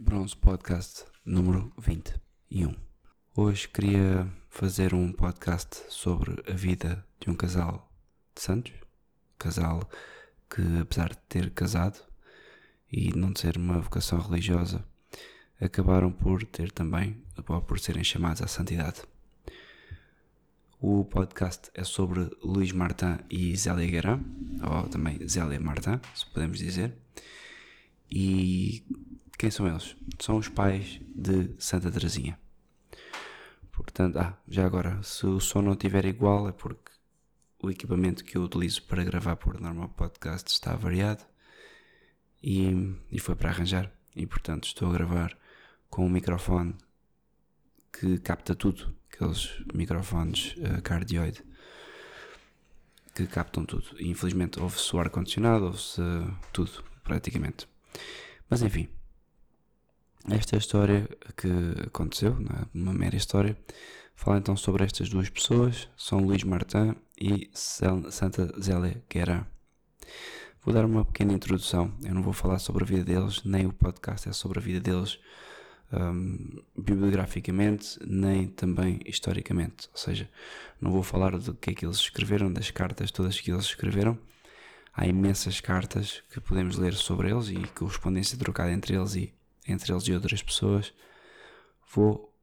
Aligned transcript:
Bronze 0.00 0.36
Podcast 0.36 1.06
número 1.24 1.72
21. 1.76 2.72
Hoje 3.34 3.66
queria 3.66 4.32
fazer 4.48 4.94
um 4.94 5.12
podcast 5.12 5.82
sobre 5.88 6.40
a 6.48 6.54
vida 6.54 7.04
de 7.18 7.28
um 7.28 7.34
casal 7.34 7.90
de 8.32 8.40
Santos. 8.40 8.72
Casal 9.36 9.90
que, 10.48 10.62
apesar 10.80 11.08
de 11.08 11.18
ter 11.28 11.50
casado 11.50 11.98
e 12.92 13.12
não 13.12 13.34
ser 13.34 13.56
uma 13.56 13.80
vocação 13.80 14.20
religiosa, 14.20 14.84
acabaram 15.60 16.12
por 16.12 16.44
ter 16.44 16.70
também, 16.70 17.20
por 17.66 17.80
serem 17.80 18.04
chamados 18.04 18.40
à 18.40 18.46
santidade. 18.46 19.02
O 20.80 21.04
podcast 21.06 21.72
é 21.74 21.82
sobre 21.82 22.30
Luís 22.40 22.70
Martin 22.70 23.18
e 23.28 23.56
Zélia 23.56 23.90
Guerin, 23.90 24.24
ou 24.62 24.88
também 24.88 25.26
Zélia 25.26 25.58
Martin, 25.58 26.00
se 26.14 26.24
podemos 26.26 26.58
dizer. 26.58 26.96
E 28.08 28.84
quem 29.38 29.50
são 29.50 29.68
eles? 29.68 29.96
São 30.18 30.36
os 30.36 30.48
pais 30.48 31.00
de 31.14 31.54
Santa 31.58 31.90
Teresinha. 31.90 32.38
Portanto, 33.70 34.18
ah, 34.18 34.36
já 34.48 34.66
agora, 34.66 35.00
se 35.04 35.24
o 35.24 35.38
som 35.38 35.62
não 35.62 35.72
estiver 35.72 36.04
igual 36.04 36.48
é 36.48 36.52
porque 36.52 36.90
o 37.62 37.70
equipamento 37.70 38.24
que 38.24 38.36
eu 38.36 38.42
utilizo 38.42 38.82
para 38.82 39.04
gravar 39.04 39.36
por 39.36 39.60
normal 39.60 39.88
podcast 39.90 40.50
está 40.50 40.74
variado 40.74 41.24
e, 42.42 42.96
e 43.12 43.20
foi 43.20 43.36
para 43.36 43.50
arranjar. 43.50 43.92
E 44.16 44.26
portanto 44.26 44.64
estou 44.64 44.88
a 44.88 44.92
gravar 44.92 45.38
com 45.88 46.04
um 46.04 46.10
microfone 46.10 46.74
que 47.92 48.18
capta 48.18 48.56
tudo, 48.56 48.92
aqueles 49.12 49.62
microfones 49.72 50.56
uh, 50.56 50.82
cardioide 50.82 51.44
que 53.14 53.26
captam 53.26 53.64
tudo. 53.64 53.86
E 53.98 54.08
infelizmente 54.08 54.60
ouve-se 54.60 54.94
o 54.94 54.98
ar-condicionado, 54.98 55.66
ouve-se 55.66 56.02
tudo, 56.52 56.84
praticamente. 57.04 57.68
Mas 58.48 58.62
enfim, 58.62 58.88
esta 60.30 60.56
história 60.56 61.08
que 61.36 61.48
aconteceu, 61.86 62.32
é? 62.32 62.66
uma 62.74 62.92
mera 62.92 63.16
história, 63.16 63.56
fala 64.14 64.38
então 64.38 64.56
sobre 64.56 64.84
estas 64.84 65.08
duas 65.08 65.28
pessoas, 65.28 65.88
São 65.96 66.18
Luís 66.20 66.42
Martin 66.44 66.94
e 67.20 67.50
Santa 67.54 68.52
Zélia 68.60 69.02
Guerra. 69.10 69.46
Vou 70.62 70.74
dar 70.74 70.84
uma 70.84 71.04
pequena 71.04 71.32
introdução, 71.32 71.92
eu 72.02 72.14
não 72.14 72.22
vou 72.22 72.32
falar 72.32 72.58
sobre 72.58 72.84
a 72.84 72.86
vida 72.86 73.04
deles, 73.04 73.42
nem 73.44 73.66
o 73.66 73.72
podcast 73.72 74.28
é 74.28 74.32
sobre 74.32 74.58
a 74.58 74.62
vida 74.62 74.80
deles 74.80 75.18
um, 75.92 76.62
bibliograficamente, 76.76 77.98
nem 78.06 78.46
também 78.48 79.00
historicamente. 79.06 79.88
Ou 79.92 79.98
seja, 79.98 80.28
não 80.80 80.90
vou 80.90 81.02
falar 81.02 81.38
do 81.38 81.54
que 81.54 81.70
é 81.70 81.74
que 81.74 81.86
eles 81.86 81.96
escreveram, 81.96 82.52
das 82.52 82.70
cartas 82.70 83.10
todas 83.10 83.40
que 83.40 83.50
eles 83.50 83.64
escreveram. 83.64 84.18
Há 84.92 85.06
imensas 85.06 85.60
cartas 85.60 86.22
que 86.30 86.40
podemos 86.40 86.76
ler 86.76 86.94
sobre 86.94 87.30
eles 87.30 87.48
e 87.48 87.56
correspondência 87.68 88.36
trocada 88.36 88.72
entre 88.72 88.94
eles 88.94 89.14
e 89.14 89.32
entre 89.68 89.92
eles 89.92 90.04
e 90.04 90.12
outras 90.12 90.42
pessoas. 90.42 90.92
Vou 91.94 92.34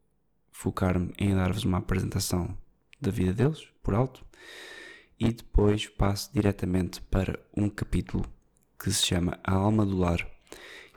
focar-me 0.52 1.14
em 1.18 1.36
dar-vos 1.36 1.64
uma 1.64 1.80
apresentação 1.80 2.58
da 3.00 3.12
vida 3.12 3.34
deles, 3.34 3.68
por 3.84 3.94
alto, 3.94 4.26
e 5.20 5.32
depois 5.32 5.88
passo 5.88 6.32
diretamente 6.34 7.02
para 7.02 7.40
um 7.56 7.70
capítulo 7.70 8.26
que 8.80 8.92
se 8.92 9.06
chama 9.06 9.40
A 9.44 9.54
Alma 9.54 9.86
do 9.86 9.98
Lar 9.98 10.28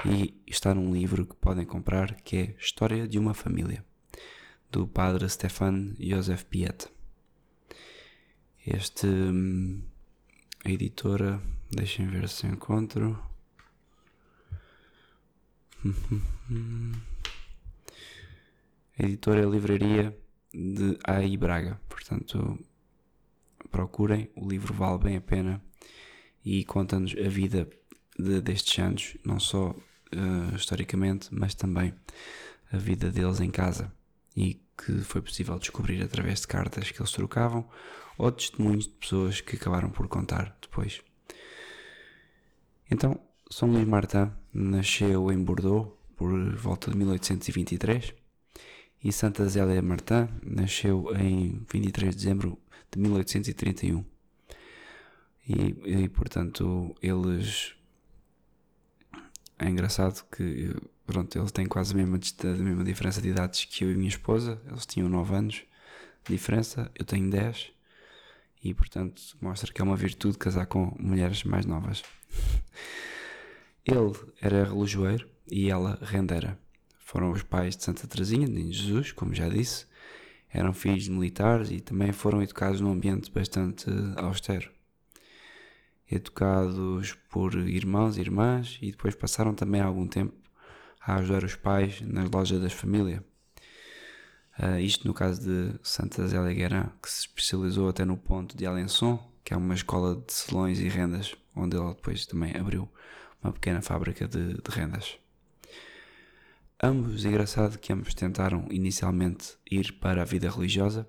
e 0.04 0.34
está 0.46 0.74
num 0.74 0.92
livro 0.92 1.26
que 1.26 1.34
podem 1.36 1.64
comprar 1.64 2.14
que 2.22 2.36
é 2.36 2.54
História 2.58 3.08
de 3.08 3.18
uma 3.18 3.34
Família, 3.34 3.84
do 4.70 4.86
padre 4.86 5.28
Stefan 5.28 5.94
Josef 5.98 6.44
Piet. 6.44 6.86
Este, 8.64 9.06
hum, 9.06 9.82
a 10.64 10.70
editora, 10.70 11.40
deixem 11.70 12.06
ver 12.06 12.28
se 12.28 12.46
encontro. 12.46 13.27
A 18.98 19.04
editora 19.04 19.40
é 19.40 19.44
a 19.44 19.48
Livraria 19.48 20.16
de 20.52 20.98
AI 21.04 21.36
Braga, 21.36 21.80
portanto 21.88 22.58
procurem, 23.70 24.30
o 24.34 24.48
livro 24.48 24.74
vale 24.74 24.98
bem 24.98 25.16
a 25.16 25.20
pena 25.20 25.62
e 26.44 26.64
conta-nos 26.64 27.14
a 27.16 27.28
vida 27.28 27.68
de, 28.18 28.40
destes 28.40 28.78
anos, 28.78 29.16
não 29.24 29.38
só 29.38 29.70
uh, 29.70 30.56
historicamente, 30.56 31.28
mas 31.30 31.54
também 31.54 31.94
a 32.72 32.76
vida 32.76 33.10
deles 33.10 33.40
em 33.40 33.50
casa 33.50 33.92
e 34.36 34.60
que 34.76 34.98
foi 35.00 35.20
possível 35.20 35.58
descobrir 35.58 36.02
através 36.02 36.40
de 36.40 36.48
cartas 36.48 36.90
que 36.90 37.00
eles 37.00 37.12
trocavam 37.12 37.68
ou 38.16 38.32
testemunhos 38.32 38.86
de 38.86 38.94
pessoas 38.94 39.40
que 39.40 39.56
acabaram 39.56 39.90
por 39.90 40.08
contar 40.08 40.56
depois. 40.60 41.02
Então, 42.90 43.20
São 43.50 43.70
Luís 43.70 43.86
Martin 43.86 44.30
nasceu 44.52 45.32
em 45.32 45.42
Bordeaux 45.42 45.90
por 46.16 46.54
volta 46.54 46.90
de 46.90 46.98
1823 46.98 48.14
e 49.02 49.10
Santa 49.10 49.48
Zélia 49.48 49.80
Martin 49.80 50.28
nasceu 50.42 51.16
em 51.16 51.64
23 51.72 52.14
de 52.14 52.16
dezembro 52.24 52.58
de 52.90 52.98
1831. 52.98 54.04
E, 55.48 56.02
e 56.02 56.08
portanto, 56.10 56.94
eles 57.00 57.74
é 59.58 59.66
engraçado 59.66 60.24
que 60.30 60.76
pronto, 61.06 61.38
eles 61.38 61.50
têm 61.50 61.64
quase 61.64 61.94
a 61.94 61.96
mesma, 61.96 62.18
a 62.18 62.62
mesma 62.62 62.84
diferença 62.84 63.22
de 63.22 63.30
idades 63.30 63.64
que 63.64 63.82
eu 63.82 63.90
e 63.90 63.94
minha 63.96 64.10
esposa. 64.10 64.60
Eles 64.66 64.84
tinham 64.84 65.08
9 65.08 65.34
anos 65.34 65.54
de 66.26 66.34
diferença, 66.34 66.90
eu 66.94 67.04
tenho 67.06 67.30
10 67.30 67.72
e 68.62 68.74
portanto 68.74 69.22
mostra 69.40 69.72
que 69.72 69.80
é 69.80 69.84
uma 69.84 69.96
virtude 69.96 70.36
casar 70.36 70.66
com 70.66 70.94
mulheres 71.00 71.44
mais 71.44 71.64
novas. 71.64 72.02
Ele 73.90 74.12
era 74.40 74.64
relojoeiro 74.64 75.28
e 75.50 75.70
ela 75.70 75.98
rendera. 76.02 76.58
Foram 76.98 77.32
os 77.32 77.42
pais 77.42 77.76
de 77.76 77.84
Santa 77.84 78.06
Teresinha, 78.06 78.46
de 78.46 78.72
Jesus, 78.72 79.12
como 79.12 79.34
já 79.34 79.48
disse. 79.48 79.86
Eram 80.52 80.72
filhos 80.72 81.04
de 81.04 81.10
militares 81.10 81.70
e 81.70 81.80
também 81.80 82.12
foram 82.12 82.42
educados 82.42 82.80
num 82.80 82.92
ambiente 82.92 83.30
bastante 83.30 83.86
austero 84.16 84.70
educados 86.10 87.16
por 87.28 87.54
irmãos 87.54 88.16
e 88.16 88.20
irmãs 88.20 88.78
e 88.80 88.90
depois 88.90 89.14
passaram 89.14 89.54
também 89.54 89.80
algum 89.80 90.06
tempo 90.06 90.34
a 91.00 91.16
ajudar 91.16 91.44
os 91.44 91.54
pais 91.54 92.00
nas 92.00 92.30
lojas 92.30 92.60
das 92.60 92.72
famílias. 92.72 93.20
Uh, 94.58 94.78
isto 94.80 95.06
no 95.06 95.14
caso 95.14 95.40
de 95.42 95.78
Santa 95.82 96.26
Zélia 96.26 96.52
Guerin, 96.52 96.90
que 97.00 97.08
se 97.08 97.20
especializou 97.20 97.88
até 97.88 98.04
no 98.04 98.16
ponto 98.16 98.56
de 98.56 98.66
Alençon, 98.66 99.18
que 99.44 99.54
é 99.54 99.56
uma 99.56 99.74
escola 99.74 100.16
de 100.16 100.32
selões 100.32 100.80
e 100.80 100.88
rendas, 100.88 101.34
onde 101.54 101.76
ela 101.76 101.94
depois 101.94 102.26
também 102.26 102.56
abriu 102.56 102.88
uma 103.42 103.52
pequena 103.52 103.80
fábrica 103.82 104.26
de, 104.26 104.54
de 104.54 104.70
rendas. 104.70 105.18
Ambos, 106.82 107.24
engraçado 107.24 107.78
que 107.78 107.92
ambos 107.92 108.14
tentaram 108.14 108.68
inicialmente 108.70 109.56
ir 109.68 109.94
para 109.94 110.22
a 110.22 110.24
vida 110.24 110.48
religiosa. 110.48 111.08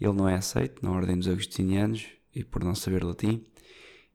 Ele 0.00 0.12
não 0.12 0.28
é 0.28 0.34
aceito 0.34 0.84
na 0.84 0.90
Ordem 0.90 1.16
dos 1.16 1.28
Agostinianos 1.28 2.08
e 2.34 2.42
por 2.42 2.64
não 2.64 2.74
saber 2.74 3.04
latim, 3.04 3.44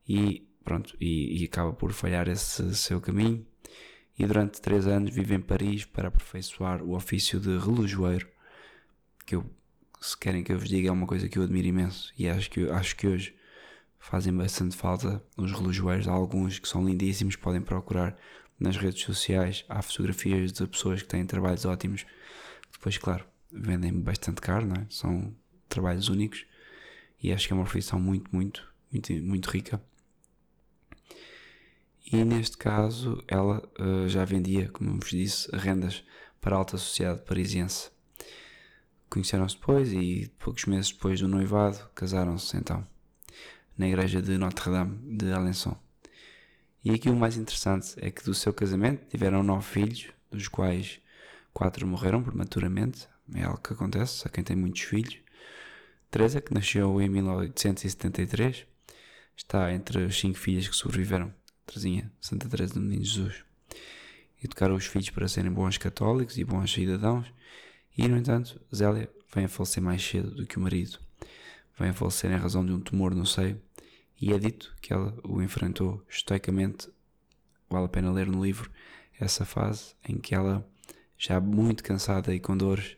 e 0.08 0.46
pronto, 0.64 0.96
e, 1.00 1.42
e 1.42 1.44
acaba 1.44 1.72
por 1.72 1.92
falhar 1.92 2.28
esse 2.28 2.74
seu 2.74 3.00
caminho. 3.00 3.46
E 4.18 4.26
durante 4.26 4.60
três 4.60 4.86
anos 4.86 5.14
vive 5.14 5.34
em 5.34 5.40
Paris 5.40 5.84
para 5.84 6.08
aperfeiçoar 6.08 6.82
o 6.82 6.94
ofício 6.94 7.38
de 7.38 7.58
relojoeiro, 7.58 8.26
que 9.24 9.36
eu, 9.36 9.44
se 10.00 10.16
querem 10.16 10.42
que 10.42 10.52
eu 10.52 10.58
vos 10.58 10.68
diga, 10.68 10.88
é 10.88 10.92
uma 10.92 11.06
coisa 11.06 11.28
que 11.28 11.38
eu 11.38 11.42
admiro 11.42 11.68
imenso 11.68 12.12
e 12.18 12.28
acho 12.28 12.50
que, 12.50 12.68
acho 12.70 12.96
que 12.96 13.06
hoje 13.06 13.35
fazem 13.98 14.34
bastante 14.34 14.76
falta 14.76 15.22
os 15.36 15.52
relojoeiros. 15.52 16.08
Alguns 16.08 16.58
que 16.58 16.68
são 16.68 16.84
lindíssimos, 16.84 17.36
podem 17.36 17.60
procurar 17.60 18.16
nas 18.58 18.76
redes 18.76 19.02
sociais. 19.02 19.64
Há 19.68 19.82
fotografias 19.82 20.52
de 20.52 20.66
pessoas 20.66 21.02
que 21.02 21.08
têm 21.08 21.26
trabalhos 21.26 21.64
ótimos. 21.64 22.06
Depois, 22.72 22.98
claro, 22.98 23.24
vendem 23.50 23.92
bastante 23.92 24.40
caro, 24.40 24.66
não 24.66 24.76
é? 24.76 24.86
São 24.90 25.34
trabalhos 25.68 26.08
únicos 26.08 26.46
e 27.22 27.32
acho 27.32 27.46
que 27.46 27.52
é 27.52 27.56
uma 27.56 27.64
profissão 27.64 27.98
muito, 27.98 28.34
muito, 28.34 28.72
muito, 28.92 29.12
muito 29.12 29.50
rica 29.50 29.80
e 32.10 32.24
neste 32.24 32.56
caso 32.56 33.22
ela 33.26 33.68
uh, 33.80 34.08
já 34.08 34.24
vendia, 34.24 34.68
como 34.68 34.98
vos 35.00 35.10
disse, 35.10 35.48
rendas 35.52 36.04
para 36.40 36.54
a 36.54 36.58
alta 36.58 36.78
sociedade 36.78 37.22
parisiense. 37.22 37.90
Conheceram-se 39.10 39.56
depois 39.56 39.92
e 39.92 40.32
poucos 40.38 40.66
meses 40.66 40.92
depois 40.92 41.20
do 41.20 41.28
noivado 41.28 41.78
casaram-se 41.94 42.56
então 42.56 42.86
na 43.76 43.88
igreja 43.88 44.22
de 44.22 44.38
Notre-Dame 44.38 45.16
de 45.16 45.32
Alençon. 45.32 45.76
E 46.84 46.90
aqui 46.90 47.10
o 47.10 47.16
mais 47.16 47.36
interessante 47.36 47.94
é 47.98 48.10
que 48.10 48.24
do 48.24 48.34
seu 48.34 48.52
casamento 48.52 49.06
tiveram 49.08 49.42
nove 49.42 49.64
filhos, 49.64 50.06
dos 50.30 50.48
quais 50.48 51.00
quatro 51.52 51.86
morreram 51.86 52.22
prematuramente, 52.22 53.08
é 53.34 53.42
algo 53.42 53.58
que 53.58 53.72
acontece 53.72 54.26
a 54.26 54.30
quem 54.30 54.44
tem 54.44 54.56
muitos 54.56 54.82
filhos. 54.82 55.18
Teresa, 56.10 56.40
que 56.40 56.54
nasceu 56.54 57.00
em 57.00 57.08
1873, 57.08 58.66
está 59.36 59.72
entre 59.72 60.04
as 60.04 60.18
cinco 60.18 60.38
filhas 60.38 60.68
que 60.68 60.76
sobreviveram 60.76 61.34
Teresinha, 61.66 62.10
Santa 62.20 62.48
Teresa 62.48 62.74
do 62.74 62.80
Menino 62.80 63.04
Jesus. 63.04 63.44
Educaram 64.42 64.76
os 64.76 64.86
filhos 64.86 65.10
para 65.10 65.26
serem 65.26 65.50
bons 65.50 65.76
católicos 65.76 66.38
e 66.38 66.44
bons 66.44 66.72
cidadãos, 66.72 67.26
e 67.98 68.06
no 68.06 68.16
entanto, 68.16 68.60
Zélia 68.74 69.10
vem 69.34 69.46
a 69.46 69.48
falecer 69.48 69.82
mais 69.82 70.06
cedo 70.06 70.30
do 70.30 70.46
que 70.46 70.58
o 70.58 70.60
marido. 70.60 70.98
Vem 71.78 71.90
a 71.90 71.94
falecer 71.94 72.30
em 72.30 72.36
razão 72.36 72.64
de 72.64 72.72
um 72.72 72.80
tumor 72.80 73.14
no 73.14 73.26
seio, 73.26 73.60
e 74.20 74.32
é 74.32 74.38
dito 74.38 74.74
que 74.80 74.92
ela 74.92 75.14
o 75.22 75.42
enfrentou 75.42 76.02
estoicamente. 76.08 76.88
Vale 77.68 77.84
a 77.84 77.88
pena 77.88 78.12
ler 78.12 78.26
no 78.26 78.42
livro. 78.42 78.70
essa 79.18 79.44
fase 79.44 79.94
em 80.06 80.18
que 80.18 80.34
ela, 80.34 80.66
já 81.16 81.40
muito 81.40 81.82
cansada 81.82 82.34
e 82.34 82.40
com 82.40 82.56
dores, 82.56 82.96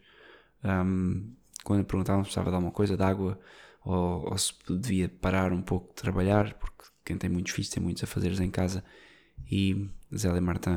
um, 0.64 1.32
quando 1.64 1.84
perguntavam 1.84 2.22
se 2.22 2.28
precisava 2.28 2.50
de 2.50 2.56
alguma 2.56 2.72
coisa, 2.72 2.96
de 2.96 3.02
água, 3.02 3.38
ou, 3.84 4.30
ou, 4.30 4.38
se 4.38 4.52
devia 4.68 5.08
parar 5.08 5.52
um 5.52 5.62
pouco 5.62 5.88
de 5.88 5.94
trabalhar, 5.94 6.54
porque 6.54 6.84
quem 7.04 7.16
tem 7.16 7.30
muitos 7.30 7.52
filhos 7.52 7.70
tem 7.70 7.82
muitos 7.82 8.02
a 8.04 8.06
fazeres 8.06 8.40
em 8.40 8.50
casa, 8.50 8.84
e 9.50 9.88
Zélia 10.14 10.40
Martin 10.40 10.76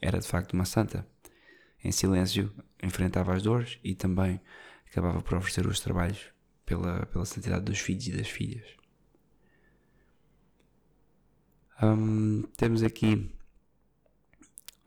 era 0.00 0.18
de 0.18 0.26
facto 0.26 0.54
uma 0.54 0.64
santa. 0.64 1.06
Em 1.82 1.92
silêncio 1.92 2.52
enfrentava 2.82 3.34
as 3.34 3.42
dores 3.42 3.78
e 3.84 3.94
também 3.94 4.40
acabava 4.90 5.20
por 5.22 5.38
oferecer 5.38 5.66
os 5.66 5.80
trabalhos 5.80 6.32
pela, 6.68 7.06
pela 7.06 7.24
santidade 7.24 7.64
dos 7.64 7.78
filhos 7.78 8.06
e 8.08 8.12
das 8.12 8.28
filhas. 8.28 8.66
Um, 11.82 12.42
temos 12.56 12.82
aqui 12.82 13.32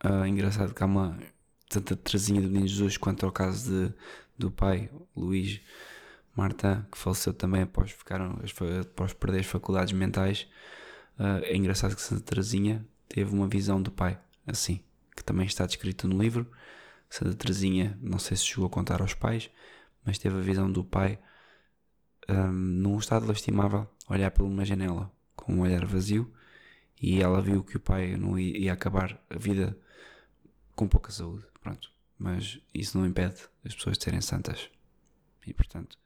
uh, 0.04 0.24
engraçado 0.24 0.72
que 0.72 0.82
há 0.82 0.86
uma 0.86 1.18
tanta 1.68 1.96
trazinha 1.96 2.40
do 2.40 2.48
Menino 2.48 2.68
Jesus 2.68 2.96
quanto 2.96 3.26
ao 3.26 3.32
caso 3.32 3.88
de, 3.88 3.94
do 4.38 4.50
pai 4.50 4.90
Luís 5.16 5.60
Marta 6.36 6.86
que 6.92 6.98
faleceu 6.98 7.32
também 7.32 7.62
após, 7.62 7.90
ficaram, 7.90 8.38
após 8.80 9.12
perder 9.14 9.40
as 9.40 9.46
faculdades 9.46 9.92
mentais 9.92 10.46
uh, 11.18 11.42
é 11.44 11.56
engraçado 11.56 11.96
que 11.96 12.02
Santa 12.02 12.22
Teresinha 12.22 12.86
teve 13.08 13.34
uma 13.34 13.48
visão 13.48 13.82
do 13.82 13.90
pai 13.90 14.20
assim, 14.46 14.84
que 15.16 15.24
também 15.24 15.46
está 15.46 15.66
descrito 15.66 16.06
no 16.06 16.22
livro 16.22 16.46
Santa 17.08 17.34
Teresinha, 17.34 17.98
não 18.02 18.18
sei 18.18 18.36
se 18.36 18.44
chegou 18.44 18.66
a 18.66 18.70
contar 18.70 19.00
aos 19.00 19.14
pais 19.14 19.50
mas 20.04 20.18
teve 20.18 20.36
a 20.36 20.42
visão 20.42 20.70
do 20.70 20.84
pai 20.84 21.18
um, 22.28 22.52
num 22.52 22.98
estado 22.98 23.26
lastimável 23.26 23.88
olhar 24.08 24.30
por 24.30 24.44
uma 24.44 24.64
janela 24.64 25.10
com 25.34 25.54
um 25.54 25.60
olhar 25.60 25.84
vazio 25.84 26.32
e 27.00 27.20
ela 27.20 27.42
viu 27.42 27.64
que 27.64 27.76
o 27.76 27.80
pai 27.80 28.16
não 28.16 28.38
ia, 28.38 28.72
acabar 28.72 29.20
a 29.28 29.36
vida 29.36 29.76
com 30.76 30.86
pouca 30.86 31.10
saúde, 31.10 31.44
pronto. 31.60 31.90
Mas 32.16 32.60
isso 32.72 32.96
não 32.96 33.04
impede 33.04 33.42
as 33.64 33.74
pessoas 33.74 33.98
de 33.98 34.04
serem 34.04 34.20
santas. 34.20 34.70
E 35.44 35.52
portanto, 35.52 35.98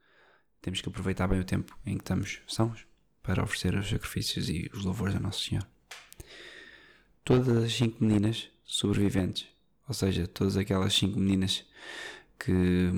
temos 0.62 0.80
que 0.80 0.88
aproveitar 0.88 1.28
bem 1.28 1.38
o 1.38 1.44
tempo 1.44 1.78
em 1.84 1.98
que 1.98 2.02
estamos 2.02 2.40
sãos 2.48 2.86
para 3.22 3.42
oferecer 3.42 3.74
os 3.74 3.88
sacrifícios 3.88 4.48
e 4.48 4.70
os 4.72 4.84
louvores 4.84 5.14
a 5.14 5.20
Nosso 5.20 5.44
Senhor. 5.44 5.66
Todas 7.22 7.64
as 7.64 7.72
cinco 7.72 8.02
meninas 8.02 8.48
sobreviventes, 8.64 9.46
ou 9.86 9.92
seja, 9.92 10.26
todas 10.26 10.56
aquelas 10.56 10.94
cinco 10.94 11.18
meninas 11.18 11.66
que 12.38 12.90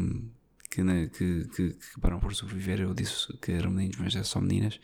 que, 0.71 0.83
que, 0.83 1.45
que, 1.49 1.73
que, 1.73 1.79
acabaram 1.91 2.21
por 2.21 2.35
sobreviver, 2.35 2.81
eu 2.81 2.95
disse 2.95 3.33
que 3.39 3.53
eram 3.53 3.71
meninos, 3.71 3.97
mas 3.99 4.17
é 4.17 4.23
só 4.23 4.41
meninas, 4.41 4.81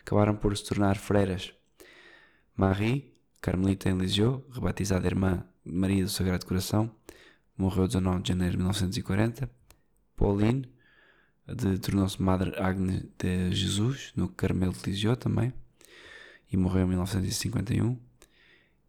acabaram 0.00 0.36
por 0.36 0.56
se 0.56 0.64
tornar 0.64 0.96
freiras 0.96 1.52
Marie, 2.56 3.12
carmelita 3.40 3.90
em 3.90 3.98
Lisieux, 3.98 4.44
rebatizada 4.52 5.08
Irmã 5.08 5.44
Maria 5.64 6.04
do 6.04 6.08
Sagrado 6.08 6.46
Coração, 6.46 6.88
morreu 7.58 7.88
19 7.88 8.22
de 8.22 8.28
janeiro 8.28 8.52
de 8.52 8.58
1940. 8.58 9.50
Pauline, 10.16 10.68
tornou-se 11.82 12.22
Madre 12.22 12.52
Agnes 12.56 13.02
de 13.18 13.50
Jesus, 13.50 14.12
no 14.14 14.28
Carmelo 14.28 14.72
de 14.72 14.88
Lisieux 14.88 15.16
também, 15.16 15.52
e 16.52 16.56
morreu 16.56 16.84
em 16.84 16.88
1951. 16.90 17.98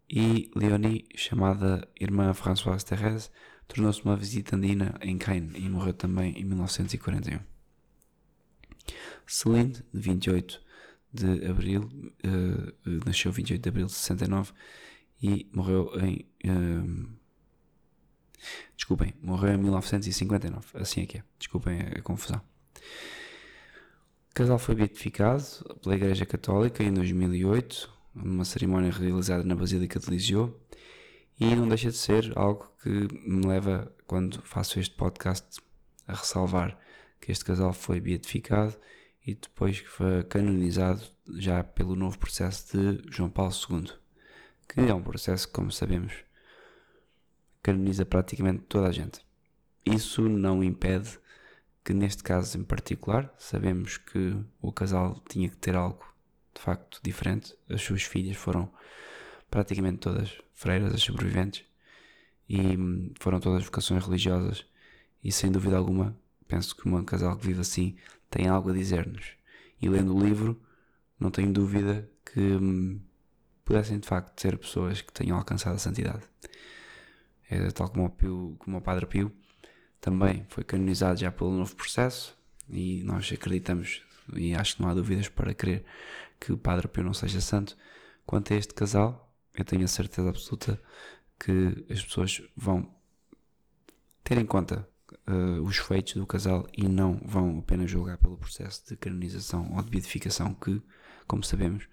E 0.08 0.52
Leonie, 0.56 1.08
chamada 1.16 1.88
Irmã 2.00 2.32
Françoise 2.36 2.86
Thérèse, 2.86 3.32
tornou-se 3.68 4.04
uma 4.04 4.16
visitandina 4.16 4.98
em 5.02 5.18
Caen 5.18 5.52
e 5.56 5.70
morreu 5.70 5.94
também 5.94 6.34
em 6.38 6.44
1941. 6.44 7.40
Celine, 9.28 9.74
de 9.74 9.84
28 9.94 10.62
de 11.12 11.46
abril, 11.48 11.90
uh, 12.26 13.06
nasceu 13.06 13.32
28 13.32 13.62
de 13.62 13.70
abril 13.70 13.86
de 13.88 13.94
69 13.94 14.52
e 15.22 15.50
morreu 15.54 15.92
em. 16.00 16.26
Uh, 16.46 17.08
desculpem, 18.76 19.14
morreu 19.22 19.54
em 19.54 19.58
1959. 19.58 20.68
Assim 20.76 21.02
é 21.02 21.06
que 21.06 21.18
é. 21.18 21.24
Desculpem 21.40 21.80
a, 21.82 22.00
a 22.00 22.02
confusão. 22.02 22.42
O 24.30 24.36
casal 24.36 24.60
foi 24.60 24.76
beatificado 24.76 25.44
pela 25.82 25.96
Igreja 25.96 26.26
Católica 26.26 26.84
em 26.84 26.94
2008, 26.94 27.90
numa 28.14 28.46
cerimónia 28.46 28.92
realizada 28.92 29.44
na 29.44 29.56
Basílica 29.56 29.98
de 29.98 30.10
Lisieux, 30.10 30.52
e 31.40 31.56
não 31.56 31.68
deixa 31.68 31.92
de 31.92 31.98
ser 31.98 32.32
algo 32.38 32.72
que 32.82 32.90
me 32.90 33.46
leva, 33.46 33.94
quando 34.08 34.42
faço 34.44 34.80
este 34.80 34.96
podcast, 34.96 35.60
a 36.08 36.14
ressalvar 36.14 36.78
que 37.20 37.32
este 37.32 37.44
casal 37.44 37.74
foi 37.74 38.00
beatificado 38.00 38.76
e 39.26 39.34
depois 39.34 39.82
que 39.82 39.88
foi 39.88 40.24
canonizado 40.24 41.02
já 41.38 41.64
pelo 41.64 41.96
novo 41.96 42.18
processo 42.18 42.78
de 42.78 43.04
João 43.12 43.30
Paulo 43.30 43.52
II, 43.52 43.92
que 44.68 44.80
é 44.80 44.94
um 44.94 45.02
processo 45.02 45.48
que, 45.48 45.54
como 45.54 45.72
sabemos, 45.72 46.14
canoniza 47.62 48.06
praticamente 48.06 48.64
toda 48.70 48.88
a 48.88 48.92
gente. 48.92 49.20
Isso 49.86 50.30
não 50.30 50.64
impede 50.64 51.20
que, 51.84 51.94
neste 51.94 52.24
caso 52.24 52.58
em 52.58 52.64
particular, 52.64 53.34
sabemos 53.38 53.98
que 53.98 54.38
o 54.62 54.72
casal 54.72 55.22
tinha 55.28 55.50
que 55.50 55.58
ter 55.58 55.76
algo 55.76 56.04
de 56.54 56.62
facto 56.62 57.00
diferente. 57.04 57.56
As 57.70 57.82
suas 57.82 58.04
filhas 58.04 58.38
foram 58.38 58.72
praticamente 59.50 59.98
todas 59.98 60.45
freiras, 60.56 60.94
as 60.94 61.02
sobreviventes, 61.02 61.64
e 62.50 63.14
foram 63.20 63.40
todas 63.40 63.64
vocações 63.64 64.04
religiosas. 64.04 64.66
E 65.24 65.32
sem 65.32 65.52
dúvida 65.52 65.78
alguma, 65.78 66.18
penso 66.48 66.76
que 66.76 66.88
um 66.88 67.04
casal 67.04 67.38
que 67.38 67.46
vive 67.46 67.62
assim 67.62 67.96
tem 68.30 68.48
algo 68.48 68.72
a 68.72 68.74
dizer-nos. 68.74 69.34
E 69.82 69.90
lendo 69.90 70.16
o 70.16 70.24
livro, 70.24 70.60
não 71.20 71.30
tenho 71.30 71.52
dúvida 71.52 72.10
que 72.24 72.40
hum, 72.40 73.00
pudessem 73.64 74.00
de 74.00 74.08
facto 74.08 74.40
ser 74.40 74.58
pessoas 74.58 75.02
que 75.02 75.12
tenham 75.12 75.38
alcançado 75.38 75.76
a 75.76 75.80
santidade. 75.80 76.24
É, 77.50 77.70
tal 77.72 77.90
como 77.90 78.06
o, 78.06 78.10
Pio, 78.10 78.56
como 78.60 78.78
o 78.78 78.82
Padre 78.82 79.06
Pio, 79.06 79.32
também 80.00 80.46
foi 80.50 80.64
canonizado 80.64 81.20
já 81.20 81.32
pelo 81.32 81.52
novo 81.52 81.76
processo 81.76 82.38
e 82.70 83.04
nós 83.04 83.32
acreditamos 83.32 84.02
e 84.34 84.56
acho 84.56 84.76
que 84.76 84.82
não 84.82 84.90
há 84.90 84.94
dúvidas 84.94 85.28
para 85.28 85.54
crer 85.54 85.86
que 86.40 86.52
o 86.52 86.58
Padre 86.58 86.88
Pio 86.88 87.04
não 87.04 87.14
seja 87.14 87.42
santo. 87.42 87.78
Quanto 88.26 88.54
a 88.54 88.56
este 88.56 88.74
casal, 88.74 89.25
eu 89.58 89.66
tenho 89.66 89.86
a 89.86 89.88
certeza 89.88 90.30
absoluta 90.30 90.82
que 91.40 91.86
as 91.90 92.04
pessoas 92.04 92.42
vão 92.56 92.94
ter 94.24 94.38
em 94.38 94.46
conta 94.46 94.88
uh, 95.28 95.62
os 95.64 95.78
feitos 95.78 96.14
do 96.14 96.26
casal 96.26 96.68
e 96.74 96.88
não 96.88 97.22
vão 97.24 97.60
apenas 97.60 97.90
julgar 97.90 98.18
pelo 98.18 98.38
processo 98.38 98.86
de 98.88 98.98
canonização 98.98 99.74
ou 99.76 99.82
de 99.82 99.90
beatificação 99.90 100.54
que, 100.54 100.82
como 101.28 101.44
sabemos, 101.44 101.88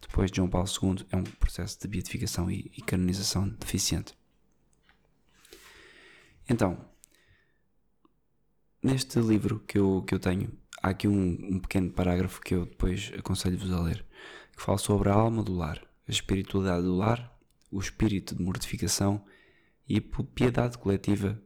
depois 0.00 0.30
de 0.30 0.36
João 0.36 0.48
Paulo 0.48 0.68
II 0.68 1.06
é 1.10 1.16
um 1.16 1.24
processo 1.24 1.80
de 1.80 1.88
beatificação 1.88 2.50
e, 2.50 2.70
e 2.76 2.82
canonização 2.82 3.48
deficiente. 3.48 4.14
Então, 6.48 6.84
neste 8.82 9.18
livro 9.18 9.60
que 9.60 9.78
eu, 9.78 10.02
que 10.06 10.14
eu 10.14 10.18
tenho, 10.18 10.52
há 10.82 10.90
aqui 10.90 11.08
um, 11.08 11.54
um 11.54 11.58
pequeno 11.58 11.90
parágrafo 11.90 12.40
que 12.40 12.54
eu 12.54 12.66
depois 12.66 13.12
aconselho-vos 13.18 13.72
a 13.72 13.80
ler, 13.80 14.04
que 14.54 14.62
fala 14.62 14.78
sobre 14.78 15.08
a 15.08 15.14
alma 15.14 15.42
do 15.42 15.54
lar, 15.54 15.80
a 16.06 16.10
espiritualidade 16.10 16.82
do 16.82 16.94
lar, 16.94 17.36
o 17.70 17.80
espírito 17.80 18.34
de 18.34 18.42
mortificação 18.42 19.24
e 19.88 19.98
a 19.98 20.22
piedade 20.34 20.78
coletiva 20.78 21.40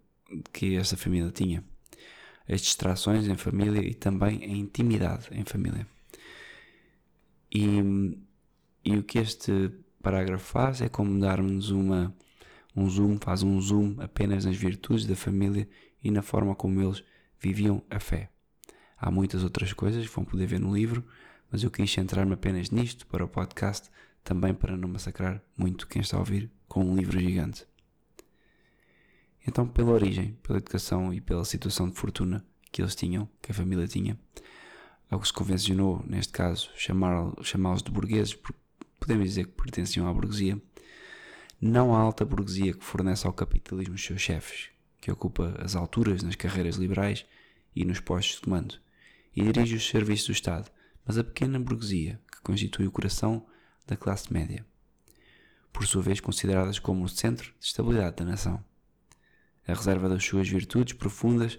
que 0.53 0.77
essa 0.77 0.97
família 0.97 1.31
tinha. 1.31 1.65
As 2.49 2.61
distrações 2.61 3.27
em 3.27 3.37
família 3.37 3.81
e 3.81 3.95
também 3.95 4.43
a 4.43 4.49
intimidade 4.49 5.29
em 5.33 5.45
família. 5.45 5.87
E, 7.53 8.17
e 8.85 8.97
o 8.97 9.03
que 9.03 9.19
este 9.19 9.71
parágrafo 10.03 10.45
faz 10.45 10.81
é 10.81 10.89
como 10.89 11.19
darmos 11.19 11.71
uma, 11.71 12.15
um 12.75 12.89
zoom, 12.89 13.19
faz 13.19 13.43
um 13.43 13.61
zoom 13.61 13.97
apenas 13.99 14.45
nas 14.45 14.57
virtudes 14.57 15.07
da 15.07 15.17
família 15.17 15.69
e 16.03 16.11
na 16.11 16.23
forma 16.23 16.55
como 16.55 16.81
eles 16.81 17.03
viviam 17.41 17.83
a 17.91 17.99
fé. 18.01 18.31
Há 18.97 19.11
muitas 19.11 19.45
outras 19.45 19.73
coisas 19.73 20.07
que 20.07 20.15
vão 20.15 20.25
poder 20.25 20.47
ver 20.47 20.59
no 20.59 20.75
livro, 20.75 21.05
mas 21.51 21.63
eu 21.63 21.71
quis 21.71 21.91
centrar-me 21.91 22.35
apenas 22.35 22.71
nisto 22.71 23.07
para 23.07 23.25
o 23.25 23.29
podcast, 23.29 23.91
também 24.29 24.53
para 24.53 24.77
não 24.77 24.91
massacrar 24.91 25.43
muito 25.57 25.89
quem 25.89 26.03
está 26.03 26.19
a 26.19 26.21
ouvir 26.21 26.51
com 26.69 26.85
um 26.85 26.95
livro 26.95 27.19
gigante. 27.19 27.67
Então, 29.47 29.67
pela 29.67 29.91
origem, 29.91 30.37
pela 30.43 30.59
educação 30.59 31.15
e 31.15 31.19
pela 31.19 31.47
situação 31.47 31.89
de 31.89 31.97
fortuna 31.97 32.45
que 32.71 32.83
eles 32.83 32.95
tinham, 32.95 33.27
que 33.41 33.53
a 33.53 33.55
família 33.55 33.89
tinha, 33.89 34.19
que 35.11 35.27
se 35.27 35.33
convencionou, 35.33 36.05
neste 36.07 36.31
caso, 36.31 36.69
chamá-los 36.77 37.83
de 37.83 37.91
burgueses, 37.91 38.35
porque 38.35 38.61
podemos 39.01 39.27
dizer 39.29 39.47
que 39.47 39.63
pertenciam 39.63 40.07
à 40.07 40.13
burguesia, 40.13 40.61
não 41.59 41.97
a 41.97 41.99
alta 41.99 42.23
burguesia 42.23 42.75
que 42.75 42.85
fornece 42.85 43.27
ao 43.27 43.33
capitalismo 43.33 43.95
os 43.95 44.05
seus 44.05 44.21
chefes, 44.21 44.69
que 45.01 45.11
ocupa 45.11 45.57
as 45.59 45.75
alturas 45.75 46.23
nas 46.23 46.35
carreiras 46.35 46.77
liberais 46.77 47.25
e 47.75 47.83
nos 47.83 47.99
postos 47.99 48.37
de 48.37 48.43
comando, 48.43 48.75
e 49.35 49.43
dirige 49.43 49.77
os 49.77 49.89
serviços 49.89 50.27
do 50.27 50.33
Estado, 50.33 50.71
mas 51.07 51.17
a 51.17 51.25
pequena 51.25 51.59
burguesia, 51.59 52.21
que 52.31 52.43
constitui 52.43 52.87
o 52.87 52.93
coração 52.93 53.47
da 53.89 53.97
classe 53.97 54.33
média, 54.33 54.65
por 55.73 55.87
sua 55.87 56.03
vez 56.03 56.21
consideradas 56.21 56.79
como 56.79 57.05
o 57.05 57.09
centro 57.09 57.53
de 57.59 57.67
estabilidade 57.67 58.17
da 58.17 58.25
nação 58.25 58.63
a 59.69 59.75
reserva 59.75 60.09
das 60.09 60.25
suas 60.25 60.49
virtudes 60.49 60.95
profundas 60.95 61.59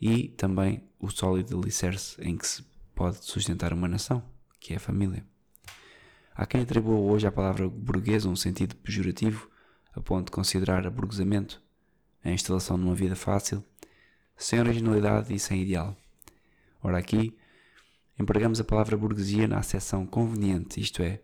e 0.00 0.28
também 0.28 0.82
o 0.98 1.10
sólido 1.10 1.58
alicerce 1.58 2.20
em 2.20 2.36
que 2.36 2.46
se 2.46 2.64
pode 2.94 3.22
sustentar 3.24 3.72
uma 3.74 3.86
nação, 3.86 4.22
que 4.58 4.72
é 4.72 4.76
a 4.76 4.80
família. 4.80 5.24
Há 6.34 6.46
quem 6.46 6.62
atribua 6.62 6.98
hoje 6.98 7.26
à 7.26 7.32
palavra 7.32 7.68
burguesa 7.68 8.28
um 8.28 8.36
sentido 8.36 8.74
pejorativo 8.76 9.50
a 9.94 10.00
ponto 10.00 10.26
de 10.26 10.32
considerar 10.32 10.86
aburguesamento 10.86 11.62
a 12.24 12.30
instalação 12.30 12.76
numa 12.76 12.94
vida 12.94 13.14
fácil, 13.14 13.62
sem 14.36 14.58
originalidade 14.58 15.32
e 15.32 15.38
sem 15.38 15.62
ideal. 15.62 15.96
Ora, 16.82 16.98
aqui 16.98 17.36
empregamos 18.18 18.60
a 18.60 18.64
palavra 18.64 18.96
burguesia 18.96 19.46
na 19.46 19.58
acessão 19.58 20.04
conveniente, 20.04 20.80
isto 20.80 21.02
é, 21.02 21.22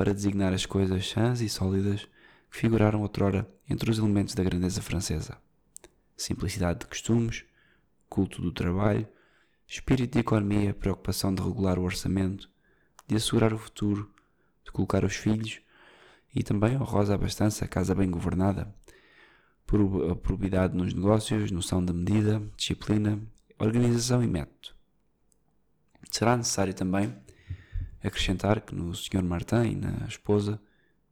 para 0.00 0.14
designar 0.14 0.54
as 0.54 0.64
coisas 0.64 1.10
sãs 1.10 1.42
e 1.42 1.48
sólidas 1.50 2.08
que 2.50 2.56
figuraram 2.56 3.02
outrora 3.02 3.46
entre 3.68 3.90
os 3.90 3.98
elementos 3.98 4.34
da 4.34 4.42
grandeza 4.42 4.80
francesa. 4.80 5.36
Simplicidade 6.16 6.78
de 6.78 6.86
costumes, 6.86 7.44
culto 8.08 8.40
do 8.40 8.50
trabalho, 8.50 9.06
espírito 9.68 10.14
de 10.14 10.20
economia, 10.20 10.72
preocupação 10.72 11.34
de 11.34 11.42
regular 11.42 11.78
o 11.78 11.82
orçamento, 11.82 12.48
de 13.06 13.14
assegurar 13.14 13.52
o 13.52 13.58
futuro, 13.58 14.10
de 14.64 14.72
colocar 14.72 15.04
os 15.04 15.14
filhos 15.16 15.60
e 16.34 16.42
também 16.42 16.78
honrosa 16.78 17.14
abastança, 17.14 17.68
casa 17.68 17.94
bem 17.94 18.10
governada, 18.10 18.74
probidade 20.22 20.74
nos 20.74 20.94
negócios, 20.94 21.50
noção 21.50 21.84
de 21.84 21.92
medida, 21.92 22.42
disciplina, 22.56 23.20
organização 23.58 24.24
e 24.24 24.26
método. 24.26 24.74
Será 26.10 26.38
necessário 26.38 26.72
também 26.72 27.14
acrescentar 28.02 28.60
que 28.60 28.74
no 28.74 28.94
Sr. 28.94 29.22
Martin 29.22 29.72
e 29.72 29.76
na 29.76 30.06
esposa 30.06 30.60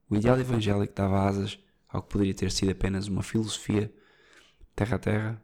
o 0.08 0.16
ideal 0.16 0.38
evangélico 0.38 0.94
dava 0.94 1.28
asas 1.28 1.58
ao 1.88 2.02
que 2.02 2.08
poderia 2.08 2.34
ter 2.34 2.50
sido 2.50 2.70
apenas 2.70 3.08
uma 3.08 3.22
filosofia 3.22 3.92
terra 4.74 4.96
a 4.96 4.98
terra. 4.98 5.42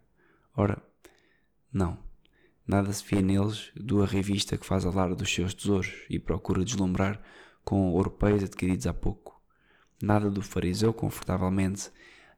Ora, 0.57 0.83
não. 1.73 1.99
Nada 2.67 2.93
se 2.93 3.05
via 3.05 3.21
neles 3.21 3.73
do 3.75 4.03
a 4.03 4.07
revista 4.07 4.57
que 4.57 4.65
faz 4.65 4.87
alarde 4.87 5.17
dos 5.17 5.33
seus 5.33 5.53
tesouros 5.53 5.93
e 6.09 6.19
procura 6.19 6.65
deslumbrar 6.65 7.21
com 7.65 7.95
europeus 7.95 8.43
adquiridos 8.43 8.87
há 8.87 8.95
pouco. 8.95 9.43
Nada 10.03 10.31
do 10.31 10.41
fariseu 10.41 10.93
confortavelmente 10.93 11.91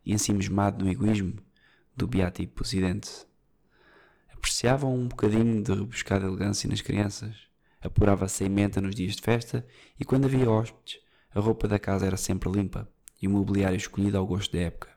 e 0.04 0.12
ensimismado 0.12 0.84
no 0.84 0.90
egoísmo 0.90 1.34
do 1.94 2.06
beato 2.06 2.46
presidente. 2.48 3.26
Apreciavam 4.32 4.94
um 4.94 5.08
bocadinho 5.08 5.62
de 5.62 5.72
rebuscada 5.72 6.26
elegância 6.26 6.68
nas 6.68 6.80
crianças. 6.80 7.36
Apurava-se 7.86 8.42
a 8.42 8.46
emenda 8.46 8.80
nos 8.80 8.94
dias 8.94 9.16
de 9.16 9.22
festa 9.22 9.66
e 9.98 10.04
quando 10.04 10.24
havia 10.26 10.50
hóspedes, 10.50 10.98
a 11.34 11.40
roupa 11.40 11.68
da 11.68 11.78
casa 11.78 12.06
era 12.06 12.16
sempre 12.16 12.50
limpa 12.50 12.88
e 13.20 13.28
o 13.28 13.30
mobiliário 13.30 13.76
escolhido 13.76 14.18
ao 14.18 14.26
gosto 14.26 14.52
da 14.52 14.58
época. 14.58 14.90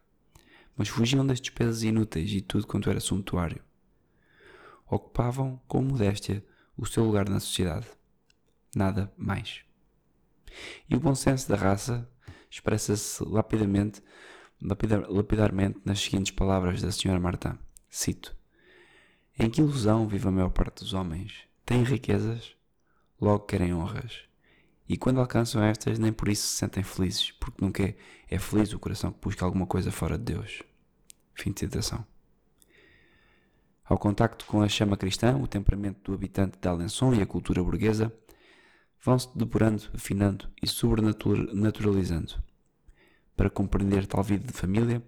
Mas 0.76 0.88
fugiam 0.88 1.26
das 1.26 1.40
despesas 1.40 1.84
inúteis 1.84 2.32
e 2.32 2.42
tudo 2.42 2.66
quanto 2.66 2.90
era 2.90 3.00
sumptuário 3.00 3.62
ocupavam 4.90 5.62
com 5.68 5.82
modéstia 5.82 6.44
o 6.76 6.86
seu 6.86 7.04
lugar 7.06 7.30
na 7.30 7.40
sociedade. 7.40 7.88
Nada 8.76 9.12
mais. 9.16 9.62
E 10.90 10.96
o 10.96 11.00
bom 11.00 11.14
senso 11.14 11.48
da 11.48 11.56
raça 11.56 12.10
expressa-se 12.50 13.24
lapidamente, 13.24 14.02
lapidar, 14.62 15.08
lapidarmente 15.10 15.80
nas 15.86 16.00
seguintes 16.00 16.32
palavras 16.32 16.82
da 16.82 16.90
Sra. 16.90 17.20
Martin. 17.20 17.58
Cito: 17.90 18.36
Em 19.38 19.50
que 19.50 19.62
ilusão 19.62 20.08
vive 20.08 20.28
a 20.28 20.32
maior 20.32 20.50
parte 20.50 20.84
dos 20.84 20.94
homens? 20.94 21.44
Têm 21.66 21.84
riquezas, 21.84 22.56
logo 23.20 23.46
querem 23.46 23.74
honras. 23.74 24.24
E 24.88 24.98
quando 24.98 25.20
alcançam 25.20 25.64
estas, 25.64 26.00
nem 26.00 26.12
por 26.12 26.30
isso 26.30 26.48
se 26.48 26.56
sentem 26.56 26.84
felizes, 26.84 27.32
porque 27.32 27.64
nunca 27.64 27.84
é, 27.84 27.96
é 28.28 28.40
feliz 28.40 28.74
o 28.74 28.80
coração 28.80 29.12
que 29.12 29.20
busca 29.22 29.46
alguma 29.46 29.68
coisa 29.68 29.92
fora 29.92 30.18
de 30.18 30.34
Deus. 30.34 30.64
Fim 31.36 31.52
de 31.52 31.60
citação. 31.60 32.06
Ao 33.86 33.98
contacto 33.98 34.46
com 34.46 34.62
a 34.62 34.70
chama 34.70 34.98
cristã, 34.98 35.38
o 35.38 35.48
temperamento 35.48 36.00
do 36.04 36.14
habitante 36.14 36.58
de 36.60 36.68
Alençon 36.68 37.14
e 37.14 37.22
a 37.22 37.26
cultura 37.26 37.64
burguesa 37.64 38.14
vão-se 39.04 39.30
depurando, 39.36 39.90
afinando 39.94 40.50
e 40.62 40.68
sobrenaturalizando. 40.68 42.36
Para 43.36 43.50
compreender 43.50 44.06
tal 44.06 44.24
vida 44.24 44.46
de 44.46 44.54
família, 44.54 45.04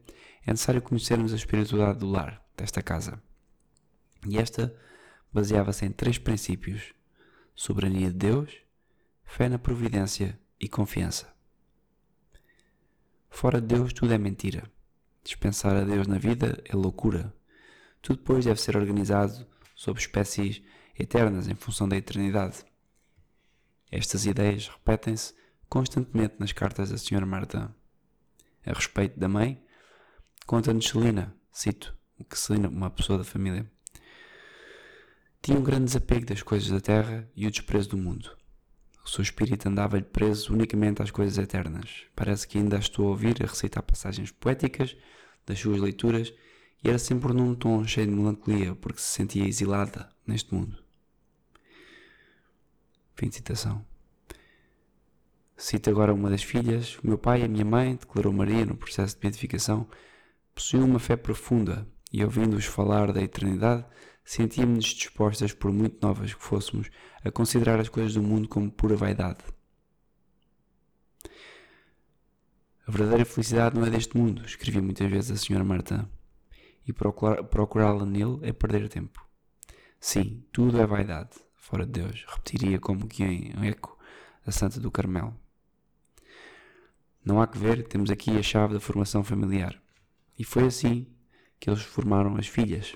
é 0.46 0.51
necessário 0.51 0.82
conhecermos 0.82 1.34
a 1.34 1.36
espiritualidade 1.36 2.00
do 2.00 2.10
lar, 2.10 2.44
desta 2.56 2.82
casa. 2.82 3.22
E 4.27 4.38
esta 4.38 4.75
baseava-se 5.32 5.86
em 5.86 5.91
três 5.91 6.18
princípios: 6.18 6.94
soberania 7.55 8.12
de 8.12 8.17
Deus, 8.17 8.53
fé 9.24 9.48
na 9.50 9.60
providência 9.60 10.39
e 10.60 10.67
confiança. 10.67 11.34
Fora 13.29 13.62
de 13.62 13.67
Deus 13.67 13.93
tudo 13.93 14.13
é 14.13 14.17
mentira. 14.17 14.70
Dispensar 15.24 15.75
a 15.75 15.84
Deus 15.84 16.08
na 16.08 16.17
vida 16.17 16.62
é 16.65 16.75
loucura, 16.75 17.34
tudo 18.01 18.17
depois 18.17 18.46
deve 18.46 18.60
ser 18.60 18.75
organizado 18.75 19.46
sob 19.75 20.00
espécies 20.00 20.62
eternas 20.98 21.48
em 21.48 21.55
função 21.55 21.88
da 21.88 21.96
eternidade. 21.96 22.65
Estas 23.91 24.25
ideias 24.25 24.67
repetem-se 24.67 25.34
constantemente 25.70 26.36
nas 26.39 26.51
cartas 26.51 26.89
da 26.89 26.96
Sra. 26.96 27.25
Marta. 27.25 27.75
A 28.65 28.74
respeito 28.74 29.20
da 29.20 29.27
mãe, 29.27 29.63
conta-nos 30.46 30.88
Celina, 30.88 31.36
cito, 31.51 31.96
que 32.29 32.38
Celina, 32.38 32.70
uma 32.70 32.89
pessoa 32.89 33.17
da 33.17 33.24
família, 33.24 33.70
tinha 35.41 35.57
um 35.57 35.63
grande 35.63 35.86
desapego 35.86 36.25
das 36.25 36.43
coisas 36.43 36.69
da 36.69 36.79
terra 36.79 37.27
e 37.36 37.48
o 37.48 37.51
desprezo 37.51 37.89
do 37.89 37.98
mundo. 37.98 38.38
O 39.03 39.10
seu 39.10 39.24
espírito 39.24 39.67
andava-lhe 39.67 40.03
preso 40.03 40.53
unicamente 40.53 41.01
às 41.01 41.10
coisas 41.10 41.38
eternas. 41.38 42.03
Parece 42.15 42.48
que 42.48 42.60
ainda 42.60 42.77
estou 42.77 43.07
a 43.07 43.10
ouvir 43.10 43.41
a 43.41 43.48
recitar 43.48 43.81
passagens 43.81 44.31
poéticas 44.31 44.95
das 45.45 45.60
suas 45.60 45.79
leituras 45.79 46.31
e 46.83 46.89
era 46.89 47.00
sempre 47.00 47.33
num 47.33 47.55
tom 47.55 47.83
cheio 47.86 48.07
de 48.07 48.13
melancolia, 48.13 48.75
porque 48.75 49.01
se 49.01 49.07
sentia 49.07 49.48
exilada 49.48 50.10
neste 50.25 50.53
mundo. 50.53 50.77
Fim 53.15 53.29
de 53.29 53.36
citação. 53.36 53.83
Cito 55.57 55.89
agora 55.89 56.13
uma 56.13 56.29
das 56.29 56.43
filhas. 56.43 56.98
O 57.00 57.07
meu 57.07 57.17
pai 57.17 57.41
e 57.41 57.43
a 57.45 57.48
minha 57.48 57.65
mãe, 57.65 57.95
declarou 57.95 58.33
Maria 58.33 58.65
no 58.65 58.75
processo 58.75 59.15
de 59.15 59.21
beatificação, 59.21 59.88
possuíam 60.55 60.86
uma 60.86 61.00
fé 61.00 61.15
profunda 61.15 61.88
e, 62.12 62.24
ouvindo-os 62.24 62.65
falar 62.65 63.12
da 63.12 63.21
eternidade, 63.21 63.86
sentíamos-nos 64.24 64.86
dispostas, 64.86 65.54
por 65.54 65.72
muito 65.72 66.06
novas 66.06 66.34
que 66.34 66.42
fôssemos, 66.42 66.90
a 67.24 67.32
considerar 67.32 67.80
as 67.80 67.90
coisas 67.90 68.13
do 68.13 68.22
mundo 68.22 68.48
como 68.48 68.72
pura 68.72 68.96
vaidade. 68.96 69.44
A 72.88 72.92
verdadeira 72.92 73.25
felicidade 73.25 73.75
não 73.78 73.86
é 73.86 73.90
deste 73.90 74.18
mundo, 74.18 74.44
escrevia 74.46 74.82
muitas 74.82 75.10
vezes 75.10 75.32
a 75.32 75.38
senhora 75.38 75.63
Marta 75.63 76.10
e 76.86 76.92
procurá-la 76.92 78.06
nele 78.06 78.40
é 78.42 78.51
perder 78.51 78.90
tempo. 78.90 79.25
Sim, 80.00 80.44
tudo 80.51 80.82
é 80.82 80.86
vaidade, 80.86 81.30
fora 81.56 81.86
de 81.86 82.01
Deus, 82.01 82.25
repetiria 82.28 82.80
como 82.80 83.08
que 83.08 83.24
em 83.24 83.68
eco 83.68 83.98
a 84.46 84.51
Santa 84.51 84.80
do 84.80 84.90
Carmelo. 84.90 85.40
Não 87.24 87.40
há 87.40 87.46
que 87.46 87.58
ver, 87.58 87.88
temos 87.88 88.10
aqui 88.10 88.36
a 88.36 88.42
chave 88.42 88.74
da 88.74 88.80
formação 88.80 89.24
familiar. 89.24 89.80
E 90.40 90.44
foi 90.44 90.66
assim 90.66 91.06
que 91.60 91.70
eles 91.70 91.84
formaram 91.84 92.36
as 92.36 92.48
filhas, 92.48 92.96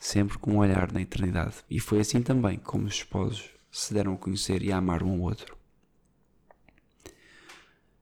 sempre 0.00 0.38
com 0.38 0.52
um 0.52 0.58
olhar 0.58 0.92
na 0.92 1.00
eternidade. 1.00 1.56
E 1.70 1.80
foi 1.80 2.00
assim 2.00 2.22
também 2.22 2.58
como 2.58 2.86
os 2.86 2.94
esposos 2.94 3.50
se 3.70 3.92
deram 3.92 4.14
a 4.14 4.18
conhecer 4.18 4.62
e 4.62 4.72
a 4.72 4.78
amar 4.78 5.02
um 5.02 5.12
ao 5.12 5.20
outro. 5.20 5.56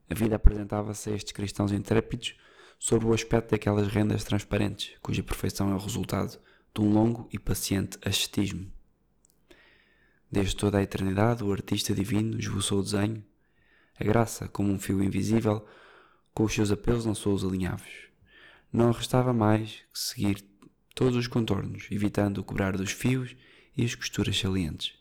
A 0.09 0.13
vida 0.13 0.35
apresentava-se 0.35 1.09
a 1.09 1.15
estes 1.15 1.33
cristãos 1.33 1.71
intrépidos 1.71 2.35
sobre 2.77 3.07
o 3.07 3.13
aspecto 3.13 3.51
daquelas 3.51 3.87
rendas 3.87 4.23
transparentes, 4.23 4.95
cuja 5.01 5.23
perfeição 5.23 5.71
é 5.71 5.75
o 5.75 5.79
resultado 5.79 6.39
de 6.73 6.81
um 6.81 6.91
longo 6.91 7.27
e 7.31 7.39
paciente 7.39 7.97
ascetismo. 8.05 8.71
Desde 10.31 10.55
toda 10.55 10.77
a 10.77 10.83
eternidade, 10.83 11.43
o 11.43 11.51
artista 11.51 11.93
divino 11.93 12.37
esboçou 12.37 12.79
o 12.79 12.83
desenho, 12.83 13.23
a 13.99 14.03
graça, 14.03 14.47
como 14.47 14.71
um 14.71 14.77
fio 14.77 15.01
invisível, 15.01 15.65
com 16.33 16.43
os 16.43 16.53
seus 16.53 16.69
apelos 16.69 17.05
lançou 17.05 17.33
os 17.33 17.45
alinhavos. 17.45 18.09
Não 18.71 18.91
restava 18.91 19.31
mais 19.33 19.83
que 19.93 19.99
seguir 19.99 20.41
todos 20.95 21.17
os 21.17 21.27
contornos, 21.27 21.87
evitando 21.91 22.37
o 22.37 22.43
quebrar 22.43 22.77
dos 22.77 22.91
fios 22.91 23.35
e 23.75 23.83
as 23.83 23.93
costuras 23.93 24.39
salientes. 24.39 24.93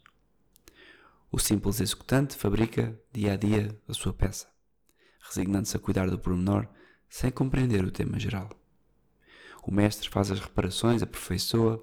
O 1.30 1.38
simples 1.38 1.80
executante 1.80 2.36
fabrica, 2.36 3.00
dia 3.12 3.32
a 3.32 3.36
dia, 3.36 3.80
a 3.88 3.94
sua 3.94 4.12
peça, 4.12 4.48
resignando-se 5.20 5.76
a 5.76 5.80
cuidar 5.80 6.10
do 6.10 6.18
pormenor 6.18 6.68
sem 7.08 7.30
compreender 7.30 7.84
o 7.84 7.92
tema 7.92 8.18
geral. 8.18 8.50
O 9.62 9.72
mestre 9.72 10.10
faz 10.10 10.32
as 10.32 10.40
reparações, 10.40 11.00
aperfeiçoa, 11.00 11.82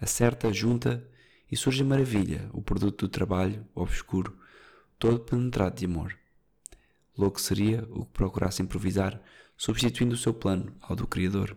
acerta, 0.00 0.52
junta 0.52 1.06
e 1.52 1.56
surge 1.56 1.82
a 1.82 1.86
maravilha, 1.86 2.48
o 2.52 2.62
produto 2.62 3.06
do 3.06 3.10
trabalho, 3.10 3.66
obscuro, 3.74 4.36
todo 4.98 5.20
penetrado 5.20 5.76
de 5.76 5.84
amor. 5.84 6.18
Louco 7.16 7.40
seria 7.40 7.86
o 7.90 8.06
que 8.06 8.12
procurasse 8.12 8.62
improvisar, 8.62 9.20
substituindo 9.56 10.14
o 10.14 10.18
seu 10.18 10.32
plano 10.32 10.74
ao 10.80 10.96
do 10.96 11.06
Criador. 11.06 11.56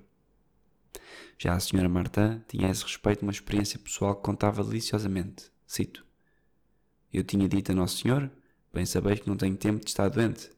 Já 1.39 1.53
a 1.53 1.59
senhora 1.59 1.87
Martin 1.87 2.41
tinha 2.47 2.67
a 2.67 2.71
esse 2.71 2.81
respeito 2.81 3.21
uma 3.21 3.31
experiência 3.31 3.77
pessoal 3.77 4.15
que 4.15 4.23
contava 4.23 4.63
deliciosamente. 4.63 5.51
Cito: 5.67 6.03
Eu 7.13 7.23
tinha 7.23 7.47
dito 7.47 7.71
a 7.71 7.75
Nosso 7.75 7.99
Senhor: 7.99 8.31
Bem 8.73 8.87
sabeis 8.87 9.19
que 9.19 9.29
não 9.29 9.37
tenho 9.37 9.55
tempo 9.55 9.79
de 9.79 9.91
estar 9.91 10.09
doente. 10.09 10.49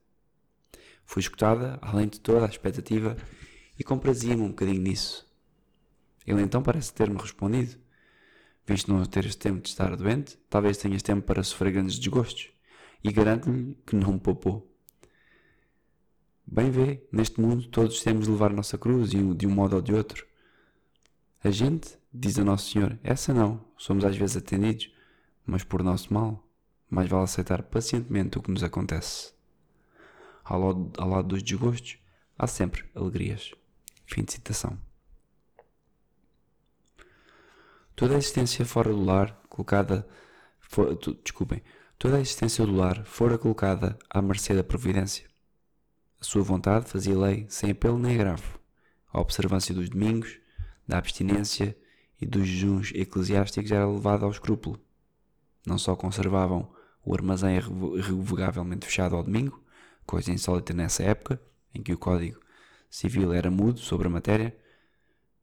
Fui 1.04 1.20
escutada, 1.20 1.78
além 1.82 2.08
de 2.08 2.22
toda 2.22 2.46
a 2.46 2.50
expectativa, 2.50 3.18
e 3.78 3.84
comprazia-me 3.84 4.42
um 4.42 4.50
bocadinho 4.50 4.82
nisso. 4.82 5.28
Ele 6.26 6.42
então 6.42 6.64
parece 6.64 6.94
ter-me 6.94 7.18
respondido: 7.18 7.76
Visto 8.66 8.90
não 8.90 9.04
teres 9.04 9.36
tempo 9.36 9.60
de 9.60 9.68
estar 9.68 9.94
doente, 9.98 10.38
talvez 10.50 10.78
tenhas 10.78 11.02
tempo 11.02 11.24
para 11.24 11.44
sofrer 11.44 11.74
grandes 11.74 12.00
desgostos, 12.00 12.52
e 13.04 13.12
garanto-lhe 13.12 13.78
que 13.86 13.98
não 13.98 14.14
me 14.14 14.20
poupou. 14.20 14.74
Bem 16.48 16.72
vê, 16.72 17.06
neste 17.12 17.42
mundo 17.42 17.68
todos 17.68 18.02
temos 18.02 18.28
de 18.28 18.32
levar 18.32 18.52
a 18.52 18.56
nossa 18.56 18.78
cruz 18.78 19.10
de 19.10 19.46
um 19.46 19.52
modo 19.52 19.76
ou 19.76 19.82
de 19.82 19.94
outro. 19.94 20.29
A 21.42 21.50
gente, 21.50 21.98
diz 22.14 22.38
a 22.38 22.44
Nosso 22.44 22.72
Senhor, 22.72 23.00
essa 23.02 23.34
não, 23.34 23.64
somos 23.78 24.04
às 24.04 24.16
vezes 24.18 24.36
atendidos, 24.36 24.92
mas 25.46 25.64
por 25.64 25.82
nosso 25.82 26.14
mal. 26.14 26.46
Mais 26.90 27.08
vale 27.08 27.24
aceitar 27.24 27.64
pacientemente 27.64 28.38
o 28.38 28.42
que 28.42 28.52
nos 28.52 28.64
acontece. 28.64 29.32
Ao 30.44 30.60
lado, 30.60 30.92
ao 30.98 31.08
lado 31.08 31.28
dos 31.30 31.44
desgostos, 31.44 31.98
há 32.38 32.48
sempre 32.48 32.84
alegrias. 32.96 33.52
Fim 34.06 34.24
de 34.24 34.34
citação. 34.34 34.78
Toda 37.96 38.16
a 38.16 38.18
existência 38.18 38.66
fora 38.66 38.92
do 38.92 39.04
lar, 39.04 39.40
colocada. 39.48 40.08
For, 40.60 40.98
desculpem. 41.24 41.62
Toda 41.98 42.18
a 42.18 42.22
existência 42.22 42.66
do 42.66 42.76
lar 42.76 43.06
fora 43.06 43.38
colocada 43.38 43.98
à 44.10 44.22
mercê 44.22 44.56
da 44.56 44.64
providência. 44.64 45.30
A 46.20 46.24
sua 46.24 46.42
vontade 46.42 46.90
fazia 46.90 47.18
lei 47.18 47.46
sem 47.50 47.72
apelo 47.72 48.00
nem 48.00 48.16
agravo. 48.16 48.60
A 49.14 49.22
observância 49.22 49.76
dos 49.76 49.90
domingos, 49.90 50.39
da 50.90 50.98
abstinência 50.98 51.78
e 52.20 52.26
dos 52.26 52.48
jejuns 52.48 52.92
eclesiásticos 52.96 53.72
era 53.72 53.88
levada 53.88 54.26
ao 54.26 54.32
escrúpulo. 54.32 54.82
Não 55.64 55.78
só 55.78 55.96
conservavam 55.96 56.68
o 57.06 57.14
armazém 57.14 57.58
irrevogavelmente 57.96 58.88
fechado 58.88 59.16
ao 59.16 59.22
domingo, 59.22 59.64
coisa 60.04 60.32
insólita 60.32 60.74
nessa 60.74 61.04
época, 61.04 61.40
em 61.76 61.84
que 61.84 61.94
o 61.94 61.98
Código 61.98 62.40
Civil 62.90 63.32
era 63.32 63.52
mudo 63.52 63.80
sobre 63.80 64.08
a 64.08 64.10
matéria, 64.10 64.58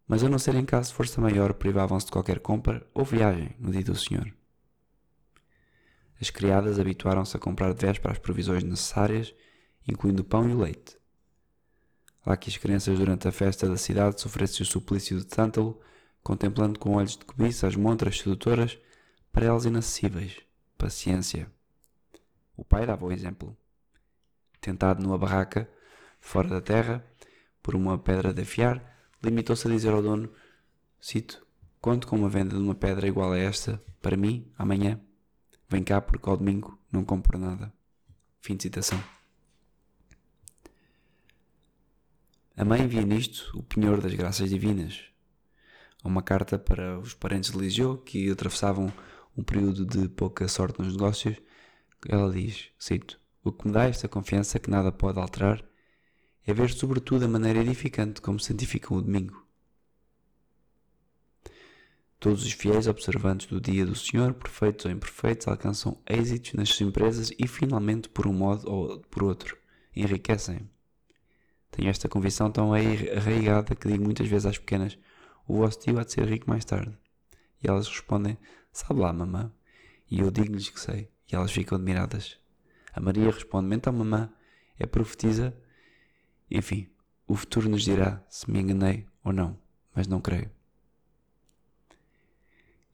mas 0.04 0.24
a 0.24 0.28
não 0.28 0.36
ser 0.36 0.56
em 0.56 0.64
caso 0.64 0.88
de 0.90 0.96
força 0.96 1.20
maior 1.20 1.54
privavam-se 1.54 2.06
de 2.06 2.12
qualquer 2.12 2.40
compra 2.40 2.84
ou 2.92 3.04
viagem 3.04 3.54
no 3.56 3.70
dia 3.70 3.84
do 3.84 3.94
Senhor. 3.94 4.34
As 6.20 6.28
criadas 6.28 6.80
habituaram-se 6.80 7.36
a 7.36 7.40
comprar 7.40 7.72
de 7.72 7.86
véspera 7.86 8.10
as 8.10 8.18
provisões 8.18 8.64
necessárias, 8.64 9.32
incluindo 9.86 10.22
o 10.22 10.24
pão 10.24 10.50
e 10.50 10.52
o 10.52 10.58
leite. 10.58 10.98
Lá 12.26 12.36
que 12.36 12.50
as 12.50 12.56
crianças 12.56 12.98
durante 12.98 13.28
a 13.28 13.32
festa 13.32 13.68
da 13.68 13.76
cidade 13.76 14.20
sofressem 14.20 14.62
o 14.62 14.66
suplício 14.66 15.16
de 15.16 15.24
Tântalo, 15.24 15.80
contemplando 16.24 16.76
com 16.76 16.96
olhos 16.96 17.16
de 17.16 17.24
cobiça 17.24 17.68
as 17.68 17.76
montras 17.76 18.18
sedutoras, 18.18 18.76
para 19.30 19.46
elas 19.46 19.64
inacessíveis, 19.64 20.36
paciência. 20.76 21.48
O 22.56 22.64
pai 22.64 22.84
dava 22.84 23.06
o 23.06 23.12
exemplo. 23.12 23.56
Tentado 24.60 25.00
numa 25.00 25.16
barraca, 25.16 25.70
fora 26.18 26.48
da 26.48 26.60
terra, 26.60 27.06
por 27.62 27.76
uma 27.76 27.96
pedra 27.96 28.34
de 28.34 28.42
afiar, 28.42 28.82
limitou-se 29.22 29.68
a 29.68 29.70
dizer 29.70 29.92
ao 29.92 30.02
dono, 30.02 30.28
cito, 31.00 31.46
conto 31.80 32.08
com 32.08 32.16
uma 32.16 32.28
venda 32.28 32.56
de 32.56 32.62
uma 32.62 32.74
pedra 32.74 33.06
igual 33.06 33.32
a 33.32 33.38
esta, 33.38 33.80
para 34.02 34.16
mim, 34.16 34.50
amanhã. 34.58 35.00
Vem 35.68 35.84
cá 35.84 36.00
porque 36.00 36.28
ao 36.28 36.36
domingo 36.36 36.76
não 36.90 37.04
compro 37.04 37.38
nada. 37.38 37.72
Fim 38.40 38.56
de 38.56 38.64
citação. 38.64 39.15
A 42.58 42.64
mãe 42.64 42.88
via 42.88 43.02
nisto 43.02 43.50
o 43.54 43.62
penhor 43.62 44.00
das 44.00 44.14
graças 44.14 44.48
divinas. 44.48 45.04
Uma 46.02 46.22
carta 46.22 46.58
para 46.58 46.98
os 46.98 47.12
parentes 47.12 47.50
de 47.50 47.58
Liseu 47.58 47.98
que 47.98 48.30
atravessavam 48.30 48.90
um 49.36 49.42
período 49.42 49.84
de 49.84 50.08
pouca 50.08 50.48
sorte 50.48 50.78
nos 50.80 50.94
negócios. 50.94 51.36
Ela 52.08 52.32
diz, 52.32 52.70
cito, 52.78 53.20
o 53.44 53.52
que 53.52 53.66
me 53.66 53.74
dá 53.74 53.84
esta 53.84 54.08
confiança 54.08 54.58
que 54.58 54.70
nada 54.70 54.90
pode 54.90 55.18
alterar 55.18 55.62
é 56.46 56.54
ver 56.54 56.70
sobretudo 56.70 57.26
a 57.26 57.28
maneira 57.28 57.60
edificante 57.60 58.22
como 58.22 58.40
santificam 58.40 58.96
o 58.96 59.02
domingo. 59.02 59.46
Todos 62.18 62.42
os 62.42 62.52
fiéis 62.52 62.86
observantes 62.86 63.48
do 63.48 63.60
dia 63.60 63.84
do 63.84 63.94
Senhor, 63.94 64.32
perfeitos 64.32 64.86
ou 64.86 64.90
imperfeitos, 64.90 65.46
alcançam 65.46 66.00
êxitos 66.08 66.54
nas 66.54 66.70
suas 66.70 66.88
empresas 66.88 67.30
e 67.38 67.46
finalmente, 67.46 68.08
por 68.08 68.26
um 68.26 68.32
modo 68.32 68.66
ou 68.66 69.00
por 69.10 69.24
outro, 69.24 69.58
enriquecem. 69.94 70.66
Tenho 71.76 71.90
esta 71.90 72.08
convicção 72.08 72.50
tão 72.50 72.72
arraigada 72.72 73.74
que 73.74 73.86
digo 73.86 74.02
muitas 74.02 74.26
vezes 74.26 74.46
às 74.46 74.56
pequenas: 74.56 74.98
O 75.46 75.58
vosso 75.58 75.78
tio 75.78 75.98
há 75.98 76.04
de 76.04 76.12
ser 76.12 76.26
rico 76.26 76.48
mais 76.48 76.64
tarde. 76.64 76.96
E 77.62 77.68
elas 77.68 77.86
respondem: 77.86 78.38
Sabe 78.72 79.00
lá, 79.00 79.12
mamã. 79.12 79.52
E 80.10 80.20
eu 80.20 80.30
digo-lhes 80.30 80.70
que 80.70 80.80
sei. 80.80 81.10
E 81.30 81.36
elas 81.36 81.52
ficam 81.52 81.76
admiradas. 81.76 82.38
A 82.94 83.00
Maria 83.00 83.30
responde: 83.30 83.76
Então, 83.76 83.92
mamã, 83.92 84.32
é 84.78 84.86
profetiza? 84.86 85.54
Enfim, 86.50 86.88
o 87.26 87.34
futuro 87.34 87.68
nos 87.68 87.82
dirá 87.82 88.24
se 88.30 88.50
me 88.50 88.58
enganei 88.58 89.06
ou 89.22 89.30
não, 89.30 89.58
mas 89.94 90.06
não 90.06 90.18
creio. 90.18 90.50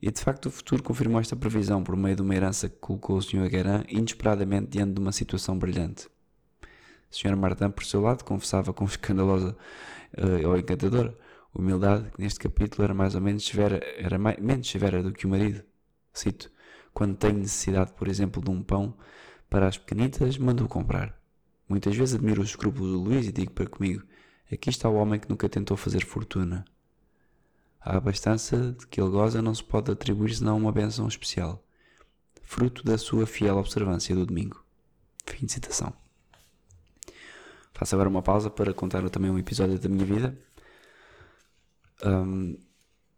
E 0.01 0.11
de 0.11 0.21
facto 0.21 0.47
o 0.47 0.51
futuro 0.51 0.83
confirmou 0.83 1.21
esta 1.21 1.37
previsão 1.37 1.85
por 1.85 1.95
meio 1.95 2.17
de 2.17 2.23
uma 2.23 2.35
herança 2.35 2.69
que 2.69 2.79
colocou 2.79 3.17
o 3.17 3.23
Sr. 3.23 3.49
Guerin 3.49 3.85
inesperadamente 3.89 4.71
diante 4.71 4.95
de 4.95 5.01
uma 5.01 5.13
situação 5.13 5.57
brilhante. 5.57 6.09
A 7.13 7.15
Sra. 7.15 7.37
Martin, 7.37 7.71
por 7.71 7.85
seu 7.85 8.01
lado, 8.01 8.25
confessava 8.25 8.73
com 8.73 8.87
escandalosa 8.87 9.55
uh, 10.17 10.49
ou 10.49 10.57
encantadora 10.57 11.17
humildade 11.55 12.11
que 12.11 12.23
neste 12.23 12.41
capítulo 12.41 12.85
era 12.85 12.95
mais 12.95 13.15
ou 13.15 13.21
menos 13.21 13.45
severa, 13.45 13.79
era 13.99 14.19
mais, 14.19 14.39
menos 14.39 14.69
severa 14.69 15.03
do 15.03 15.13
que 15.13 15.27
o 15.27 15.29
marido. 15.29 15.63
Cito: 16.13 16.51
Quando 16.95 17.17
tenho 17.17 17.39
necessidade, 17.39 17.93
por 17.93 18.09
exemplo, 18.09 18.43
de 18.43 18.51
um 18.51 18.63
pão 18.63 18.97
para 19.51 19.69
as 19.69 19.77
pequenitas, 19.77 20.39
mando-o 20.39 20.69
comprar. 20.69 21.15
Muitas 21.69 21.95
vezes 21.95 22.15
admiro 22.15 22.41
os 22.41 22.49
escrúpulos 22.49 22.93
do 22.93 22.99
Luís 22.99 23.27
e 23.27 23.33
digo 23.33 23.53
para 23.53 23.69
comigo: 23.69 24.03
aqui 24.51 24.71
está 24.71 24.89
o 24.89 24.95
homem 24.95 25.21
que 25.21 25.29
nunca 25.29 25.49
tentou 25.49 25.77
fazer 25.77 26.05
fortuna. 26.07 26.65
A 27.81 27.97
abastança 27.97 28.73
de 28.73 28.87
que 28.87 29.01
ele 29.01 29.11
goza 29.11 29.43
não 29.43 29.55
se 29.55 29.63
pode 29.63 29.91
atribuir 29.91 30.35
senão 30.35 30.57
uma 30.57 30.73
benção 30.73 31.07
especial, 31.07 31.63
fruto 32.41 32.85
da 32.85 32.97
sua 32.97 33.27
fiel 33.27 33.59
observância 33.59 34.15
do 34.15 34.25
domingo. 34.25 34.65
Fim 35.27 35.47
de 35.47 35.53
citação. 35.53 36.02
Faço 37.83 37.97
agora 37.97 38.09
uma 38.09 38.23
pausa 38.23 38.49
para 38.49 38.73
contar 38.73 39.11
também 39.11 39.29
um 39.29 39.37
episódio 39.37 39.77
da 39.77 39.89
minha 39.89 40.05
vida. 40.05 40.39
Um, 42.05 42.57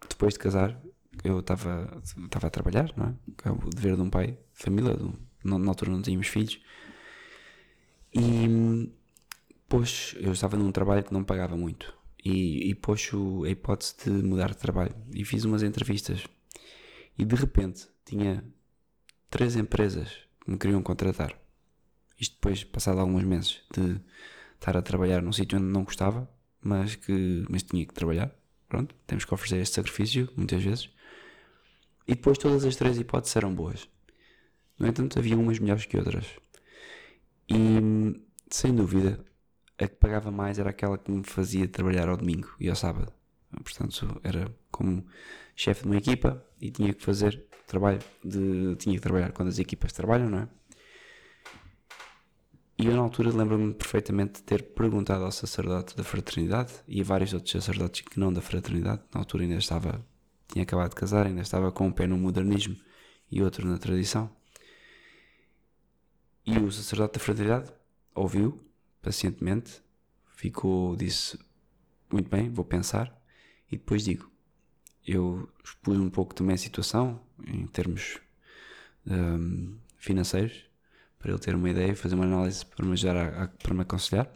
depois 0.08 0.32
de 0.32 0.38
casar, 0.38 0.80
eu 1.22 1.40
estava 1.40 1.90
a 2.46 2.48
trabalhar, 2.48 2.90
não 2.96 3.08
é? 3.08 3.48
é 3.50 3.52
o 3.52 3.58
dever 3.68 3.94
de 3.94 4.00
um 4.00 4.08
pai, 4.08 4.38
família, 4.54 4.96
de 4.96 5.02
um, 5.02 5.58
na 5.58 5.68
altura 5.68 5.90
não 5.90 6.00
tínhamos 6.00 6.28
filhos. 6.28 6.58
E, 8.14 8.90
pois, 9.68 10.14
eu 10.18 10.32
estava 10.32 10.56
num 10.56 10.72
trabalho 10.72 11.04
que 11.04 11.12
não 11.12 11.22
pagava 11.22 11.58
muito. 11.58 11.92
E, 12.24 12.70
e 12.70 12.74
pôs 12.74 13.10
a 13.44 13.50
hipótese 13.50 13.96
de 14.02 14.10
mudar 14.10 14.48
de 14.48 14.56
trabalho. 14.56 14.96
E 15.12 15.26
fiz 15.26 15.44
umas 15.44 15.62
entrevistas. 15.62 16.24
E 17.18 17.24
de 17.26 17.36
repente 17.36 17.86
tinha 18.02 18.42
três 19.28 19.56
empresas 19.56 20.08
que 20.42 20.50
me 20.50 20.56
queriam 20.56 20.82
contratar. 20.82 21.38
Isto 22.18 22.36
depois, 22.36 22.64
passado 22.64 22.98
alguns 23.00 23.24
meses 23.24 23.60
de 23.70 24.00
estar 24.64 24.76
a 24.78 24.82
trabalhar 24.82 25.20
num 25.20 25.32
sítio 25.32 25.58
onde 25.58 25.66
não 25.66 25.84
gostava, 25.84 26.28
mas 26.62 26.96
que 26.96 27.44
mas 27.50 27.62
tinha 27.62 27.84
que 27.84 27.92
trabalhar. 27.92 28.34
Pronto, 28.68 28.94
temos 29.06 29.24
que 29.24 29.34
oferecer 29.34 29.58
este 29.58 29.74
sacrifício, 29.74 30.28
muitas 30.36 30.62
vezes. 30.62 30.90
E 32.08 32.14
depois 32.14 32.38
todas 32.38 32.64
as 32.64 32.74
três 32.74 32.98
hipóteses 32.98 33.36
eram 33.36 33.54
boas. 33.54 33.88
No 34.78 34.86
entanto, 34.86 35.18
havia 35.18 35.36
umas 35.36 35.58
melhores 35.58 35.86
que 35.86 35.96
outras. 35.96 36.26
E, 37.48 38.18
sem 38.50 38.74
dúvida, 38.74 39.24
a 39.78 39.86
que 39.86 39.96
pagava 39.96 40.30
mais 40.30 40.58
era 40.58 40.70
aquela 40.70 40.98
que 40.98 41.10
me 41.10 41.22
fazia 41.22 41.68
trabalhar 41.68 42.08
ao 42.08 42.16
domingo 42.16 42.48
e 42.58 42.68
ao 42.68 42.76
sábado. 42.76 43.12
Portanto, 43.62 44.20
era 44.24 44.50
como 44.70 45.06
chefe 45.54 45.82
de 45.82 45.88
uma 45.88 45.96
equipa 45.96 46.44
e 46.60 46.70
tinha 46.70 46.92
que 46.92 47.02
fazer 47.04 47.46
trabalho 47.66 48.00
de. 48.24 48.74
tinha 48.76 48.96
que 48.96 49.02
trabalhar 49.02 49.32
quando 49.32 49.48
as 49.48 49.58
equipas 49.58 49.92
trabalham, 49.92 50.28
não 50.28 50.38
é? 50.38 50.48
E 52.84 52.86
eu, 52.86 52.96
na 52.96 53.00
altura, 53.00 53.34
lembro-me 53.34 53.72
perfeitamente 53.72 54.34
de 54.34 54.42
ter 54.42 54.62
perguntado 54.62 55.24
ao 55.24 55.32
sacerdote 55.32 55.96
da 55.96 56.04
fraternidade 56.04 56.70
e 56.86 57.00
a 57.00 57.04
vários 57.04 57.32
outros 57.32 57.50
sacerdotes 57.50 58.02
que 58.02 58.20
não 58.20 58.30
da 58.30 58.42
fraternidade. 58.42 59.00
Na 59.14 59.20
altura, 59.22 59.44
ainda 59.44 59.54
estava. 59.54 60.06
tinha 60.48 60.64
acabado 60.64 60.90
de 60.90 60.96
casar, 60.96 61.24
ainda 61.24 61.40
estava 61.40 61.72
com 61.72 61.86
um 61.86 61.90
pé 61.90 62.06
no 62.06 62.18
modernismo 62.18 62.76
e 63.30 63.42
outro 63.42 63.66
na 63.66 63.78
tradição. 63.78 64.30
E 66.44 66.58
o 66.58 66.70
sacerdote 66.70 67.14
da 67.14 67.20
fraternidade 67.20 67.72
ouviu 68.14 68.62
pacientemente, 69.00 69.82
ficou, 70.36 70.94
disse: 70.94 71.38
Muito 72.12 72.28
bem, 72.28 72.50
vou 72.50 72.66
pensar. 72.66 73.18
E 73.72 73.78
depois 73.78 74.04
digo: 74.04 74.30
Eu 75.06 75.48
expus 75.64 75.98
um 75.98 76.10
pouco 76.10 76.34
também 76.34 76.52
a 76.52 76.58
situação, 76.58 77.18
em 77.46 77.66
termos 77.66 78.20
um, 79.06 79.74
financeiros, 79.96 80.66
para 81.24 81.32
ele 81.32 81.40
ter 81.40 81.54
uma 81.54 81.70
ideia 81.70 81.92
e 81.92 81.94
fazer 81.94 82.16
uma 82.16 82.26
análise 82.26 82.66
para 82.66 82.84
me 82.84 82.92
ajudar 82.92 83.16
a, 83.16 83.44
a, 83.44 83.48
para 83.48 83.72
me 83.72 83.80
aconselhar. 83.80 84.30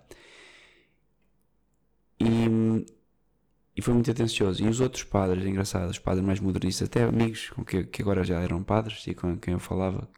E, 2.19 2.87
e 3.77 3.83
foi 3.83 3.93
muito 3.93 4.11
atencioso. 4.11 4.65
E 4.65 4.67
os 4.67 4.81
outros 4.81 5.05
padres, 5.05 5.45
engraçados, 5.45 5.91
os 5.91 5.99
padres 5.99 6.25
mais 6.25 6.41
modernistas, 6.41 6.89
até 6.89 7.05
amigos 7.05 7.51
com 7.51 7.63
que, 7.63 7.85
que 7.85 8.01
agora 8.01 8.25
já 8.25 8.41
eram 8.41 8.63
padres 8.63 9.07
e 9.07 9.15
com 9.15 9.37
quem 9.37 9.53
eu 9.53 9.61
falava, 9.61 10.09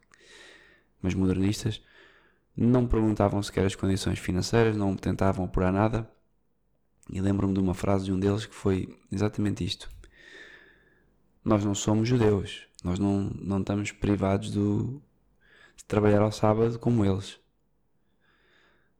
mas 1.03 1.13
modernistas, 1.13 1.83
não 2.57 2.87
perguntavam 2.87 3.43
sequer 3.43 3.67
as 3.67 3.75
condições 3.75 4.21
financeiras, 4.21 4.77
não 4.77 4.95
tentavam 4.95 5.47
apurar 5.47 5.73
nada. 5.73 6.09
E 7.13 7.21
lembro-me 7.21 7.53
de 7.53 7.59
uma 7.59 7.75
frase 7.75 8.05
de 8.05 8.13
um 8.13 8.21
deles 8.21 8.47
que 8.47 8.55
foi 8.55 8.97
exatamente 9.11 9.65
isto: 9.65 9.91
Nós 11.45 11.65
não 11.65 11.75
somos 11.75 12.09
judeus, 12.09 12.69
nós 12.85 13.01
não, 13.01 13.23
não 13.35 13.59
estamos 13.59 13.91
privados 13.91 14.53
do, 14.53 15.03
trabalhar 15.87 16.23
ao 16.23 16.33
sábado 16.33 16.79
como 16.79 17.05
eles. 17.05 17.38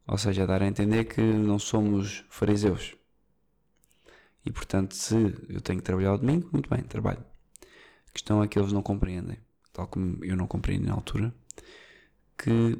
Ou 0.07 0.19
seja, 0.19 0.47
dar 0.47 0.63
a 0.63 0.67
entender 0.67 1.05
que 1.05 1.21
não 1.21 1.59
somos 1.59 2.25
fariseus. 2.29 2.97
E 4.45 4.51
portanto, 4.51 4.95
se 4.95 5.15
eu 5.49 5.61
tenho 5.61 5.79
que 5.79 5.85
trabalhar 5.85 6.11
ao 6.11 6.19
domingo, 6.19 6.49
muito 6.53 6.69
bem, 6.69 6.83
trabalho. 6.83 7.25
A 8.09 8.13
questão 8.13 8.43
é 8.43 8.49
que 8.49 8.59
eles 8.59 8.73
não 8.73 8.83
compreendem, 8.83 9.39
tal 9.73 9.87
como 9.87 10.25
eu 10.25 10.37
não 10.37 10.47
compreendi 10.47 10.87
na 10.87 10.95
altura, 10.95 11.33
que 12.37 12.77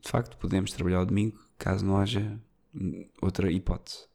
de 0.00 0.10
facto 0.10 0.36
podemos 0.36 0.72
trabalhar 0.72 0.98
ao 0.98 1.06
domingo 1.06 1.38
caso 1.58 1.84
não 1.84 1.96
haja 1.96 2.40
outra 3.22 3.50
hipótese. 3.52 4.06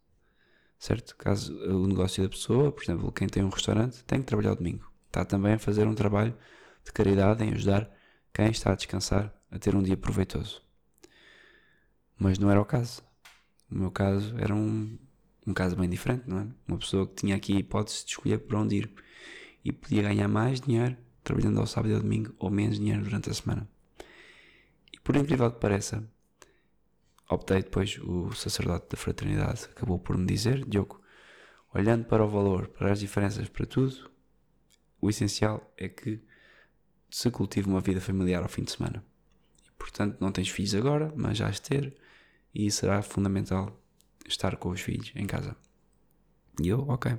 Certo? 0.78 1.16
Caso 1.16 1.54
o 1.66 1.88
negócio 1.88 2.24
da 2.24 2.30
pessoa, 2.30 2.72
por 2.72 2.84
exemplo, 2.84 3.12
quem 3.12 3.28
tem 3.28 3.44
um 3.44 3.50
restaurante, 3.50 4.04
tem 4.06 4.20
que 4.20 4.26
trabalhar 4.26 4.52
ao 4.52 4.56
domingo. 4.56 4.92
Está 5.08 5.26
também 5.26 5.54
a 5.54 5.60
fazer 5.60 5.88
um 5.88 5.96
trabalho 5.96 6.36
de 6.84 6.92
caridade 6.92 7.44
em 7.44 7.54
ajudar 7.54 7.90
quem 8.34 8.50
está 8.50 8.72
a 8.72 8.76
descansar 8.76 9.34
a 9.52 9.60
ter 9.60 9.76
um 9.76 9.82
dia 9.82 9.98
proveitoso. 9.98 10.62
Mas 12.18 12.38
não 12.38 12.52
era 12.52 12.62
o 12.62 12.66
caso. 12.66 13.02
O 13.72 13.76
meu 13.76 13.92
caso 13.92 14.36
era 14.38 14.54
um, 14.54 14.98
um 15.46 15.54
caso 15.54 15.76
bem 15.76 15.90
diferente, 15.90 16.24
não 16.28 16.40
é? 16.40 16.48
Uma 16.68 16.78
pessoa 16.78 17.08
que 17.08 17.16
tinha 17.16 17.36
aqui 17.36 17.56
a 17.56 17.60
hipótese 17.60 18.04
de 18.06 18.12
escolher 18.12 18.40
para 18.40 18.60
onde 18.60 18.76
ir 18.78 18.92
e 19.64 19.72
podia 19.72 20.04
ganhar 20.04 20.28
mais 20.28 20.60
dinheiro 20.60 20.98
trabalhando 21.24 21.60
ao 21.60 21.68
sábado 21.68 21.92
e 21.92 21.96
ao 21.96 22.02
domingo 22.02 22.34
ou 22.40 22.50
menos 22.50 22.78
dinheiro 22.78 23.04
durante 23.04 23.30
a 23.30 23.34
semana. 23.34 23.68
E 24.92 25.00
por 25.00 25.16
incrível 25.16 25.52
que 25.52 25.60
pareça, 25.60 26.04
optei 27.30 27.62
depois, 27.62 28.00
o 28.00 28.32
sacerdote 28.34 28.88
da 28.90 28.98
fraternidade 28.98 29.66
acabou 29.66 30.00
por 30.00 30.18
me 30.18 30.26
dizer: 30.26 30.66
Diogo, 30.66 31.02
olhando 31.74 32.06
para 32.06 32.26
o 32.26 32.30
valor, 32.30 32.68
para 32.70 32.92
as 32.92 33.00
diferenças, 33.00 33.48
para 33.48 33.66
tudo, 33.66 34.10
o 35.00 35.10
essencial 35.10 35.72
é 35.78 35.88
que 35.88 36.22
se 37.10 37.30
cultive 37.32 37.68
uma 37.68 37.82
vida 37.82 38.00
familiar 38.00 38.44
ao 38.44 38.50
fim 38.50 38.64
de 38.64 38.72
semana. 38.72 39.04
E, 39.66 39.72
portanto, 39.78 40.18
não 40.20 40.32
tens 40.32 40.50
filhos 40.50 40.76
agora, 40.76 41.12
mas 41.16 41.38
já 41.38 41.48
has 41.48 41.60
ter, 41.60 41.96
e 42.54 42.70
será 42.72 43.02
fundamental 43.02 43.80
estar 44.28 44.56
com 44.58 44.70
os 44.70 44.82
filhos 44.82 45.12
em 45.16 45.26
casa. 45.26 45.56
E 46.62 46.68
eu, 46.68 46.82
ok, 46.88 47.18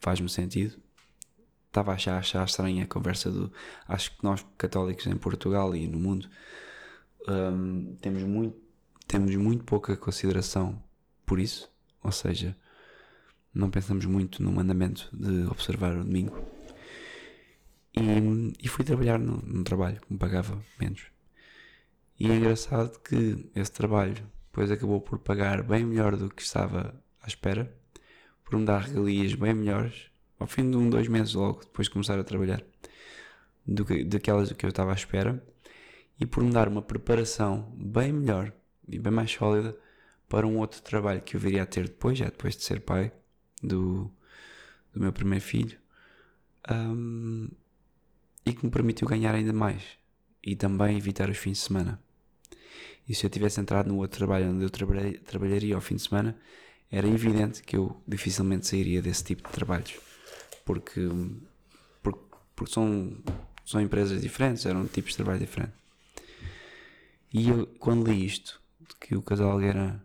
faz-me 0.00 0.28
sentido. 0.28 0.78
Estava 1.66 1.92
a 1.92 1.94
achar, 1.94 2.18
achar 2.18 2.44
estranha 2.44 2.84
a 2.84 2.86
conversa 2.86 3.30
do. 3.30 3.52
Acho 3.86 4.16
que 4.16 4.24
nós, 4.24 4.44
católicos 4.58 5.06
em 5.06 5.16
Portugal 5.16 5.74
e 5.76 5.86
no 5.86 6.00
mundo, 6.00 6.28
um, 7.28 7.94
temos, 8.00 8.22
muito, 8.24 8.58
temos 9.06 9.34
muito 9.36 9.64
pouca 9.64 9.96
consideração 9.96 10.82
por 11.24 11.38
isso. 11.38 11.70
Ou 12.02 12.10
seja, 12.10 12.56
não 13.54 13.70
pensamos 13.70 14.04
muito 14.04 14.42
no 14.42 14.50
mandamento 14.50 15.08
de 15.12 15.46
observar 15.46 15.96
o 15.96 16.04
domingo. 16.04 16.36
E, 17.94 18.64
e 18.64 18.68
fui 18.68 18.84
trabalhar 18.84 19.18
num 19.18 19.64
trabalho 19.64 20.00
que 20.00 20.12
me 20.12 20.18
pagava 20.18 20.62
menos. 20.78 21.02
E 22.18 22.30
é 22.30 22.36
engraçado 22.36 22.98
que 23.00 23.50
esse 23.54 23.72
trabalho 23.72 24.14
depois 24.50 24.70
acabou 24.70 25.00
por 25.00 25.18
pagar 25.18 25.62
bem 25.62 25.84
melhor 25.84 26.16
do 26.16 26.28
que 26.28 26.42
estava 26.42 26.94
à 27.22 27.26
espera, 27.26 27.72
por 28.44 28.58
me 28.58 28.66
dar 28.66 28.82
regalias 28.82 29.34
bem 29.34 29.54
melhores, 29.54 30.10
ao 30.38 30.46
fim 30.46 30.70
de 30.70 30.76
um, 30.76 30.90
dois 30.90 31.08
meses 31.08 31.34
logo, 31.34 31.60
depois 31.60 31.86
de 31.86 31.92
começar 31.92 32.18
a 32.18 32.24
trabalhar, 32.24 32.62
do 33.66 33.84
que, 33.84 34.04
daquelas 34.04 34.52
que 34.52 34.66
eu 34.66 34.70
estava 34.70 34.90
à 34.90 34.94
espera, 34.94 35.42
e 36.18 36.26
por 36.26 36.42
me 36.42 36.52
dar 36.52 36.68
uma 36.68 36.82
preparação 36.82 37.72
bem 37.78 38.12
melhor 38.12 38.52
e 38.88 38.98
bem 38.98 39.12
mais 39.12 39.30
sólida 39.30 39.76
para 40.28 40.46
um 40.46 40.58
outro 40.58 40.82
trabalho 40.82 41.22
que 41.22 41.36
eu 41.36 41.40
viria 41.40 41.62
a 41.62 41.66
ter 41.66 41.84
depois, 41.88 42.18
já 42.18 42.26
depois 42.26 42.56
de 42.56 42.64
ser 42.64 42.80
pai 42.80 43.12
do, 43.62 44.10
do 44.92 45.00
meu 45.00 45.12
primeiro 45.12 45.44
filho, 45.44 45.78
um, 46.70 47.48
e 48.44 48.52
que 48.52 48.64
me 48.64 48.70
permitiu 48.70 49.06
ganhar 49.06 49.34
ainda 49.34 49.52
mais 49.52 49.82
e 50.42 50.56
também 50.56 50.96
evitar 50.96 51.28
os 51.28 51.36
fins 51.36 51.58
de 51.58 51.64
semana. 51.64 52.00
E 53.08 53.14
se 53.14 53.26
eu 53.26 53.30
tivesse 53.30 53.60
entrado 53.60 53.88
no 53.88 53.98
outro 53.98 54.18
trabalho 54.18 54.50
onde 54.50 54.64
eu 54.64 54.70
trabalhei, 54.70 55.14
trabalharia 55.14 55.74
ao 55.74 55.80
fim 55.80 55.96
de 55.96 56.02
semana, 56.02 56.36
era 56.90 57.06
evidente 57.06 57.62
que 57.62 57.76
eu 57.76 58.00
dificilmente 58.06 58.66
sairia 58.66 59.02
desse 59.02 59.24
tipo 59.24 59.48
de 59.48 59.54
trabalhos. 59.54 59.98
Porque, 60.64 61.08
porque, 62.02 62.20
porque 62.54 62.72
são, 62.72 63.16
são 63.64 63.80
empresas 63.80 64.20
diferentes, 64.20 64.64
eram 64.66 64.86
tipos 64.86 65.10
de 65.10 65.16
trabalho 65.16 65.40
diferentes. 65.40 65.74
E 67.32 67.48
eu, 67.48 67.66
quando 67.78 68.10
li 68.10 68.24
isto, 68.24 68.60
que 69.00 69.16
o 69.16 69.22
casal 69.22 69.60
era 69.60 70.00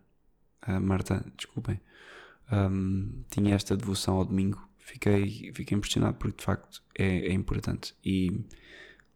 a 0.62 0.80
Marta, 0.80 1.24
desculpem, 1.36 1.80
um, 2.50 3.24
tinha 3.30 3.54
esta 3.54 3.76
devoção 3.76 4.16
ao 4.16 4.24
domingo, 4.24 4.65
fiquei, 4.86 5.52
fiquei 5.52 5.76
impressionado 5.76 6.16
porque 6.16 6.38
de 6.38 6.44
facto 6.44 6.82
é, 6.96 7.26
é 7.26 7.32
importante. 7.32 7.94
E 8.04 8.40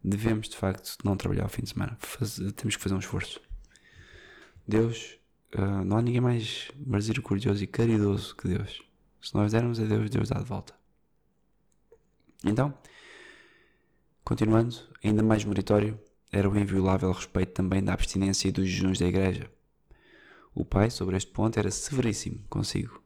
devemos 0.03 0.49
de 0.49 0.57
facto 0.57 0.97
não 1.03 1.15
trabalhar 1.15 1.43
ao 1.43 1.49
fim 1.49 1.63
de 1.63 1.69
semana. 1.69 1.97
Faz, 1.99 2.35
temos 2.55 2.75
que 2.75 2.83
fazer 2.83 2.93
um 2.93 2.99
esforço. 2.99 3.41
Deus, 4.67 5.17
uh, 5.55 5.83
não 5.85 5.97
há 5.97 6.01
ninguém 6.01 6.21
mais 6.21 6.69
misericordioso 6.75 7.63
e 7.63 7.67
caridoso 7.67 8.35
que 8.35 8.49
Deus. 8.49 8.83
Se 9.21 9.33
nós 9.33 9.51
dermos 9.53 9.79
a 9.79 9.85
Deus, 9.85 10.09
Deus 10.09 10.29
dá 10.29 10.39
de 10.39 10.45
volta. 10.45 10.73
Então, 12.43 12.73
continuando, 14.23 14.75
ainda 15.03 15.23
mais 15.23 15.45
meritório 15.45 15.99
era 16.31 16.49
o 16.49 16.57
inviolável 16.57 17.11
respeito 17.11 17.53
também 17.53 17.83
da 17.83 17.93
abstinência 17.93 18.49
e 18.49 18.51
dos 18.51 18.67
jejuns 18.67 18.99
da 18.99 19.05
igreja. 19.05 19.49
O 20.53 20.65
pai, 20.65 20.89
sobre 20.89 21.15
este 21.15 21.31
ponto, 21.31 21.57
era 21.57 21.71
severíssimo 21.71 22.43
consigo. 22.49 23.00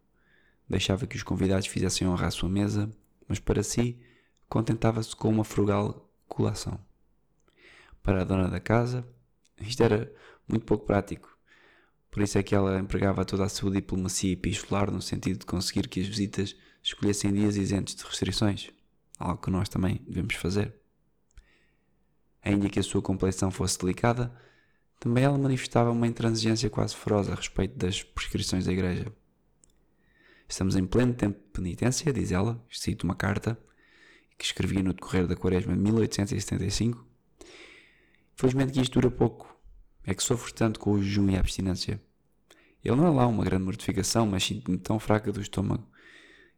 Deixava 0.70 1.06
que 1.06 1.16
os 1.16 1.24
convidados 1.24 1.68
fizessem 1.68 2.08
honra 2.08 2.28
à 2.28 2.32
sua 2.32 2.50
mesa, 2.50 2.90
mas 3.28 3.40
para 3.40 3.64
si 3.64 4.00
contentava-se 4.50 5.16
com 5.16 5.30
uma 5.30 5.44
frugal 5.44 6.10
colação. 6.28 6.80
Para 8.02 8.22
a 8.22 8.26
dona 8.26 8.50
da 8.50 8.60
casa, 8.60 9.08
isto 9.60 9.82
era 9.84 10.12
muito 10.48 10.66
pouco 10.66 10.86
prático. 10.86 11.36
Por 12.10 12.24
isso 12.24 12.38
é 12.38 12.44
que 12.44 12.56
ela 12.56 12.80
empregava 12.80 13.26
toda 13.26 13.44
a 13.44 13.50
sua 13.50 13.72
diplomacia 13.72 14.32
epistolar 14.32 14.90
no 14.90 15.02
sentido 15.02 15.40
de 15.40 15.46
conseguir 15.46 15.88
que 15.88 16.00
as 16.00 16.08
visitas 16.08 16.56
escolhessem 16.82 17.34
dias 17.34 17.58
isentos 17.58 17.96
de 17.96 18.04
restrições, 18.04 18.72
algo 19.20 19.42
que 19.42 19.50
nós 19.50 19.68
também 19.68 20.02
devemos 20.08 20.36
fazer. 20.36 20.74
Ainda 22.42 22.70
que 22.70 22.80
a 22.80 22.84
sua 22.84 23.02
complexão 23.02 23.50
fosse 23.50 23.78
delicada, 23.80 24.34
também 25.00 25.24
ela 25.24 25.38
manifestava 25.38 25.92
uma 25.92 26.08
intransigência 26.08 26.70
quase 26.70 26.96
feroz 26.96 27.28
a 27.30 27.36
respeito 27.36 27.76
das 27.76 28.02
prescrições 28.04 28.66
da 28.66 28.72
Igreja. 28.72 29.12
Estamos 30.48 30.76
em 30.76 30.86
pleno 30.86 31.14
tempo 31.14 31.40
de 31.40 31.50
penitência, 31.52 32.14
diz 32.14 32.32
ela, 32.32 32.64
cito 32.70 33.04
uma 33.04 33.16
carta 33.16 33.58
que 34.38 34.46
escrevia 34.46 34.84
no 34.84 34.94
decorrer 34.94 35.28
da 35.28 35.36
quaresma 35.36 35.74
de 35.74 35.80
1875. 35.80 37.06
Felizmente 38.36 38.74
que 38.74 38.82
isto 38.82 38.94
dura 38.94 39.10
pouco, 39.10 39.56
é 40.04 40.14
que 40.14 40.22
sofro 40.22 40.54
tanto 40.54 40.80
com 40.80 40.92
o 40.92 41.02
jejum 41.02 41.30
e 41.30 41.36
a 41.36 41.40
abstinência. 41.40 42.02
Ele 42.84 42.96
não 42.96 43.08
é 43.08 43.10
lá 43.10 43.26
uma 43.26 43.44
grande 43.44 43.64
mortificação, 43.64 44.28
mas 44.28 44.44
sinto-me 44.44 44.78
tão 44.78 45.00
fraca 45.00 45.32
do 45.32 45.42
estômago 45.42 45.88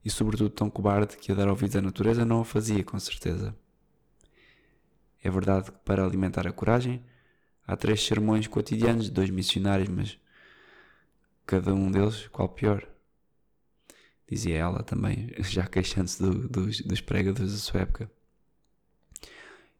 e, 0.03 0.09
sobretudo, 0.09 0.49
tão 0.49 0.69
cobarde 0.69 1.15
que 1.17 1.31
a 1.31 1.35
dar 1.35 1.47
ouvidos 1.47 1.75
à 1.75 1.81
natureza 1.81 2.25
não 2.25 2.41
o 2.41 2.43
fazia, 2.43 2.83
com 2.83 2.99
certeza. 2.99 3.55
É 5.23 5.29
verdade 5.29 5.71
que, 5.71 5.77
para 5.79 6.03
alimentar 6.03 6.45
a 6.45 6.51
coragem, 6.51 7.03
há 7.65 7.75
três 7.77 8.05
sermões 8.05 8.47
cotidianos 8.47 9.05
de 9.05 9.11
dois 9.11 9.29
missionários, 9.29 9.87
mas 9.87 10.19
cada 11.45 11.73
um 11.73 11.89
deles, 11.89 12.27
qual 12.27 12.49
pior? 12.49 12.96
Dizia 14.29 14.57
ela 14.57 14.83
também, 14.83 15.33
já 15.39 15.65
queixando-se 15.65 16.21
do, 16.21 16.47
dos, 16.47 16.81
dos 16.81 17.01
pregadores 17.01 17.53
da 17.53 17.57
sua 17.57 17.81
época. 17.81 18.11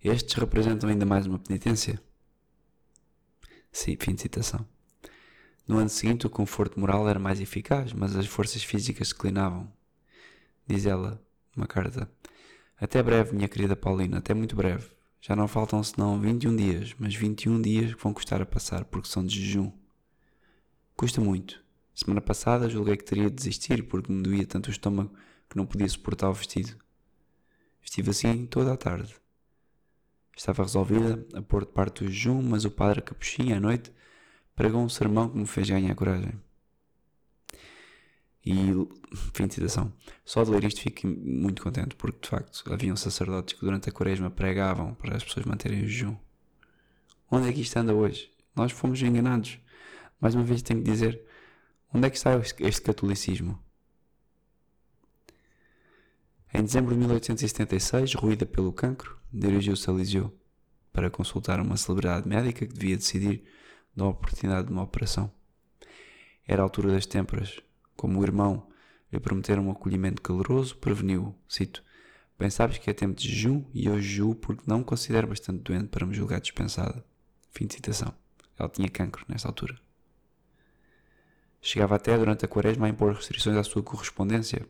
Estes 0.03 0.35
representam 0.35 0.89
ainda 0.89 1.05
mais 1.05 1.25
uma 1.25 1.39
penitência. 1.39 2.01
Sim, 3.71 3.97
fim 3.99 4.15
de 4.15 4.21
citação. 4.21 4.65
No 5.67 5.77
ano 5.77 5.89
seguinte, 5.89 6.25
o 6.25 6.29
conforto 6.29 6.79
moral 6.79 7.09
era 7.09 7.19
mais 7.19 7.41
eficaz, 7.41 7.91
mas 7.91 8.15
as 8.15 8.25
forças 8.25 8.63
físicas 8.63 9.09
declinavam. 9.09 9.71
Diz 10.65 10.85
ela, 10.85 11.21
uma 11.55 11.67
carta. 11.67 12.09
Até 12.79 13.03
breve, 13.03 13.35
minha 13.35 13.49
querida 13.49 13.75
Paulina, 13.75 14.19
até 14.19 14.33
muito 14.33 14.55
breve. 14.55 14.89
Já 15.19 15.35
não 15.35 15.47
faltam 15.47 15.83
senão 15.83 16.19
21 16.21 16.55
dias, 16.55 16.95
mas 16.97 17.13
21 17.15 17.61
dias 17.61 17.93
que 17.93 18.01
vão 18.01 18.13
custar 18.13 18.41
a 18.41 18.45
passar 18.45 18.85
porque 18.85 19.09
são 19.09 19.25
de 19.25 19.43
jejum. 19.43 19.71
Custa 20.95 21.19
muito. 21.19 21.61
Semana 21.97 22.21
passada 22.21 22.69
julguei 22.69 22.95
que 22.95 23.03
teria 23.03 23.27
de 23.27 23.35
desistir 23.35 23.81
porque 23.81 24.11
me 24.11 24.21
doía 24.21 24.45
tanto 24.45 24.67
o 24.67 24.71
estômago 24.71 25.11
que 25.49 25.57
não 25.57 25.65
podia 25.65 25.89
suportar 25.89 26.29
o 26.29 26.33
vestido. 26.33 26.77
Estive 27.81 28.11
assim 28.11 28.45
toda 28.45 28.71
a 28.71 28.77
tarde. 28.77 29.15
Estava 30.37 30.61
resolvida 30.61 31.25
a 31.33 31.41
pôr 31.41 31.65
de 31.65 31.71
parte 31.71 32.03
o 32.03 32.07
jejum, 32.07 32.39
mas 32.43 32.65
o 32.65 32.69
padre 32.69 33.01
Capuchinho, 33.01 33.57
à 33.57 33.59
noite, 33.59 33.91
pregou 34.55 34.79
um 34.83 34.87
sermão 34.87 35.27
que 35.27 35.39
me 35.39 35.47
fez 35.47 35.67
ganhar 35.67 35.95
coragem. 35.95 36.33
E, 38.45 38.53
fim 39.33 39.47
de 39.47 39.55
citação, 39.55 39.91
só 40.23 40.43
de 40.43 40.51
ler 40.51 40.65
isto 40.65 40.81
fico 40.81 41.07
muito 41.07 41.63
contente, 41.63 41.95
porque 41.95 42.19
de 42.21 42.29
facto 42.29 42.63
haviam 42.71 42.95
sacerdotes 42.95 43.55
que 43.55 43.65
durante 43.65 43.89
a 43.89 43.91
quaresma 43.91 44.29
pregavam 44.29 44.93
para 44.93 45.17
as 45.17 45.23
pessoas 45.23 45.47
manterem 45.47 45.83
o 45.83 45.87
jejum. 45.87 46.15
Onde 47.31 47.49
é 47.49 47.53
que 47.53 47.61
isto 47.61 47.75
anda 47.75 47.95
hoje? 47.95 48.31
Nós 48.55 48.71
fomos 48.71 49.01
enganados. 49.01 49.59
Mais 50.21 50.35
uma 50.35 50.43
vez 50.43 50.61
tenho 50.61 50.83
que 50.83 50.91
dizer, 50.91 51.26
onde 51.93 52.07
é 52.07 52.09
que 52.09 52.17
está 52.17 52.37
este 52.37 52.81
catolicismo? 52.81 53.61
Em 56.53 56.63
dezembro 56.63 56.93
de 56.93 56.99
1876, 56.99 58.15
ruída 58.15 58.45
pelo 58.45 58.71
cancro, 58.71 59.17
dirigiu-se 59.31 59.89
a 59.89 59.93
Liseu 59.93 60.33
para 60.91 61.09
consultar 61.09 61.59
uma 61.59 61.77
celebridade 61.77 62.27
médica 62.27 62.65
que 62.65 62.73
devia 62.73 62.97
decidir 62.97 63.43
da 63.95 64.05
oportunidade 64.05 64.67
de 64.67 64.73
uma 64.73 64.83
operação. 64.83 65.31
Era 66.47 66.61
a 66.61 66.65
altura 66.65 66.91
das 66.91 67.05
têmporas. 67.05 67.59
Como 67.95 68.19
o 68.19 68.23
irmão 68.23 68.67
lhe 69.11 69.19
prometeram 69.19 69.67
um 69.67 69.71
acolhimento 69.71 70.21
caloroso, 70.21 70.77
preveniu, 70.77 71.35
cito, 71.47 71.83
Bem 72.39 72.51
sabes 72.51 72.77
que 72.77 72.87
é 72.87 72.93
tempo 72.93 73.19
de 73.19 73.27
jejum 73.27 73.65
e 73.73 73.87
eu 73.87 73.99
jejuo 73.99 74.35
porque 74.35 74.61
não 74.67 74.83
considero 74.83 75.27
bastante 75.27 75.63
doente 75.63 75.87
para 75.87 76.05
me 76.05 76.13
julgar 76.13 76.39
dispensada. 76.39 77.03
Fim 77.49 77.65
de 77.65 77.73
citação. 77.73 78.13
Ela 78.59 78.69
tinha 78.69 78.87
cancro 78.89 79.25
nessa 79.27 79.47
altura. 79.47 79.86
Chegava 81.61 81.95
até 81.95 82.17
durante 82.17 82.45
a 82.45 82.47
quaresma 82.47 82.85
a 82.85 82.89
impor 82.89 83.13
restrições 83.13 83.57
à 83.57 83.63
sua 83.63 83.83
correspondência, 83.83 84.65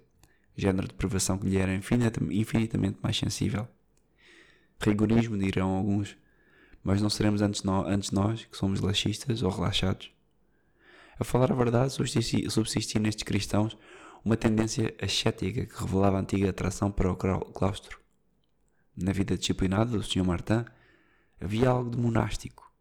género 0.55 0.87
de 0.87 0.93
privação 0.93 1.37
que 1.37 1.47
lhe 1.47 1.57
era 1.57 1.73
infinitamente 1.73 2.97
mais 3.01 3.17
sensível. 3.17 3.67
Rigorismo, 4.79 5.37
dirão 5.37 5.69
alguns, 5.71 6.17
mas 6.83 7.01
não 7.01 7.09
seremos 7.09 7.41
antes, 7.41 7.61
nós, 8.11 8.45
que 8.45 8.57
somos 8.57 8.79
laxistas 8.79 9.43
ou 9.43 9.49
relaxados. 9.49 10.11
A 11.19 11.23
falar 11.23 11.51
a 11.51 11.55
verdade, 11.55 11.93
subsistia 11.93 12.99
nestes 12.99 13.23
cristãos 13.23 13.77
uma 14.23 14.37
tendência 14.37 14.93
ascética 15.01 15.65
que 15.65 15.79
revelava 15.79 16.17
a 16.17 16.21
antiga 16.21 16.49
atração 16.49 16.91
para 16.91 17.11
o 17.11 17.15
claustro. 17.15 17.99
Na 18.95 19.11
vida 19.11 19.37
disciplinada 19.37 19.91
do 19.91 20.03
Sr. 20.03 20.25
Martin 20.25 20.65
havia 21.39 21.69
algo 21.69 21.91
de 21.91 21.97
monástico. 21.97 22.71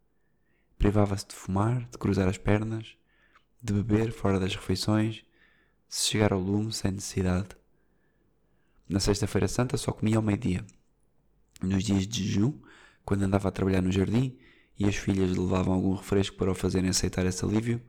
Privava-se 0.77 1.27
de 1.27 1.35
fumar, 1.35 1.87
de 1.89 1.97
cruzar 1.97 2.27
as 2.27 2.37
pernas, 2.37 2.96
de 3.67 3.73
beber 3.73 4.13
fora 4.13 4.39
das 4.39 4.55
refeições, 4.55 5.25
de 5.89 5.95
chegar 5.95 6.31
ao 6.31 6.39
lume 6.39 6.71
sem 6.71 6.91
necessidade. 6.91 7.49
Na 8.87 9.01
Sexta-feira 9.01 9.47
Santa 9.47 9.75
só 9.75 9.91
comia 9.91 10.15
ao 10.15 10.23
meio-dia. 10.23 10.65
Nos 11.61 11.83
dias 11.83 12.07
de 12.07 12.23
jejum, 12.23 12.53
quando 13.03 13.23
andava 13.23 13.49
a 13.49 13.51
trabalhar 13.51 13.81
no 13.81 13.91
jardim 13.91 14.37
e 14.79 14.85
as 14.85 14.95
filhas 14.95 15.35
levavam 15.35 15.73
algum 15.73 15.95
refresco 15.95 16.37
para 16.37 16.51
o 16.51 16.55
fazerem 16.55 16.89
aceitar 16.89 17.25
esse 17.25 17.43
alívio, 17.43 17.81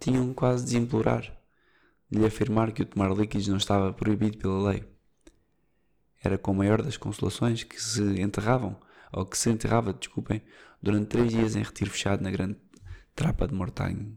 tinham 0.00 0.34
quase 0.34 0.66
de 0.66 0.76
implorar 0.76 1.32
de 2.10 2.18
lhe 2.18 2.26
afirmar 2.26 2.72
que 2.72 2.82
o 2.82 2.86
tomar 2.86 3.10
líquidos 3.12 3.48
não 3.48 3.56
estava 3.56 3.92
proibido 3.92 4.38
pela 4.38 4.70
lei. 4.70 4.84
Era 6.22 6.38
com 6.38 6.52
a 6.52 6.54
maior 6.54 6.82
das 6.82 6.96
consolações 6.96 7.62
que 7.62 7.80
se 7.80 8.02
enterravam, 8.20 8.76
ou 9.12 9.24
que 9.24 9.38
se 9.38 9.50
enterrava, 9.50 9.92
desculpem, 9.92 10.42
durante 10.82 11.06
três 11.06 11.32
dias 11.32 11.56
em 11.56 11.62
retiro 11.62 11.90
fechado 11.90 12.22
na 12.22 12.30
grande 12.30 12.56
trapa 13.14 13.46
de 13.46 13.54
Mortagne. 13.54 14.16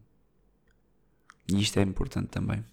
E 1.52 1.62
isto 1.62 1.80
é 1.80 1.82
importante 1.84 2.28
também. 2.28 2.64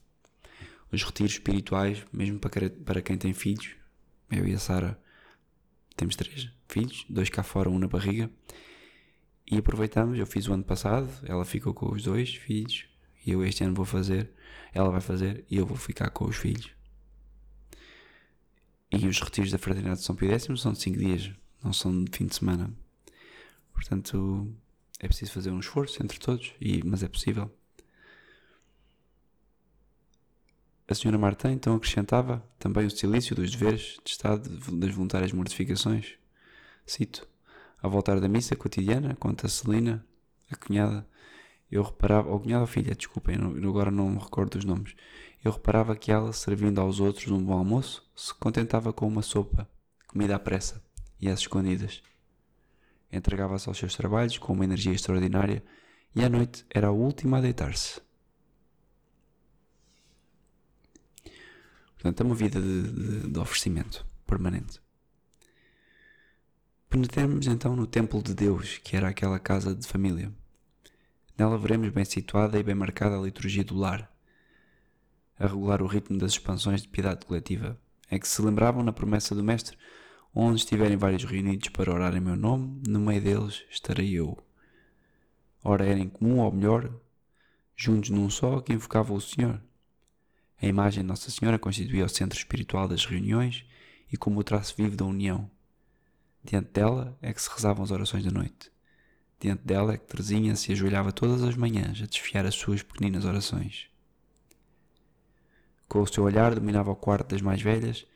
Os 0.92 1.02
retiros 1.02 1.32
espirituais, 1.32 2.04
mesmo 2.12 2.38
para, 2.38 2.70
para 2.70 3.02
quem 3.02 3.16
tem 3.16 3.32
filhos, 3.32 3.70
eu 4.30 4.46
e 4.46 4.54
a 4.54 4.58
Sara 4.58 5.00
temos 5.96 6.14
três 6.14 6.48
filhos, 6.68 7.06
dois 7.08 7.30
cá 7.30 7.42
fora, 7.42 7.70
um 7.70 7.78
na 7.78 7.88
barriga, 7.88 8.30
e 9.50 9.56
aproveitamos. 9.56 10.18
Eu 10.18 10.26
fiz 10.26 10.46
o 10.46 10.52
ano 10.52 10.62
passado, 10.62 11.08
ela 11.24 11.44
ficou 11.44 11.72
com 11.72 11.92
os 11.92 12.02
dois 12.02 12.34
filhos, 12.34 12.86
e 13.24 13.30
eu 13.32 13.44
este 13.44 13.64
ano 13.64 13.74
vou 13.74 13.84
fazer, 13.84 14.30
ela 14.72 14.90
vai 14.90 15.00
fazer 15.00 15.44
e 15.50 15.56
eu 15.56 15.66
vou 15.66 15.76
ficar 15.76 16.10
com 16.10 16.26
os 16.26 16.36
filhos. 16.36 16.70
E 18.92 19.06
os 19.06 19.20
retiros 19.20 19.50
da 19.50 19.58
Fraternidade 19.58 20.00
de 20.00 20.06
São 20.06 20.14
Pio 20.14 20.30
X 20.30 20.44
são 20.60 20.72
de 20.72 20.80
5 20.80 20.98
dias, 20.98 21.32
não 21.62 21.72
são 21.72 22.04
de 22.04 22.16
fim 22.16 22.26
de 22.26 22.36
semana. 22.36 22.72
Portanto, 23.72 24.54
é 25.00 25.08
preciso 25.08 25.32
fazer 25.32 25.50
um 25.50 25.60
esforço 25.60 26.02
entre 26.02 26.18
todos, 26.18 26.52
e, 26.60 26.82
mas 26.84 27.02
é 27.02 27.08
possível. 27.08 27.50
A 30.88 30.94
senhora 30.94 31.18
Martin 31.18 31.48
então 31.48 31.74
acrescentava 31.74 32.48
também 32.60 32.86
o 32.86 32.90
silício 32.90 33.34
dos 33.34 33.50
deveres 33.50 33.98
de 34.04 34.10
Estado 34.10 34.48
das 34.48 34.94
voluntárias 34.94 35.32
mortificações. 35.32 36.14
Cito: 36.86 37.26
Ao 37.82 37.90
voltar 37.90 38.20
da 38.20 38.28
missa 38.28 38.54
cotidiana, 38.54 39.16
conta 39.16 39.48
Celina, 39.48 40.06
a 40.48 40.54
cunhada, 40.54 41.04
eu 41.68 41.82
reparava, 41.82 42.30
ou 42.30 42.38
cunhada 42.38 42.60
ou 42.60 42.68
filha, 42.68 42.94
desculpem, 42.94 43.34
agora 43.34 43.90
não 43.90 44.08
me 44.10 44.18
recordo 44.18 44.50
dos 44.50 44.64
nomes. 44.64 44.94
Eu 45.44 45.50
reparava 45.50 45.96
que 45.96 46.12
ela, 46.12 46.32
servindo 46.32 46.80
aos 46.80 47.00
outros 47.00 47.32
um 47.32 47.44
bom 47.44 47.54
almoço, 47.54 48.08
se 48.14 48.32
contentava 48.34 48.92
com 48.92 49.08
uma 49.08 49.22
sopa, 49.22 49.68
comida 50.06 50.36
à 50.36 50.38
pressa 50.38 50.80
e 51.20 51.28
às 51.28 51.40
escondidas. 51.40 52.00
Entregava-se 53.10 53.68
aos 53.68 53.76
seus 53.76 53.96
trabalhos 53.96 54.38
com 54.38 54.52
uma 54.52 54.64
energia 54.64 54.92
extraordinária 54.92 55.64
e 56.14 56.24
à 56.24 56.28
noite 56.28 56.64
era 56.70 56.88
a 56.88 56.92
última 56.92 57.38
a 57.38 57.40
deitar-se. 57.40 58.05
Portanto, 61.96 62.20
é 62.20 62.24
uma 62.24 62.34
vida 62.34 62.60
de, 62.60 62.82
de, 62.82 63.30
de 63.30 63.38
oferecimento 63.38 64.06
permanente. 64.26 64.80
Penetremos 66.88 67.46
então 67.46 67.74
no 67.74 67.86
templo 67.86 68.22
de 68.22 68.32
Deus, 68.32 68.78
que 68.78 68.96
era 68.96 69.08
aquela 69.08 69.38
casa 69.38 69.74
de 69.74 69.86
família. 69.86 70.32
Nela 71.36 71.58
veremos 71.58 71.90
bem 71.90 72.04
situada 72.04 72.58
e 72.58 72.62
bem 72.62 72.74
marcada 72.74 73.18
a 73.18 73.20
liturgia 73.20 73.64
do 73.64 73.76
lar, 73.76 74.10
a 75.38 75.46
regular 75.46 75.82
o 75.82 75.86
ritmo 75.86 76.16
das 76.16 76.32
expansões 76.32 76.82
de 76.82 76.88
piedade 76.88 77.26
coletiva, 77.26 77.78
é 78.10 78.18
que 78.18 78.28
se 78.28 78.40
lembravam 78.40 78.82
na 78.82 78.92
promessa 78.92 79.34
do 79.34 79.44
Mestre, 79.44 79.76
onde 80.34 80.60
estiverem 80.60 80.96
vários 80.96 81.24
reunidos 81.24 81.68
para 81.70 81.92
orar 81.92 82.14
em 82.14 82.20
meu 82.20 82.36
nome, 82.36 82.80
no 82.86 83.00
meio 83.00 83.20
deles 83.20 83.64
estarei 83.70 84.12
eu. 84.12 84.38
Ora 85.62 85.84
era 85.84 85.98
em 85.98 86.08
comum, 86.08 86.38
ou 86.38 86.52
melhor, 86.52 86.90
juntos 87.74 88.10
num 88.10 88.30
só, 88.30 88.60
que 88.60 88.72
invocavam 88.72 89.16
o 89.16 89.20
Senhor. 89.20 89.60
A 90.60 90.66
imagem 90.66 91.02
de 91.02 91.06
Nossa 91.08 91.30
Senhora 91.30 91.58
constituía 91.58 92.04
o 92.04 92.08
centro 92.08 92.38
espiritual 92.38 92.88
das 92.88 93.04
reuniões 93.04 93.64
e 94.10 94.16
como 94.16 94.40
o 94.40 94.44
traço 94.44 94.74
vivo 94.76 94.96
da 94.96 95.04
união. 95.04 95.50
Diante 96.42 96.70
dela 96.70 97.16
é 97.20 97.32
que 97.32 97.42
se 97.42 97.50
rezavam 97.50 97.84
as 97.84 97.90
orações 97.90 98.24
da 98.24 98.30
noite. 98.30 98.70
Diante 99.38 99.62
dela 99.64 99.92
é 99.92 99.98
que 99.98 100.06
Teresinha 100.06 100.56
se 100.56 100.72
ajoelhava 100.72 101.12
todas 101.12 101.42
as 101.42 101.56
manhãs 101.56 102.00
a 102.00 102.06
desfiar 102.06 102.46
as 102.46 102.54
suas 102.54 102.82
pequeninas 102.82 103.24
orações. 103.24 103.88
Com 105.88 106.00
o 106.00 106.06
seu 106.06 106.24
olhar 106.24 106.54
dominava 106.54 106.90
o 106.90 106.96
quarto 106.96 107.30
das 107.30 107.42
mais 107.42 107.60
velhas. 107.60 108.06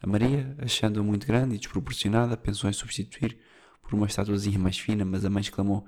A 0.00 0.06
Maria, 0.06 0.54
achando-a 0.58 1.02
muito 1.02 1.26
grande 1.26 1.56
e 1.56 1.58
desproporcionada, 1.58 2.36
pensou 2.36 2.70
em 2.70 2.72
substituir 2.72 3.36
por 3.82 3.94
uma 3.94 4.06
estatuazinha 4.06 4.58
mais 4.58 4.78
fina, 4.78 5.04
mas 5.04 5.24
a 5.24 5.30
mãe 5.30 5.40
exclamou, 5.40 5.86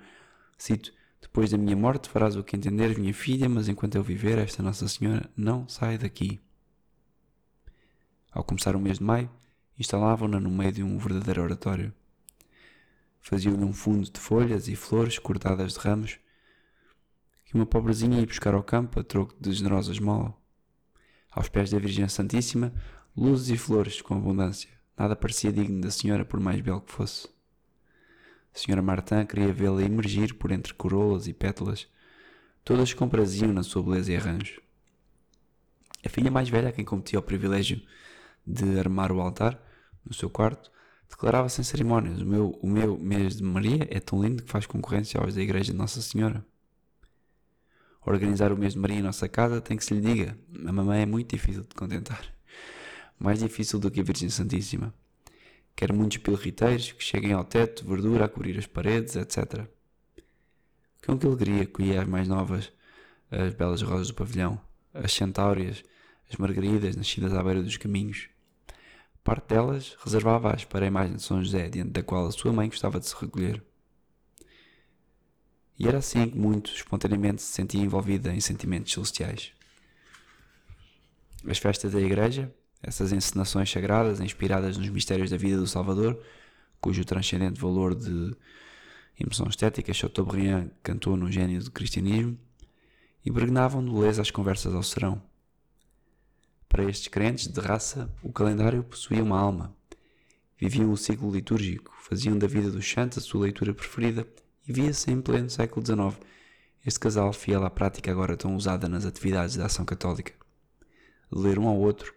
cito, 0.58 0.92
depois 1.26 1.50
da 1.50 1.58
minha 1.58 1.76
morte 1.76 2.08
farás 2.08 2.36
o 2.36 2.44
que 2.44 2.56
entenderes, 2.56 2.96
minha 2.96 3.12
filha, 3.12 3.48
mas 3.48 3.68
enquanto 3.68 3.96
eu 3.96 4.02
viver, 4.02 4.38
esta 4.38 4.62
Nossa 4.62 4.86
Senhora 4.86 5.28
não 5.36 5.68
sai 5.68 5.98
daqui. 5.98 6.40
Ao 8.30 8.44
começar 8.44 8.76
o 8.76 8.80
mês 8.80 8.98
de 8.98 9.04
maio, 9.04 9.28
instalavam-na 9.76 10.38
no 10.38 10.48
meio 10.48 10.72
de 10.72 10.84
um 10.84 10.96
verdadeiro 10.96 11.42
oratório. 11.42 11.92
Faziam-lhe 13.20 13.64
um 13.64 13.72
fundo 13.72 14.08
de 14.08 14.20
folhas 14.20 14.68
e 14.68 14.76
flores 14.76 15.18
cortadas 15.18 15.72
de 15.72 15.80
ramos 15.80 16.18
que 17.44 17.54
uma 17.54 17.66
pobrezinha 17.66 18.20
ia 18.20 18.26
buscar 18.26 18.54
ao 18.54 18.62
campo 18.62 19.00
a 19.00 19.04
troco 19.04 19.34
de 19.40 19.52
generosa 19.52 19.90
esmola. 19.90 20.32
Aos 21.30 21.48
pés 21.48 21.70
da 21.70 21.78
Virgem 21.78 22.08
Santíssima, 22.08 22.72
luzes 23.16 23.48
e 23.50 23.56
flores 23.58 24.00
com 24.00 24.14
abundância. 24.14 24.70
Nada 24.96 25.16
parecia 25.16 25.52
digno 25.52 25.80
da 25.80 25.90
senhora, 25.90 26.24
por 26.24 26.38
mais 26.38 26.60
belo 26.60 26.80
que 26.80 26.92
fosse. 26.92 27.35
Senhora 28.56 28.80
Martin 28.80 29.26
queria 29.26 29.52
vê-la 29.52 29.82
emergir 29.82 30.32
por 30.32 30.50
entre 30.50 30.72
corolas 30.72 31.26
e 31.26 31.34
pétalas. 31.34 31.86
Todas 32.64 32.94
compraziam 32.94 33.52
na 33.52 33.62
sua 33.62 33.82
beleza 33.82 34.10
e 34.10 34.16
arranjo. 34.16 34.62
A 36.02 36.08
filha 36.08 36.30
mais 36.30 36.48
velha, 36.48 36.70
a 36.70 36.72
quem 36.72 36.84
competia 36.84 37.18
o 37.18 37.22
privilégio 37.22 37.82
de 38.46 38.80
armar 38.80 39.12
o 39.12 39.20
altar, 39.20 39.60
no 40.02 40.14
seu 40.14 40.30
quarto, 40.30 40.72
declarava 41.06 41.50
sem 41.50 41.62
cerimónias: 41.62 42.22
o 42.22 42.24
meu, 42.24 42.58
o 42.62 42.66
meu 42.66 42.98
mês 42.98 43.36
de 43.36 43.42
Maria 43.42 43.86
é 43.90 44.00
tão 44.00 44.22
lindo 44.22 44.42
que 44.42 44.50
faz 44.50 44.64
concorrência 44.64 45.20
aos 45.20 45.34
da 45.34 45.42
Igreja 45.42 45.72
de 45.72 45.78
Nossa 45.78 46.00
Senhora. 46.00 46.42
Organizar 48.06 48.52
o 48.52 48.56
mês 48.56 48.72
de 48.72 48.78
Maria 48.78 48.98
em 48.98 49.02
nossa 49.02 49.28
casa 49.28 49.60
tem 49.60 49.76
que 49.76 49.84
se 49.84 49.92
lhe 49.92 50.00
diga: 50.00 50.38
a 50.66 50.72
mamãe 50.72 51.02
é 51.02 51.06
muito 51.06 51.30
difícil 51.30 51.62
de 51.62 51.74
contentar. 51.74 52.24
Mais 53.18 53.38
difícil 53.40 53.78
do 53.78 53.90
que 53.90 54.00
a 54.00 54.02
Virgem 54.02 54.30
Santíssima. 54.30 54.94
Quer 55.76 55.92
muitos 55.92 56.16
pilriteiros 56.16 56.90
que 56.90 57.04
cheguem 57.04 57.32
ao 57.32 57.44
teto, 57.44 57.86
verdura 57.86 58.24
a 58.24 58.28
cobrir 58.28 58.58
as 58.58 58.66
paredes, 58.66 59.14
etc. 59.14 59.66
Com 61.04 61.18
que 61.18 61.26
alegria 61.26 61.66
colhia 61.66 62.02
as 62.02 62.08
mais 62.08 62.26
novas, 62.26 62.72
as 63.30 63.54
belas 63.54 63.82
rosas 63.82 64.08
do 64.08 64.14
pavilhão, 64.14 64.60
as 64.92 65.12
centáureas, 65.12 65.84
as 66.28 66.36
margaridas 66.36 66.96
nascidas 66.96 67.34
à 67.34 67.42
beira 67.42 67.62
dos 67.62 67.76
caminhos 67.76 68.30
Parte 69.26 69.48
delas 69.48 69.96
reservava-as 70.04 70.64
para 70.64 70.84
a 70.84 70.86
imagem 70.86 71.16
de 71.16 71.22
São 71.24 71.42
José, 71.42 71.68
diante 71.68 71.90
da 71.90 72.00
qual 72.00 72.28
a 72.28 72.30
sua 72.30 72.52
mãe 72.52 72.68
gostava 72.68 73.00
de 73.00 73.08
se 73.08 73.16
recolher. 73.20 73.60
E 75.76 75.88
era 75.88 75.98
assim 75.98 76.30
que 76.30 76.38
muito 76.38 76.70
espontaneamente 76.70 77.42
se 77.42 77.52
sentia 77.52 77.80
envolvida 77.82 78.32
em 78.32 78.40
sentimentos 78.40 78.92
celestiais. 78.92 79.50
As 81.44 81.58
festas 81.58 81.92
da 81.92 82.00
Igreja, 82.00 82.54
essas 82.86 83.12
encenações 83.12 83.70
sagradas 83.70 84.20
inspiradas 84.20 84.78
nos 84.78 84.88
mistérios 84.88 85.30
da 85.30 85.36
vida 85.36 85.58
do 85.58 85.66
Salvador, 85.66 86.18
cujo 86.80 87.04
transcendente 87.04 87.60
valor 87.60 87.94
de 87.94 88.34
emoção 89.18 89.48
estética 89.48 89.92
Chateaubriand 89.92 90.70
cantou 90.82 91.16
no 91.16 91.30
gênio 91.30 91.62
do 91.62 91.70
cristianismo, 91.70 92.38
impregnavam 93.24 93.84
de 93.84 93.90
beleza 93.90 94.22
as 94.22 94.30
conversas 94.30 94.74
ao 94.74 94.82
serão 94.82 95.20
para 96.76 96.84
estes 96.84 97.08
crentes 97.08 97.46
de 97.46 97.60
raça, 97.60 98.12
o 98.22 98.32
calendário 98.32 98.84
possuía 98.84 99.22
uma 99.22 99.38
alma. 99.38 99.74
Viviam 100.58 100.92
o 100.92 100.96
ciclo 100.96 101.30
litúrgico, 101.30 101.90
faziam 102.00 102.36
da 102.36 102.46
vida 102.46 102.70
dos 102.70 102.86
santos 102.90 103.18
a 103.18 103.20
sua 103.20 103.42
leitura 103.42 103.72
preferida 103.72 104.26
e 104.68 104.72
via-se 104.72 105.10
em 105.10 105.20
pleno 105.20 105.48
século 105.48 105.84
XIX 105.84 106.20
Este 106.84 107.00
casal, 107.00 107.32
fiel 107.32 107.64
à 107.64 107.70
prática 107.70 108.10
agora 108.10 108.36
tão 108.36 108.54
usada 108.54 108.88
nas 108.88 109.06
atividades 109.06 109.56
da 109.56 109.66
ação 109.66 109.84
católica, 109.84 110.32
ler 111.30 111.58
um 111.58 111.68
ao 111.68 111.78
outro 111.78 112.14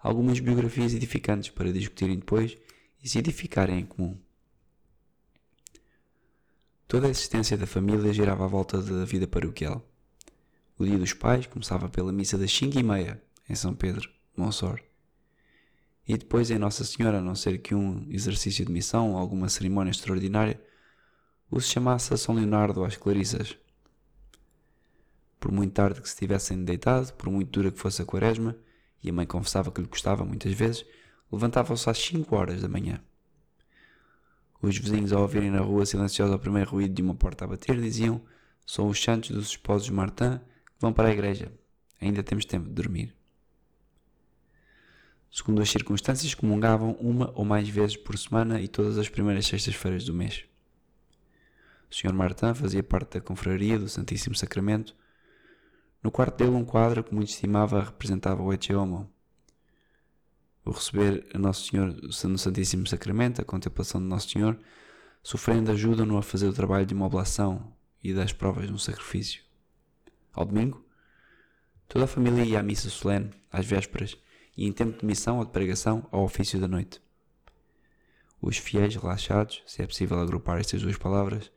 algumas 0.00 0.40
biografias 0.40 0.94
edificantes 0.94 1.50
para 1.50 1.72
discutirem 1.72 2.18
depois 2.18 2.56
e 3.02 3.08
se 3.08 3.18
edificarem 3.18 3.80
em 3.80 3.86
comum. 3.86 4.18
Toda 6.88 7.06
a 7.06 7.10
existência 7.10 7.56
da 7.56 7.66
família 7.66 8.12
girava 8.12 8.44
à 8.44 8.48
volta 8.48 8.82
da 8.82 9.04
vida 9.04 9.26
paroquial. 9.28 9.86
O 10.76 10.84
dia 10.84 10.98
dos 10.98 11.12
pais 11.12 11.46
começava 11.46 11.88
pela 11.88 12.12
missa 12.12 12.36
das 12.36 12.50
5 12.50 12.78
e 12.78 12.82
meia, 12.82 13.22
em 13.48 13.54
São 13.54 13.74
Pedro, 13.74 14.10
Monssor. 14.36 14.80
E 16.08 16.16
depois 16.16 16.50
em 16.50 16.58
Nossa 16.58 16.84
Senhora, 16.84 17.18
a 17.18 17.22
não 17.22 17.34
ser 17.34 17.58
que 17.58 17.74
um 17.74 18.06
exercício 18.10 18.64
de 18.64 18.72
missão 18.72 19.12
ou 19.12 19.18
alguma 19.18 19.48
cerimónia 19.48 19.90
extraordinária, 19.90 20.60
o 21.50 21.60
se 21.60 21.68
chamasse 21.68 22.12
a 22.12 22.16
São 22.16 22.34
Leonardo 22.34 22.84
às 22.84 22.96
Clarissas. 22.96 23.56
Por 25.38 25.52
muito 25.52 25.72
tarde 25.72 26.00
que 26.00 26.08
se 26.08 26.16
tivessem 26.16 26.64
deitado, 26.64 27.12
por 27.14 27.30
muito 27.30 27.50
dura 27.50 27.70
que 27.70 27.78
fosse 27.78 28.02
a 28.02 28.04
quaresma, 28.04 28.56
e 29.02 29.10
a 29.10 29.12
mãe 29.12 29.26
confessava 29.26 29.70
que 29.70 29.80
lhe 29.80 29.88
custava 29.88 30.24
muitas 30.24 30.52
vezes, 30.52 30.84
levantavam-se 31.30 31.88
às 31.88 31.98
5 31.98 32.34
horas 32.34 32.62
da 32.62 32.68
manhã. 32.68 33.00
Os 34.62 34.76
vizinhos, 34.76 35.12
ao 35.12 35.22
ouvirem 35.22 35.50
na 35.50 35.60
rua 35.60 35.86
silenciosa 35.86 36.34
o 36.34 36.38
primeiro 36.38 36.70
ruído 36.70 36.94
de 36.94 37.02
uma 37.02 37.14
porta 37.14 37.44
a 37.44 37.48
bater, 37.48 37.80
diziam: 37.80 38.20
São 38.66 38.88
os 38.88 39.02
santos 39.02 39.30
dos 39.30 39.48
esposos 39.48 39.88
Martin 39.88 40.38
que 40.38 40.80
vão 40.80 40.92
para 40.92 41.08
a 41.08 41.12
igreja. 41.12 41.50
Ainda 42.00 42.22
temos 42.22 42.44
tempo 42.44 42.68
de 42.68 42.74
dormir. 42.74 43.14
Segundo 45.30 45.62
as 45.62 45.70
circunstâncias, 45.70 46.34
comungavam 46.34 46.92
uma 47.00 47.32
ou 47.34 47.44
mais 47.44 47.68
vezes 47.68 47.96
por 47.96 48.18
semana 48.18 48.60
e 48.60 48.66
todas 48.66 48.98
as 48.98 49.08
primeiras 49.08 49.46
sextas-feiras 49.46 50.04
do 50.04 50.12
mês. 50.12 50.44
O 51.90 51.94
Sr. 51.94 52.12
Martin 52.12 52.52
fazia 52.54 52.82
parte 52.82 53.14
da 53.14 53.20
confraria 53.20 53.78
do 53.78 53.88
Santíssimo 53.88 54.34
Sacramento. 54.34 54.94
No 56.02 56.10
quarto 56.10 56.36
dele, 56.38 56.56
um 56.56 56.64
quadro 56.64 57.04
que 57.04 57.14
muito 57.14 57.28
estimava 57.28 57.82
representava 57.82 58.42
o 58.42 58.52
Ecce 58.52 58.72
o 60.64 60.72
receber 60.72 61.26
Nosso 61.38 61.68
Senhor 61.68 61.94
no 62.02 62.38
Santíssimo 62.38 62.86
Sacramento, 62.86 63.40
a 63.40 63.44
contemplação 63.44 64.00
de 64.00 64.06
Nosso 64.06 64.30
Senhor, 64.30 64.58
sofrendo 65.22 65.70
ajuda-no 65.70 66.16
a 66.16 66.22
fazer 66.22 66.48
o 66.48 66.52
trabalho 66.52 66.86
de 66.86 66.94
uma 66.94 67.06
oblação 67.06 67.72
e 68.02 68.12
das 68.14 68.32
provas 68.32 68.66
de 68.66 68.72
um 68.72 68.78
sacrifício. 68.78 69.42
Ao 70.32 70.44
domingo, 70.44 70.84
toda 71.88 72.04
a 72.04 72.08
família 72.08 72.44
ia 72.44 72.60
à 72.60 72.62
missa 72.62 72.88
solene, 72.88 73.30
às 73.50 73.66
vésperas, 73.66 74.16
e 74.56 74.66
em 74.66 74.72
tempo 74.72 74.98
de 74.98 75.06
missão 75.06 75.38
ou 75.38 75.44
de 75.44 75.50
pregação, 75.50 76.06
ao 76.10 76.24
ofício 76.24 76.60
da 76.60 76.68
noite. 76.68 77.00
Os 78.40 78.56
fiéis 78.56 78.94
relaxados, 78.94 79.62
se 79.66 79.82
é 79.82 79.86
possível 79.86 80.18
agrupar 80.20 80.60
estas 80.60 80.82
duas 80.82 80.96
palavras, 80.96 81.50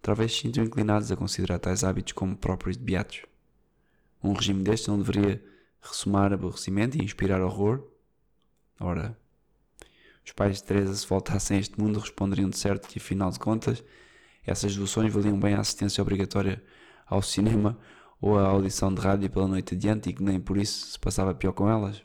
talvez 0.00 0.32
se 0.32 0.42
sintam 0.42 0.64
inclinados 0.64 1.10
a 1.10 1.16
considerar 1.16 1.58
tais 1.58 1.84
hábitos 1.84 2.12
como 2.12 2.36
próprios 2.36 2.76
de 2.76 2.82
beatos. 2.82 3.22
Um 4.24 4.32
regime 4.32 4.62
deste 4.62 4.88
não 4.88 4.98
deveria 4.98 5.44
ressumar 5.80 6.32
aborrecimento 6.32 6.96
e 6.96 7.04
inspirar 7.04 7.40
horror, 7.42 7.84
Ora, 8.80 9.16
os 10.24 10.32
pais 10.32 10.56
de 10.56 10.64
Teresa, 10.64 10.94
se 10.94 11.06
voltassem 11.06 11.56
a 11.56 11.60
este 11.60 11.80
mundo, 11.80 12.00
responderiam 12.00 12.50
de 12.50 12.58
certo 12.58 12.88
que, 12.88 12.98
afinal 12.98 13.30
de 13.30 13.38
contas, 13.38 13.84
essas 14.44 14.74
devoções 14.74 15.12
valiam 15.12 15.38
bem 15.38 15.54
a 15.54 15.60
assistência 15.60 16.02
obrigatória 16.02 16.62
ao 17.06 17.22
cinema 17.22 17.78
ou 18.20 18.38
à 18.38 18.46
audição 18.46 18.92
de 18.92 19.00
rádio 19.00 19.30
pela 19.30 19.46
noite 19.46 19.74
adiante 19.74 20.10
e 20.10 20.12
que 20.12 20.22
nem 20.22 20.40
por 20.40 20.56
isso 20.56 20.92
se 20.92 20.98
passava 20.98 21.34
pior 21.34 21.52
com 21.52 21.68
elas. 21.68 22.02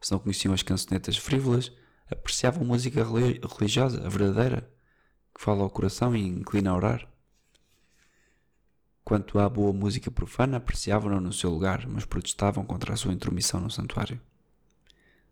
Se 0.00 0.12
não 0.12 0.20
conheciam 0.20 0.54
as 0.54 0.62
cançonetas 0.62 1.16
frívolas, 1.16 1.72
apreciavam 2.10 2.64
música 2.64 3.04
religiosa, 3.04 4.06
a 4.06 4.08
verdadeira, 4.08 4.70
que 5.34 5.42
fala 5.42 5.62
ao 5.62 5.70
coração 5.70 6.14
e 6.14 6.20
inclina 6.20 6.70
a 6.70 6.76
orar. 6.76 7.17
Quanto 9.08 9.38
à 9.38 9.48
boa 9.48 9.72
música 9.72 10.10
profana, 10.10 10.58
apreciavam-na 10.58 11.18
no 11.18 11.32
seu 11.32 11.48
lugar, 11.48 11.86
mas 11.88 12.04
protestavam 12.04 12.62
contra 12.62 12.92
a 12.92 12.96
sua 12.96 13.10
intromissão 13.10 13.58
no 13.58 13.70
santuário. 13.70 14.20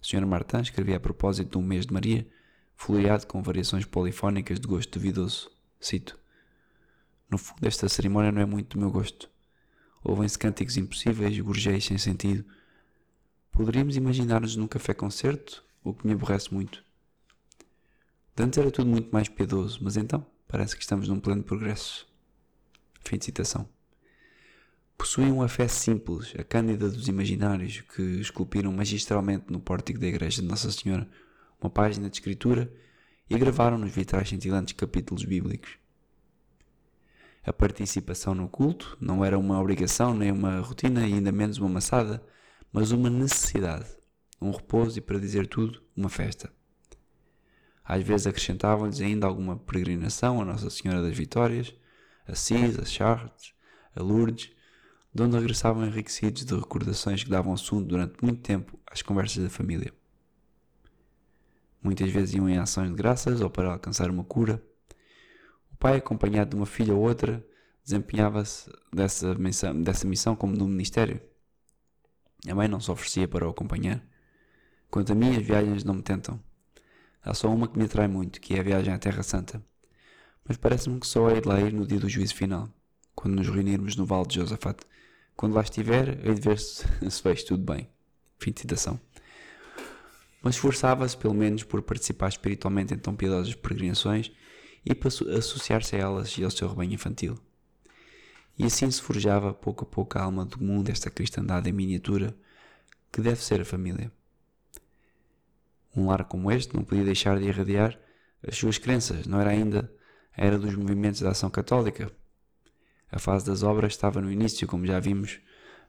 Sr. 0.00 0.24
Martin 0.24 0.60
escrevia 0.60 0.96
a 0.96 1.00
propósito 1.00 1.50
de 1.50 1.58
um 1.58 1.62
mês 1.62 1.84
de 1.84 1.92
Maria, 1.92 2.26
floreado 2.74 3.26
com 3.26 3.42
variações 3.42 3.84
polifónicas 3.84 4.58
de 4.58 4.66
gosto 4.66 4.98
duvidoso. 4.98 5.50
Cito: 5.78 6.18
No 7.28 7.36
fundo, 7.36 7.66
esta 7.66 7.86
cerimónia 7.86 8.32
não 8.32 8.40
é 8.40 8.46
muito 8.46 8.78
do 8.78 8.80
meu 8.80 8.90
gosto. 8.90 9.28
Ouvem-se 10.02 10.38
cânticos 10.38 10.78
impossíveis, 10.78 11.38
gorjeis 11.38 11.84
sem 11.84 11.98
sentido. 11.98 12.46
Poderíamos 13.52 13.94
imaginar-nos 13.94 14.56
num 14.56 14.66
café-concerto, 14.66 15.62
o 15.84 15.92
que 15.92 16.06
me 16.06 16.14
aborrece 16.14 16.50
muito. 16.50 16.82
Dantes 18.34 18.58
era 18.58 18.70
tudo 18.70 18.88
muito 18.88 19.10
mais 19.12 19.28
piedoso, 19.28 19.80
mas 19.82 19.98
então 19.98 20.26
parece 20.48 20.74
que 20.74 20.80
estamos 20.80 21.08
num 21.08 21.20
plano 21.20 21.42
de 21.42 21.46
progresso. 21.46 22.15
Fim 23.06 23.18
de 23.18 23.26
citação 23.26 23.68
possuíam 24.98 25.40
a 25.40 25.48
fé 25.48 25.68
simples, 25.68 26.34
a 26.36 26.42
cândida 26.42 26.88
dos 26.88 27.06
imaginários, 27.06 27.82
que 27.82 28.02
esculpiram 28.02 28.72
magistralmente 28.72 29.44
no 29.48 29.60
pórtico 29.60 30.00
da 30.00 30.08
igreja 30.08 30.42
de 30.42 30.48
Nossa 30.48 30.72
Senhora 30.72 31.08
uma 31.60 31.70
página 31.70 32.10
de 32.10 32.16
escritura 32.16 32.72
e 33.30 33.38
gravaram 33.38 33.78
nos 33.78 33.92
vitrais 33.92 34.28
cintilantes 34.28 34.74
capítulos 34.74 35.24
bíblicos. 35.24 35.78
A 37.44 37.52
participação 37.52 38.34
no 38.34 38.48
culto 38.48 38.98
não 39.00 39.24
era 39.24 39.38
uma 39.38 39.60
obrigação 39.60 40.12
nem 40.12 40.32
uma 40.32 40.58
rotina 40.58 41.06
e 41.06 41.12
ainda 41.12 41.30
menos 41.30 41.58
uma 41.58 41.68
maçada, 41.68 42.20
mas 42.72 42.90
uma 42.90 43.08
necessidade, 43.08 43.86
um 44.42 44.50
repouso 44.50 44.98
e, 44.98 45.00
para 45.00 45.20
dizer 45.20 45.46
tudo, 45.46 45.80
uma 45.96 46.08
festa. 46.08 46.52
Às 47.84 48.02
vezes 48.02 48.26
acrescentavam-lhes 48.26 49.00
ainda 49.00 49.28
alguma 49.28 49.56
peregrinação 49.56 50.42
a 50.42 50.44
Nossa 50.44 50.68
Senhora 50.70 51.00
das 51.02 51.16
Vitórias, 51.16 51.72
Assis, 52.26 52.78
a 52.78 52.84
Chartres, 52.84 53.54
a 53.94 54.02
Lourdes, 54.02 54.50
de 55.14 55.22
onde 55.22 55.36
regressavam 55.38 55.86
enriquecidos 55.86 56.44
de 56.44 56.54
recordações 56.54 57.24
que 57.24 57.30
davam 57.30 57.52
assunto 57.52 57.86
durante 57.86 58.22
muito 58.22 58.42
tempo 58.42 58.78
às 58.86 59.00
conversas 59.00 59.44
da 59.44 59.50
família. 59.50 59.92
Muitas 61.82 62.10
vezes 62.10 62.34
iam 62.34 62.48
em 62.48 62.58
ações 62.58 62.90
de 62.90 62.96
graças 62.96 63.40
ou 63.40 63.48
para 63.48 63.72
alcançar 63.72 64.10
uma 64.10 64.24
cura. 64.24 64.62
O 65.72 65.76
pai, 65.76 65.96
acompanhado 65.96 66.50
de 66.50 66.56
uma 66.56 66.66
filha 66.66 66.92
ou 66.92 67.00
outra, 67.00 67.46
desempenhava-se 67.84 68.70
dessa 68.92 69.34
missão, 69.36 69.80
dessa 69.80 70.06
missão 70.06 70.34
como 70.34 70.56
no 70.56 70.66
ministério. 70.66 71.20
A 72.48 72.54
mãe 72.54 72.68
não 72.68 72.80
se 72.80 72.90
oferecia 72.90 73.28
para 73.28 73.46
o 73.46 73.50
acompanhar. 73.50 74.04
Quanto 74.90 75.12
a 75.12 75.14
mim, 75.14 75.36
as 75.36 75.46
viagens 75.46 75.84
não 75.84 75.94
me 75.94 76.02
tentam. 76.02 76.42
Há 77.22 77.32
só 77.34 77.52
uma 77.52 77.68
que 77.68 77.78
me 77.78 77.84
atrai 77.84 78.08
muito, 78.08 78.40
que 78.40 78.54
é 78.54 78.60
a 78.60 78.62
viagem 78.62 78.92
à 78.92 78.98
Terra 78.98 79.22
Santa. 79.22 79.64
Mas 80.46 80.56
parece-me 80.56 81.00
que 81.00 81.06
só 81.06 81.30
hei 81.30 81.40
de 81.40 81.48
lá 81.48 81.60
ir 81.60 81.72
no 81.72 81.86
dia 81.86 81.98
do 81.98 82.08
juízo 82.08 82.34
final, 82.34 82.68
quando 83.14 83.34
nos 83.34 83.48
reunirmos 83.48 83.96
no 83.96 84.06
Vale 84.06 84.26
de 84.26 84.36
Josafate 84.36 84.86
quando 85.36 85.54
lá 85.54 85.60
estiver, 85.60 86.26
hei 86.26 86.34
de 86.34 86.40
ver 86.40 86.58
se, 86.58 86.86
se 87.10 87.22
fez 87.22 87.44
tudo 87.44 87.62
bem. 87.62 87.88
Fim 88.38 88.52
de 88.52 88.60
citação. 88.60 88.98
Mas 90.42 90.54
esforçava-se, 90.54 91.16
pelo 91.16 91.34
menos, 91.34 91.62
por 91.62 91.82
participar 91.82 92.28
espiritualmente 92.28 92.94
em 92.94 92.98
tão 92.98 93.14
piedosas 93.14 93.54
peregrinações 93.54 94.32
e 94.84 94.94
para 94.94 95.08
associar-se 95.08 95.96
a 95.96 95.98
elas 95.98 96.36
e 96.38 96.44
ao 96.44 96.50
seu 96.50 96.68
rebanho 96.68 96.94
infantil. 96.94 97.38
E 98.58 98.64
assim 98.64 98.90
se 98.90 99.02
forjava, 99.02 99.52
pouco 99.52 99.84
a 99.84 99.86
pouco, 99.86 100.18
a 100.18 100.22
alma 100.22 100.44
do 100.44 100.62
mundo 100.62 100.84
desta 100.84 101.10
cristandade 101.10 101.68
em 101.68 101.72
miniatura, 101.72 102.34
que 103.12 103.20
deve 103.20 103.42
ser 103.42 103.60
a 103.60 103.64
família. 103.64 104.10
Um 105.94 106.06
lar 106.06 106.24
como 106.24 106.50
este 106.50 106.74
não 106.74 106.84
podia 106.84 107.04
deixar 107.04 107.38
de 107.38 107.46
irradiar 107.46 107.98
as 108.46 108.56
suas 108.56 108.78
crenças, 108.78 109.26
não 109.26 109.40
era 109.40 109.50
ainda 109.50 109.90
era 110.36 110.58
dos 110.58 110.74
movimentos 110.74 111.20
da 111.20 111.30
ação 111.30 111.50
católica, 111.50 112.10
a 113.10 113.18
fase 113.18 113.46
das 113.46 113.62
obras 113.62 113.92
estava 113.92 114.20
no 114.20 114.30
início, 114.30 114.66
como 114.66 114.84
já 114.84 114.98
vimos, 114.98 115.38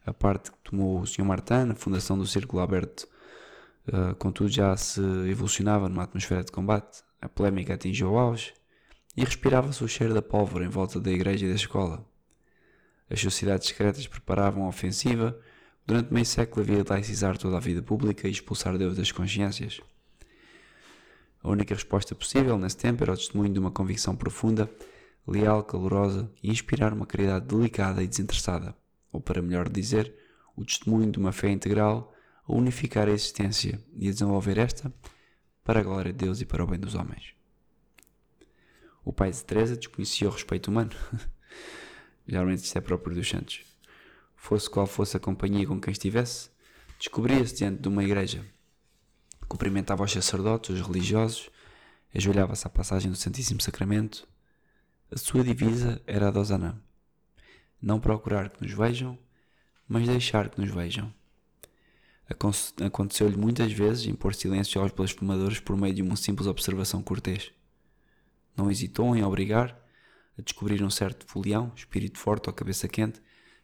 a 0.06 0.14
parte 0.14 0.52
que 0.52 0.58
tomou 0.64 1.02
o 1.02 1.06
Sr. 1.06 1.26
Martin, 1.26 1.72
a 1.72 1.76
fundação 1.76 2.18
do 2.18 2.26
Círculo 2.26 2.62
Aberto, 2.62 3.08
uh, 3.88 4.16
contudo 4.16 4.50
já 4.50 4.76
se 4.78 5.02
evolucionava 5.30 5.90
numa 5.90 6.04
atmosfera 6.04 6.44
de 6.44 6.52
combate, 6.52 7.04
a 7.20 7.28
polémica 7.28 7.74
atingiu 7.74 8.12
o 8.12 8.18
auge 8.18 8.54
e 9.16 9.26
respirava-se 9.26 9.84
o 9.84 9.88
cheiro 9.88 10.14
da 10.14 10.22
pólvora 10.22 10.64
em 10.64 10.70
volta 10.70 11.00
da 11.00 11.12
igreja 11.12 11.46
e 11.46 11.50
da 11.50 11.56
escola. 11.56 12.06
As 13.10 13.20
sociedades 13.20 13.68
secretas 13.68 14.06
preparavam 14.06 14.66
a 14.66 14.70
ofensiva, 14.70 15.38
durante 15.86 16.14
meio 16.14 16.26
século 16.26 16.62
havia 16.62 16.84
de 16.84 16.90
laicizar 16.90 17.38
toda 17.38 17.58
a 17.58 17.60
vida 17.60 17.82
pública 17.82 18.28
e 18.28 18.32
expulsar 18.32 18.78
Deus 18.78 18.96
das 18.96 19.12
consciências. 19.12 19.82
A 21.42 21.50
única 21.50 21.74
resposta 21.74 22.16
possível 22.16 22.58
nesse 22.58 22.78
tempo 22.78 23.04
era 23.04 23.14
o 23.14 23.18
testemunho 23.18 23.54
de 23.54 23.60
uma 23.60 23.72
convicção 23.72 24.16
profunda 24.16 24.70
leal, 25.28 25.64
calorosa 25.64 26.32
e 26.42 26.50
inspirar 26.50 26.94
uma 26.94 27.06
caridade 27.06 27.46
delicada 27.46 28.02
e 28.02 28.08
desinteressada, 28.08 28.76
ou 29.12 29.20
para 29.20 29.42
melhor 29.42 29.70
dizer, 29.70 30.14
o 30.56 30.66
testemunho 30.66 31.12
de 31.12 31.20
uma 31.20 31.32
fé 31.32 31.50
integral 31.50 32.14
a 32.48 32.54
unificar 32.54 33.08
a 33.08 33.12
existência 33.12 33.80
e 33.96 34.08
a 34.08 34.12
desenvolver 34.12 34.58
esta 34.58 34.92
para 35.64 35.82
a 35.82 35.84
glória 35.84 36.14
de 36.14 36.26
Deus 36.26 36.40
e 36.40 36.46
para 36.46 36.64
o 36.64 36.68
bem 36.68 36.80
dos 36.80 36.96
homens. 36.96 37.34
O 39.04 39.12
pai 39.12 39.32
de 39.32 39.44
Teresa 39.44 39.76
desconhecia 39.76 40.28
o 40.28 40.32
respeito 40.32 40.70
humano. 40.70 40.92
Geralmente 42.28 42.64
isto 42.64 42.78
é 42.78 42.82
próprio 42.82 43.16
dos 43.16 43.30
santos. 43.30 43.62
Fosse 44.36 44.70
qual 44.70 44.88
fosse 44.88 45.16
a 45.18 45.20
companhia 45.20 45.68
com 45.68 45.80
quem 45.80 45.92
estivesse, 45.92 46.50
descobria-se 46.98 47.56
diante 47.56 47.82
de 47.82 47.88
uma 47.88 48.04
igreja. 48.04 48.46
Cumprimentava 49.48 50.04
os 50.04 50.12
sacerdotes, 50.12 50.70
os 50.70 50.86
religiosos, 50.86 51.50
ajoelhava-se 52.14 52.68
à 52.68 52.70
passagem 52.70 53.10
do 53.10 53.18
Santíssimo 53.18 53.62
Sacramento, 53.62 54.28
a 55.10 55.18
sua 55.18 55.42
divisa 55.42 56.02
era 56.06 56.28
a 56.28 56.32
de 56.32 56.38
Osanã. 56.38 56.78
não 57.82 58.00
procurar 58.00 58.50
que 58.50 58.62
nos 58.62 58.74
vejam, 58.74 59.18
mas 59.88 60.06
deixar 60.06 60.50
que 60.50 60.60
nos 60.60 60.70
vejam. 60.70 61.14
Aconteceu-lhe 62.86 63.38
muitas 63.38 63.72
vezes 63.72 64.06
impor 64.06 64.36
silêncio 64.36 64.82
aos 64.82 64.92
blasfemadores 64.92 65.62
por 65.62 65.78
meio 65.78 65.94
de 65.94 66.02
uma 66.02 66.18
simples 66.18 66.46
observação 66.46 67.02
cortês. 67.02 67.52
Não 68.56 68.70
hesitou 68.70 69.16
em 69.16 69.24
obrigar 69.24 69.80
a 70.38 70.42
descobrir 70.42 70.84
um 70.84 70.90
certo 70.90 71.26
folião, 71.26 71.72
espírito 71.74 72.20
forte 72.20 72.50
ou 72.50 72.54
cabeça 72.54 72.88
quente, 72.88 73.22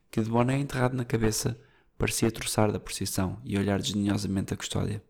que 0.10 0.22
de 0.22 0.30
boné 0.30 0.58
enterrado 0.58 0.96
na 0.96 1.04
cabeça 1.04 1.60
parecia 1.98 2.32
troçar 2.32 2.72
da 2.72 2.80
procissão 2.80 3.42
e 3.44 3.58
olhar 3.58 3.82
desdenhosamente 3.82 4.54
a 4.54 4.58
custódia. 4.58 5.04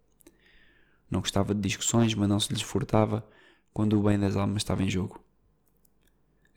Não 1.14 1.22
gostava 1.22 1.54
de 1.54 1.62
discussões, 1.62 2.16
mas 2.16 2.28
não 2.28 2.40
se 2.40 2.52
lhes 2.52 2.64
furtava 2.64 3.24
quando 3.72 4.00
o 4.00 4.02
bem 4.02 4.18
das 4.18 4.36
almas 4.36 4.64
estava 4.64 4.82
em 4.82 4.90
jogo. 4.90 5.24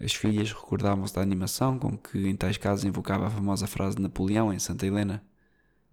As 0.00 0.14
filhas 0.14 0.50
recordavam-se 0.50 1.14
da 1.14 1.20
animação 1.20 1.78
com 1.78 1.94
que 1.94 2.26
em 2.26 2.34
tais 2.34 2.57
casos 2.57 2.86
invocava 2.86 3.26
a 3.26 3.30
famosa 3.30 3.66
frase 3.66 3.96
de 3.96 4.02
Napoleão 4.02 4.50
em 4.50 4.59
Santa 4.59 4.86
Helena: 4.86 5.22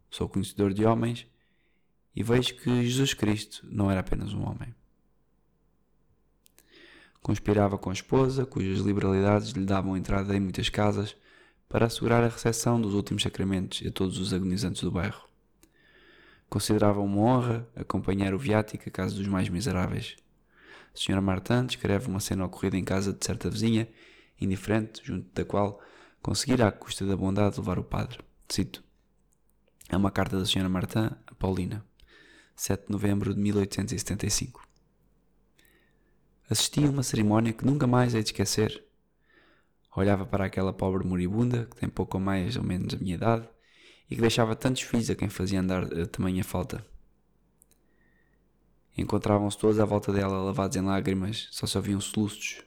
Sou 0.09 0.29
conhecedor 0.29 0.73
de 0.73 0.85
homens 0.85 1.27
e 2.15 2.23
vejo 2.23 2.55
que 2.55 2.83
Jesus 2.83 3.13
Cristo 3.13 3.67
não 3.69 3.91
era 3.91 3.99
apenas 3.99 4.33
um 4.33 4.47
homem. 4.47 4.73
Conspirava 7.21 7.77
com 7.77 7.89
a 7.89 7.93
esposa, 7.93 8.45
cujas 8.45 8.79
liberalidades 8.79 9.49
lhe 9.49 9.65
davam 9.65 9.97
entrada 9.97 10.33
em 10.37 10.39
muitas 10.39 10.69
casas, 10.69 11.17
para 11.67 11.87
assegurar 11.87 12.23
a 12.23 12.29
recepção 12.29 12.79
dos 12.79 12.93
últimos 12.93 13.23
sacramentos 13.23 13.85
a 13.85 13.91
todos 13.91 14.17
os 14.19 14.33
agonizantes 14.33 14.83
do 14.83 14.91
bairro. 14.91 15.32
Considerava 16.53 17.01
uma 17.01 17.19
honra 17.19 17.67
acompanhar 17.75 18.31
o 18.31 18.37
viático 18.37 18.87
à 18.87 18.91
casa 18.91 19.15
dos 19.15 19.25
mais 19.25 19.49
miseráveis. 19.49 20.15
A 20.93 20.95
senhora 20.95 21.19
Martin 21.19 21.65
descreve 21.65 22.07
uma 22.07 22.19
cena 22.19 22.45
ocorrida 22.45 22.77
em 22.77 22.83
casa 22.83 23.11
de 23.11 23.25
certa 23.25 23.49
vizinha, 23.49 23.89
indiferente, 24.39 25.01
junto 25.03 25.27
da 25.33 25.43
qual 25.43 25.81
conseguirá, 26.21 26.67
à 26.67 26.71
custa 26.71 27.07
da 27.07 27.17
bondade, 27.17 27.57
levar 27.57 27.79
o 27.79 27.83
padre. 27.83 28.19
Cito. 28.47 28.83
É 29.89 29.97
uma 29.97 30.11
carta 30.11 30.37
da 30.37 30.45
senhora 30.45 30.69
Martin 30.69 31.09
a 31.25 31.33
Paulina, 31.39 31.83
7 32.55 32.85
de 32.85 32.91
novembro 32.91 33.33
de 33.33 33.41
1875. 33.41 34.63
Assisti 36.47 36.85
a 36.85 36.89
uma 36.91 37.01
cerimónia 37.01 37.51
que 37.51 37.65
nunca 37.65 37.87
mais 37.87 38.13
hei 38.13 38.21
de 38.21 38.29
esquecer. 38.29 38.85
Olhava 39.95 40.23
para 40.23 40.45
aquela 40.45 40.71
pobre 40.71 41.03
moribunda, 41.03 41.65
que 41.65 41.77
tem 41.77 41.89
pouco 41.89 42.17
ou 42.17 42.23
mais 42.23 42.55
ou 42.55 42.63
menos 42.63 42.93
a 42.93 42.97
minha 42.97 43.15
idade, 43.15 43.49
e 44.13 44.15
que 44.15 44.21
deixava 44.21 44.55
tantos 44.55 44.83
filhos 44.83 45.09
a 45.09 45.15
quem 45.15 45.27
fazia 45.27 45.59
andar 45.59 45.91
a 45.91 46.05
tamanha 46.05 46.43
falta. 46.43 46.85
Encontravam-se 48.95 49.57
todos 49.57 49.79
à 49.79 49.85
volta 49.85 50.13
dela, 50.13 50.39
lavados 50.43 50.77
em 50.77 50.81
lágrimas, 50.81 51.47
só 51.49 51.65
se 51.65 51.75
ouviam 51.75 51.99
soluços. 51.99 52.61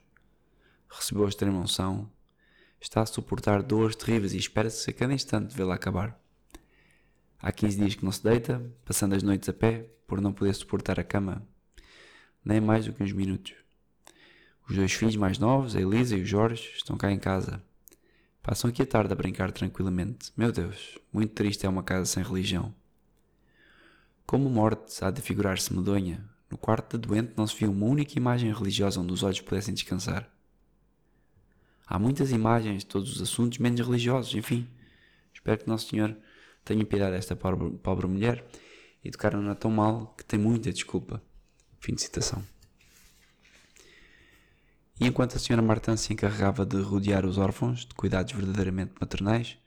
Recebeu 0.90 1.24
a 1.24 1.28
extrema 1.28 1.60
unção. 1.60 2.10
Está 2.80 3.00
a 3.00 3.06
suportar 3.06 3.62
dores 3.62 3.94
terríveis 3.94 4.34
e 4.34 4.38
espera-se 4.38 4.90
a 4.90 4.92
cada 4.92 5.14
instante 5.14 5.56
vê-la 5.56 5.76
acabar. 5.76 6.20
Há 7.38 7.52
15 7.52 7.76
dias 7.76 7.94
que 7.94 8.04
não 8.04 8.10
se 8.10 8.24
deita, 8.24 8.60
passando 8.84 9.14
as 9.14 9.22
noites 9.22 9.48
a 9.48 9.52
pé, 9.52 9.88
por 10.04 10.20
não 10.20 10.32
poder 10.32 10.52
suportar 10.52 10.98
a 10.98 11.04
cama, 11.04 11.46
nem 12.44 12.60
mais 12.60 12.86
do 12.86 12.92
que 12.92 13.04
uns 13.04 13.12
minutos. 13.12 13.54
Os 14.68 14.74
dois 14.74 14.92
filhos 14.92 15.14
mais 15.14 15.38
novos, 15.38 15.76
a 15.76 15.80
Elisa 15.80 16.16
e 16.16 16.22
o 16.22 16.26
Jorge, 16.26 16.72
estão 16.74 16.96
cá 16.96 17.12
em 17.12 17.20
casa. 17.20 17.62
Passam 18.46 18.70
aqui 18.70 18.80
a 18.80 18.86
tarde 18.86 19.12
a 19.12 19.16
brincar 19.16 19.50
tranquilamente. 19.50 20.32
Meu 20.36 20.52
Deus, 20.52 21.00
muito 21.12 21.32
triste 21.32 21.66
é 21.66 21.68
uma 21.68 21.82
casa 21.82 22.06
sem 22.06 22.22
religião. 22.22 22.72
Como 24.24 24.48
morte 24.48 25.04
há 25.04 25.10
de 25.10 25.20
figurar-se 25.20 25.74
medonha, 25.74 26.24
no 26.48 26.56
quarto 26.56 26.96
da 26.96 27.08
doente 27.08 27.32
não 27.36 27.44
se 27.44 27.56
viu 27.56 27.72
uma 27.72 27.86
única 27.86 28.16
imagem 28.16 28.54
religiosa 28.54 29.00
onde 29.00 29.12
os 29.12 29.24
olhos 29.24 29.40
pudessem 29.40 29.74
descansar. 29.74 30.30
Há 31.84 31.98
muitas 31.98 32.30
imagens 32.30 32.84
de 32.84 32.86
todos 32.86 33.16
os 33.16 33.20
assuntos, 33.20 33.58
menos 33.58 33.80
religiosos, 33.80 34.32
enfim. 34.32 34.68
Espero 35.34 35.58
que 35.58 35.66
Nosso 35.66 35.88
Senhor 35.88 36.16
tenha 36.64 36.86
piedade 36.86 37.16
desta 37.16 37.34
pobre, 37.34 37.76
pobre 37.78 38.06
mulher. 38.06 38.46
Educaram-na 39.04 39.56
tão 39.56 39.72
mal 39.72 40.14
que 40.16 40.24
tem 40.24 40.38
muita 40.38 40.72
desculpa. 40.72 41.20
Fim 41.80 41.96
de 41.96 42.02
citação. 42.02 42.44
E 44.98 45.06
enquanto 45.06 45.36
a 45.36 45.38
senhora 45.38 45.62
Martin 45.62 45.96
se 45.96 46.12
encarregava 46.12 46.64
de 46.64 46.80
rodear 46.80 47.26
os 47.26 47.36
órfãos 47.36 47.80
de 47.80 47.94
cuidados 47.94 48.32
verdadeiramente 48.32 48.94
maternais, 48.98 49.58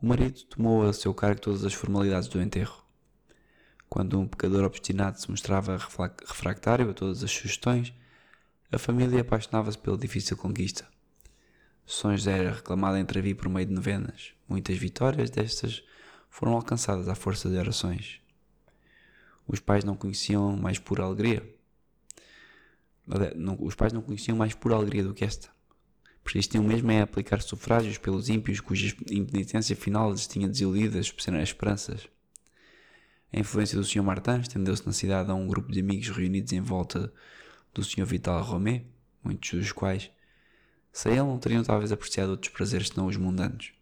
o 0.00 0.06
marido 0.06 0.42
tomou 0.44 0.86
a 0.86 0.92
seu 0.92 1.14
cargo 1.14 1.40
todas 1.40 1.64
as 1.64 1.72
formalidades 1.72 2.28
do 2.28 2.40
enterro. 2.40 2.84
Quando 3.88 4.20
um 4.20 4.26
pecador 4.26 4.64
obstinado 4.64 5.18
se 5.18 5.30
mostrava 5.30 5.78
refractário 6.28 6.90
a 6.90 6.94
todas 6.94 7.24
as 7.24 7.30
sugestões, 7.30 7.94
a 8.70 8.78
família 8.78 9.22
apaixonava-se 9.22 9.78
pela 9.78 9.96
difícil 9.96 10.36
conquista. 10.36 10.86
São 11.86 12.14
José 12.14 12.38
era 12.38 12.52
reclamado 12.52 12.98
entre 12.98 13.30
a 13.30 13.34
por 13.34 13.48
meio 13.48 13.66
de 13.66 13.72
novenas. 13.72 14.32
Muitas 14.48 14.76
vitórias 14.76 15.30
destas 15.30 15.82
foram 16.28 16.52
alcançadas 16.52 17.08
à 17.08 17.14
força 17.14 17.48
de 17.48 17.56
orações. 17.56 18.20
Os 19.46 19.60
pais 19.60 19.84
não 19.84 19.96
conheciam 19.96 20.56
mais 20.56 20.78
pura 20.78 21.04
alegria. 21.04 21.48
Os 23.60 23.74
pais 23.74 23.92
não 23.92 24.02
conheciam 24.02 24.36
mais 24.36 24.54
pura 24.54 24.74
alegria 24.74 25.04
do 25.04 25.14
que 25.14 25.24
esta. 25.24 25.48
Persistiam 26.24 26.64
mesmo 26.64 26.90
em 26.90 27.00
aplicar 27.00 27.40
sufrágios 27.40 27.98
pelos 27.98 28.28
ímpios 28.28 28.58
cuja 28.58 28.94
impenitência 29.10 29.76
final 29.76 30.10
lhes 30.10 30.26
tinha 30.26 30.48
desiludido 30.48 30.98
as 30.98 31.14
esperanças. 31.42 32.08
A 33.32 33.38
influência 33.38 33.78
do 33.78 33.84
Sr. 33.84 34.02
Martin 34.02 34.40
estendeu-se 34.40 34.84
na 34.84 34.92
cidade 34.92 35.30
a 35.30 35.34
um 35.34 35.46
grupo 35.46 35.70
de 35.70 35.80
amigos 35.80 36.08
reunidos 36.08 36.52
em 36.52 36.60
volta 36.60 37.12
do 37.72 37.84
Sr. 37.84 38.04
Vital 38.04 38.42
Romé, 38.42 38.84
muitos 39.22 39.50
dos 39.50 39.72
quais, 39.72 40.10
sem 40.92 41.12
ele, 41.12 41.20
não 41.20 41.38
teriam 41.38 41.62
talvez 41.62 41.92
apreciado 41.92 42.30
outros 42.30 42.52
prazeres 42.52 42.88
senão 42.88 43.06
os 43.06 43.16
mundanos. 43.16 43.72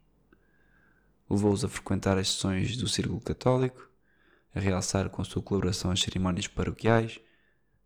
Levou-os 1.30 1.64
a 1.64 1.68
frequentar 1.68 2.18
as 2.18 2.28
sessões 2.28 2.76
do 2.76 2.88
Círculo 2.88 3.20
Católico, 3.20 3.88
a 4.54 4.60
realçar 4.60 5.08
com 5.08 5.22
a 5.22 5.24
sua 5.24 5.40
colaboração 5.40 5.90
as 5.90 6.00
cerimónias 6.00 6.46
paroquiais, 6.46 7.20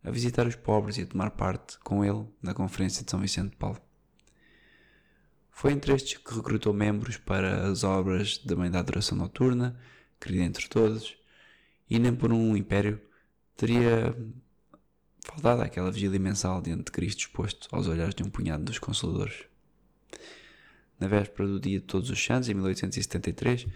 a 0.03 0.11
visitar 0.11 0.47
os 0.47 0.55
pobres 0.55 0.97
e 0.97 1.01
a 1.01 1.05
tomar 1.05 1.31
parte 1.31 1.77
com 1.79 2.03
ele 2.03 2.25
na 2.41 2.53
Conferência 2.53 3.03
de 3.03 3.11
São 3.11 3.19
Vicente 3.19 3.51
de 3.51 3.57
Paulo. 3.57 3.79
Foi 5.51 5.73
entre 5.73 5.93
estes 5.93 6.17
que 6.17 6.33
recrutou 6.33 6.73
membros 6.73 7.17
para 7.17 7.67
as 7.67 7.83
obras 7.83 8.37
da 8.37 8.55
Mãe 8.55 8.71
da 8.71 8.79
Adoração 8.79 9.17
Noturna, 9.17 9.77
querida 10.19 10.43
entre 10.43 10.69
todos, 10.69 11.17
e 11.89 11.99
nem 11.99 12.15
por 12.15 12.31
um 12.31 12.55
império 12.55 13.01
teria 13.57 14.15
faltado 15.25 15.61
aquela 15.61 15.91
vigília 15.91 16.19
mensal 16.19 16.61
diante 16.61 16.85
de 16.85 16.91
Cristo 16.91 17.19
exposto 17.19 17.67
aos 17.71 17.87
olhares 17.87 18.15
de 18.15 18.23
um 18.23 18.29
punhado 18.29 18.63
dos 18.63 18.79
Consoladores. 18.79 19.45
Na 20.97 21.07
véspera 21.07 21.47
do 21.47 21.59
dia 21.59 21.79
de 21.79 21.85
Todos 21.85 22.09
os 22.09 22.23
Santos, 22.23 22.47
em 22.49 22.53
1873, 22.53 23.67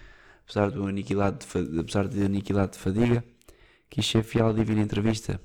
apesar, 0.45 0.71
do 0.71 0.85
aniquilado 0.85 1.39
de, 1.39 1.79
apesar 1.79 2.07
de 2.07 2.23
aniquilado 2.23 2.73
de 2.73 2.77
fadiga, 2.77 3.23
quis 3.89 4.05
ser 4.05 4.23
fiel 4.23 4.47
à 4.47 4.53
divina 4.53 4.81
entrevista, 4.81 5.39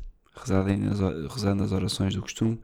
rezando 0.51 1.65
as 1.65 1.73
orações 1.73 2.15
do 2.15 2.23
costume, 2.23 2.61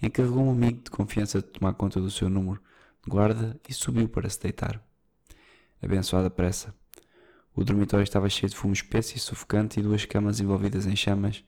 encarregou 0.00 0.44
um 0.44 0.50
amigo 0.50 0.82
de 0.82 0.90
confiança 0.90 1.40
de 1.40 1.48
tomar 1.48 1.74
conta 1.74 2.00
do 2.00 2.10
seu 2.10 2.28
número 2.28 2.60
de 3.04 3.10
guarda 3.10 3.58
e 3.68 3.72
subiu 3.72 4.08
para 4.08 4.28
se 4.28 4.40
deitar. 4.40 4.82
Abençoada 5.82 6.30
pressa, 6.30 6.74
o 7.56 7.64
dormitório 7.64 8.04
estava 8.04 8.28
cheio 8.28 8.50
de 8.50 8.56
fumo 8.56 8.74
espesso 8.74 9.16
e 9.16 9.18
sufocante 9.18 9.80
e 9.80 9.82
duas 9.82 10.04
camas 10.04 10.40
envolvidas 10.40 10.86
em 10.86 10.94
chamas. 10.94 11.42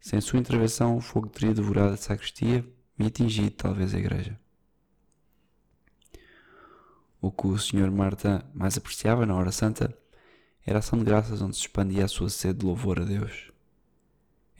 Sem 0.00 0.20
sua 0.20 0.38
intervenção, 0.38 0.96
o 0.96 1.00
fogo 1.00 1.28
teria 1.28 1.52
devorado 1.52 1.94
a 1.94 1.96
sacristia 1.96 2.64
e 2.96 3.04
atingido 3.04 3.50
talvez 3.50 3.92
a 3.92 3.98
igreja. 3.98 4.38
O 7.20 7.32
que 7.32 7.48
o 7.48 7.58
Sr. 7.58 7.90
Marta 7.90 8.48
mais 8.54 8.78
apreciava 8.78 9.26
na 9.26 9.34
hora 9.34 9.50
santa 9.50 9.92
era 10.64 10.78
a 10.78 10.80
ação 10.80 10.98
de 10.98 11.04
graças 11.04 11.42
onde 11.42 11.56
se 11.56 11.62
expandia 11.62 12.04
a 12.04 12.08
sua 12.08 12.30
sede 12.30 12.60
de 12.60 12.66
louvor 12.66 13.00
a 13.00 13.04
Deus. 13.04 13.50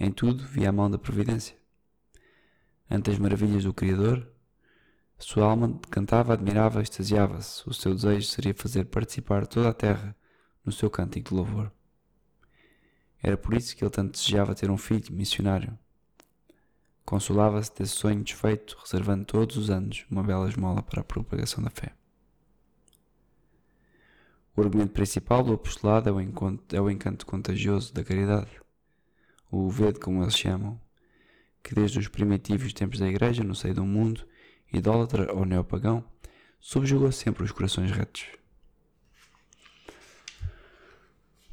Em 0.03 0.11
tudo 0.11 0.43
via 0.45 0.71
a 0.71 0.73
mão 0.73 0.91
da 0.91 0.97
providência. 0.97 1.55
Ante 2.91 3.11
as 3.11 3.19
maravilhas 3.19 3.65
do 3.65 3.75
Criador, 3.75 4.27
sua 5.19 5.45
alma 5.45 5.79
cantava, 5.91 6.33
admirava, 6.33 6.81
extasiava-se. 6.81 7.69
O 7.69 7.75
seu 7.75 7.95
desejo 7.95 8.27
seria 8.27 8.55
fazer 8.55 8.87
participar 8.87 9.47
toda 9.47 9.69
a 9.69 9.75
terra 9.75 10.17
no 10.65 10.73
seu 10.73 10.89
cântico 10.89 11.29
de 11.29 11.35
louvor. 11.35 11.71
Era 13.23 13.37
por 13.37 13.53
isso 13.53 13.77
que 13.77 13.85
ele 13.85 13.91
tanto 13.91 14.13
desejava 14.13 14.55
ter 14.55 14.71
um 14.71 14.79
filho 14.79 15.15
missionário. 15.15 15.79
Consolava-se 17.05 17.71
desse 17.77 17.93
sonho 17.93 18.25
desfeito, 18.25 18.79
reservando 18.83 19.27
todos 19.27 19.59
os 19.59 19.69
anos 19.69 20.07
uma 20.11 20.23
bela 20.23 20.49
esmola 20.49 20.83
para 20.83 21.03
a 21.03 21.05
propagação 21.05 21.63
da 21.63 21.69
fé. 21.69 21.93
O 24.57 24.63
argumento 24.63 24.93
principal 24.93 25.43
do 25.43 25.53
apostolado 25.53 26.09
é 26.09 26.13
o, 26.13 26.21
encanto, 26.23 26.75
é 26.75 26.81
o 26.81 26.91
encanto 26.91 27.27
contagioso 27.27 27.93
da 27.93 28.03
caridade, 28.03 28.61
o 29.51 29.69
vede, 29.69 29.99
como 29.99 30.23
eles 30.23 30.37
chamam, 30.37 30.81
que 31.63 31.75
desde 31.75 31.99
os 31.99 32.09
primitivos 32.09 32.73
tempos 32.73 32.99
da 32.99 33.09
Igreja, 33.09 33.43
no 33.43 33.55
seio 33.55 33.75
do 33.75 33.85
mundo, 33.85 34.27
idólatra 34.73 35.33
ou 35.35 35.45
neopagão, 35.45 36.05
subjugou 36.61 37.11
sempre 37.11 37.43
os 37.43 37.53
corações 37.53 37.91
retos. 37.91 38.27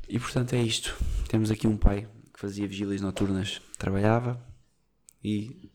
E 0.07 0.19
portanto 0.19 0.53
é 0.53 0.61
isto. 0.61 0.95
Temos 1.27 1.51
aqui 1.51 1.67
um 1.67 1.77
pai 1.77 2.07
que 2.33 2.39
fazia 2.39 2.67
vigílias 2.67 3.01
noturnas, 3.01 3.61
trabalhava 3.77 4.41
e 5.23 5.69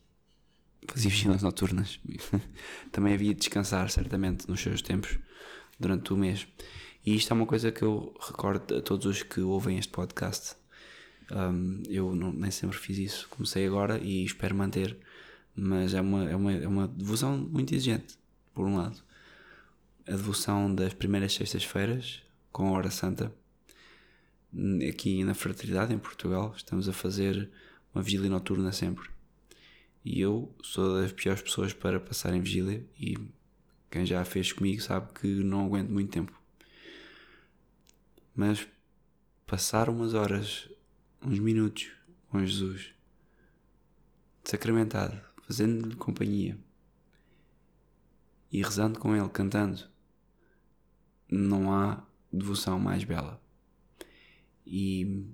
fazia 0.88 1.10
vigílias 1.10 1.42
noturnas. 1.42 2.00
também 2.90 3.14
havia 3.14 3.34
de 3.34 3.40
descansar, 3.40 3.90
certamente, 3.90 4.48
nos 4.48 4.60
seus 4.60 4.80
tempos, 4.80 5.18
durante 5.78 6.12
o 6.12 6.16
mês. 6.16 6.46
E 7.04 7.16
isto 7.16 7.32
é 7.32 7.34
uma 7.34 7.46
coisa 7.46 7.72
que 7.72 7.82
eu 7.82 8.14
recordo 8.20 8.76
a 8.76 8.80
todos 8.80 9.06
os 9.06 9.22
que 9.22 9.40
ouvem 9.40 9.78
este 9.78 9.92
podcast. 9.92 10.61
Um, 11.32 11.82
eu 11.88 12.14
não, 12.14 12.32
nem 12.32 12.50
sempre 12.50 12.76
fiz 12.76 12.98
isso. 12.98 13.28
Comecei 13.28 13.66
agora 13.66 13.98
e 13.98 14.24
espero 14.24 14.54
manter, 14.54 14.96
mas 15.56 15.94
é 15.94 16.00
uma, 16.00 16.30
é 16.30 16.36
uma, 16.36 16.52
é 16.52 16.68
uma 16.68 16.88
devoção 16.88 17.36
muito 17.38 17.74
exigente, 17.74 18.18
por 18.54 18.66
um 18.66 18.76
lado. 18.76 19.02
A 20.06 20.12
devoção 20.12 20.74
das 20.74 20.92
primeiras 20.92 21.32
sextas-feiras, 21.32 22.22
com 22.50 22.68
a 22.68 22.72
Hora 22.72 22.90
Santa, 22.90 23.32
aqui 24.88 25.24
na 25.24 25.34
Fraternidade, 25.34 25.94
em 25.94 25.98
Portugal, 25.98 26.52
estamos 26.56 26.88
a 26.88 26.92
fazer 26.92 27.48
uma 27.94 28.02
vigília 28.02 28.28
noturna 28.28 28.72
sempre. 28.72 29.08
E 30.04 30.20
eu 30.20 30.52
sou 30.62 31.00
das 31.00 31.12
piores 31.12 31.40
pessoas 31.40 31.72
para 31.72 32.00
passar 32.00 32.34
em 32.34 32.40
vigília 32.40 32.84
e 32.98 33.16
quem 33.90 34.04
já 34.04 34.20
a 34.20 34.24
fez 34.24 34.52
comigo 34.52 34.82
sabe 34.82 35.12
que 35.12 35.26
não 35.26 35.66
aguento 35.66 35.90
muito 35.90 36.10
tempo. 36.10 36.32
Mas 38.34 38.66
passar 39.46 39.88
umas 39.88 40.14
horas, 40.14 40.68
uns 41.24 41.38
minutos 41.38 41.88
com 42.28 42.44
Jesus, 42.44 42.92
sacramentado, 44.44 45.20
fazendo-lhe 45.46 45.94
companhia 45.94 46.58
e 48.50 48.62
rezando 48.62 48.98
com 48.98 49.16
ele, 49.16 49.28
cantando, 49.28 49.88
não 51.30 51.72
há 51.72 52.04
devoção 52.32 52.78
mais 52.78 53.04
bela. 53.04 53.40
E 54.66 55.26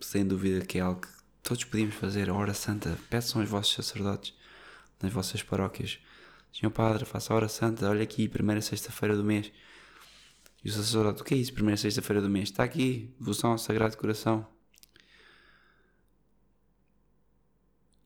sem 0.00 0.26
dúvida 0.26 0.64
que 0.64 0.78
é 0.78 0.82
algo 0.82 1.00
que 1.00 1.08
todos 1.42 1.64
podíamos 1.64 1.94
fazer. 1.94 2.28
A 2.28 2.34
hora 2.34 2.52
santa, 2.52 2.98
peçam 3.08 3.40
aos 3.40 3.48
vossos 3.48 3.74
sacerdotes 3.74 4.34
nas 5.00 5.12
vossas 5.12 5.42
paróquias. 5.42 5.98
Senhor 6.52 6.70
Padre, 6.70 7.04
faça 7.04 7.32
a 7.32 7.36
hora 7.36 7.48
santa, 7.48 7.88
olha 7.88 8.02
aqui, 8.02 8.28
primeira 8.28 8.60
sexta-feira 8.60 9.16
do 9.16 9.24
mês. 9.24 9.52
E 10.64 10.68
o 10.68 10.72
sacerdote, 10.72 11.22
o 11.22 11.24
que 11.24 11.34
é 11.34 11.36
isso, 11.36 11.52
primeira 11.52 11.76
sexta-feira 11.76 12.20
do 12.20 12.28
mês? 12.28 12.50
Está 12.50 12.64
aqui, 12.64 13.14
devoção 13.18 13.52
ao 13.52 13.58
Sagrado 13.58 13.96
Coração. 13.96 14.55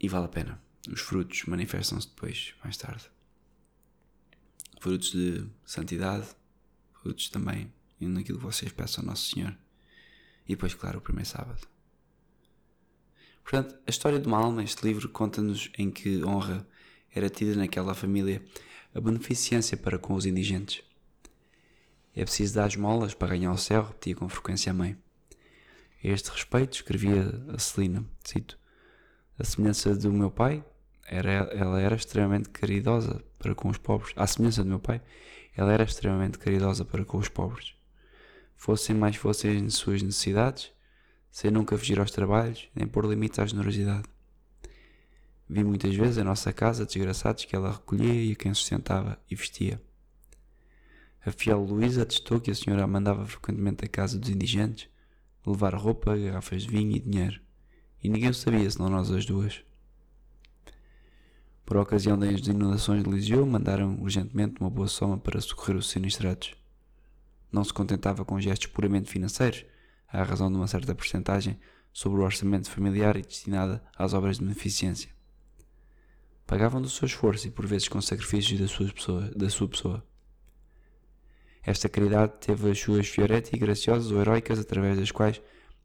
E 0.00 0.08
vale 0.08 0.24
a 0.24 0.28
pena. 0.28 0.62
Os 0.90 1.00
frutos 1.00 1.44
manifestam-se 1.44 2.08
depois, 2.08 2.54
mais 2.64 2.76
tarde. 2.76 3.04
Frutos 4.80 5.12
de 5.12 5.46
santidade, 5.64 6.26
frutos 7.02 7.28
também 7.28 7.70
naquilo 8.00 8.38
que 8.38 8.44
vocês 8.44 8.72
peçam 8.72 9.02
ao 9.02 9.08
Nosso 9.08 9.30
Senhor. 9.30 9.54
E 10.46 10.54
depois, 10.54 10.72
claro, 10.72 10.98
o 10.98 11.02
primeiro 11.02 11.28
sábado. 11.28 11.68
Portanto, 13.42 13.78
a 13.86 13.90
história 13.90 14.18
de 14.18 14.26
uma 14.26 14.38
alma, 14.38 14.64
este 14.64 14.86
livro, 14.86 15.08
conta-nos 15.08 15.70
em 15.76 15.90
que 15.90 16.24
honra 16.24 16.66
era 17.12 17.28
tida 17.28 17.54
naquela 17.56 17.94
família 17.94 18.42
a 18.94 19.00
beneficência 19.00 19.76
para 19.76 19.98
com 19.98 20.14
os 20.14 20.24
indigentes. 20.24 20.82
É 22.14 22.24
preciso 22.24 22.54
dar 22.54 22.68
esmolas 22.68 23.12
para 23.12 23.28
ganhar 23.28 23.52
o 23.52 23.58
céu, 23.58 23.84
repetia 23.84 24.14
com 24.14 24.28
frequência 24.28 24.70
a 24.70 24.74
mãe. 24.74 24.96
A 26.02 26.08
este 26.08 26.30
respeito, 26.30 26.74
escrevia 26.74 27.44
a 27.48 27.58
Celina, 27.58 28.04
cito, 28.24 28.58
a 29.40 29.44
semelhança 29.44 29.94
do 29.94 30.12
meu 30.12 30.30
pai, 30.30 30.62
era, 31.06 31.30
ela 31.30 31.80
era 31.80 31.96
extremamente 31.96 32.50
caridosa 32.50 33.24
para 33.38 33.54
com 33.54 33.70
os 33.70 33.78
pobres. 33.78 34.12
À 34.14 34.26
semelhança 34.26 34.62
do 34.62 34.68
meu 34.68 34.78
pai, 34.78 35.00
ela 35.56 35.72
era 35.72 35.82
extremamente 35.82 36.38
caridosa 36.38 36.84
para 36.84 37.04
com 37.06 37.16
os 37.16 37.28
pobres. 37.28 37.74
Fossem 38.54 38.94
mais 38.94 39.16
fossem 39.16 39.64
as 39.64 39.74
suas 39.74 40.02
necessidades, 40.02 40.70
sem 41.30 41.50
nunca 41.50 41.76
fugir 41.78 41.98
aos 41.98 42.10
trabalhos, 42.10 42.68
nem 42.74 42.86
pôr 42.86 43.06
limites 43.06 43.38
à 43.38 43.46
generosidade. 43.46 44.04
Vi 45.48 45.64
muitas 45.64 45.94
vezes 45.94 46.18
a 46.18 46.24
nossa 46.24 46.52
casa 46.52 46.84
desgraçados 46.84 47.46
que 47.46 47.56
ela 47.56 47.72
recolhia 47.72 48.22
e 48.22 48.32
a 48.32 48.36
quem 48.36 48.52
sustentava 48.52 49.18
e 49.28 49.34
vestia. 49.34 49.80
A 51.24 51.32
fiel 51.32 51.60
Luísa 51.60 52.02
atestou 52.02 52.40
que 52.40 52.50
a 52.50 52.54
senhora 52.54 52.86
mandava 52.86 53.26
frequentemente 53.26 53.86
à 53.86 53.88
casa 53.88 54.18
dos 54.18 54.28
indigentes 54.28 54.88
levar 55.46 55.74
roupa, 55.74 56.16
garrafas 56.16 56.62
de 56.62 56.68
vinho 56.68 56.94
e 56.94 57.00
dinheiro, 57.00 57.40
e 58.02 58.08
ninguém 58.08 58.30
o 58.30 58.34
sabia 58.34 58.70
senão 58.70 58.88
nós 58.88 59.10
as 59.10 59.24
duas. 59.24 59.62
Por 61.64 61.76
ocasião 61.76 62.18
das 62.18 62.40
inundações 62.46 63.04
de 63.04 63.10
Liseu, 63.10 63.46
mandaram 63.46 63.96
urgentemente 64.00 64.60
uma 64.60 64.68
boa 64.68 64.88
soma 64.88 65.16
para 65.16 65.40
socorrer 65.40 65.76
os 65.76 65.88
sinistrados. 65.88 66.54
Não 67.52 67.62
se 67.62 67.72
contentava 67.72 68.24
com 68.24 68.40
gestos 68.40 68.66
puramente 68.68 69.10
financeiros, 69.10 69.64
à 70.08 70.22
razão 70.22 70.50
de 70.50 70.56
uma 70.56 70.66
certa 70.66 70.94
porcentagem 70.94 71.58
sobre 71.92 72.20
o 72.20 72.24
orçamento 72.24 72.70
familiar 72.70 73.16
e 73.16 73.22
destinada 73.22 73.82
às 73.96 74.12
obras 74.14 74.38
de 74.38 74.44
beneficência. 74.44 75.10
Pagavam 76.46 76.82
do 76.82 76.88
seu 76.88 77.06
esforço 77.06 77.46
e 77.46 77.50
por 77.50 77.66
vezes 77.66 77.86
com 77.86 78.00
sacrifícios 78.00 78.58
da 78.58 78.66
sua 78.66 78.92
pessoa. 78.92 79.30
Da 79.36 79.48
sua 79.48 79.68
pessoa. 79.68 80.04
Esta 81.62 81.88
caridade 81.88 82.32
teve 82.40 82.70
as 82.70 82.80
suas 82.80 83.06
fioretti 83.06 83.56
graciosas 83.56 84.10
ou 84.10 84.20
heroicas 84.20 84.58
através 84.58 84.98
das 84.98 85.12
quais 85.12 85.40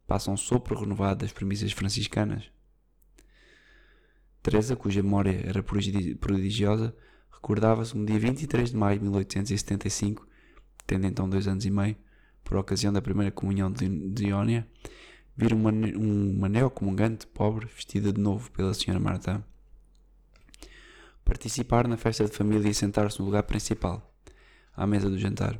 passa 0.07 0.31
um 0.31 0.37
sopro 0.37 0.79
renovado 0.79 1.21
das 1.21 1.31
premissas 1.31 1.71
franciscanas. 1.71 2.51
Teresa, 4.41 4.75
cuja 4.75 5.01
memória 5.01 5.41
era 5.45 5.63
prodigiosa, 5.63 6.95
recordava-se 7.31 7.97
no 7.97 8.05
dia 8.05 8.19
23 8.19 8.71
de 8.71 8.77
maio 8.77 8.99
de 8.99 9.05
1875, 9.05 10.27
tendo 10.85 11.07
então 11.07 11.27
dois 11.27 11.47
anos 11.47 11.65
e 11.65 11.71
meio, 11.71 11.95
por 12.43 12.57
ocasião 12.57 12.93
da 12.93 13.01
primeira 13.01 13.31
comunhão 13.31 13.71
de 13.71 14.27
Iónia, 14.27 14.67
vir 15.35 15.53
uma, 15.53 15.71
uma 15.71 16.47
neocomungante 16.47 17.25
pobre 17.25 17.65
vestida 17.65 18.13
de 18.13 18.21
novo 18.21 18.51
pela 18.51 18.73
senhora 18.73 18.99
Marta 18.99 19.43
participar 21.25 21.87
na 21.87 21.97
festa 21.97 22.25
de 22.25 22.31
família 22.31 22.69
e 22.69 22.73
sentar-se 22.73 23.19
no 23.19 23.25
lugar 23.25 23.43
principal, 23.43 24.13
à 24.75 24.85
mesa 24.85 25.09
do 25.09 25.17
jantar. 25.17 25.59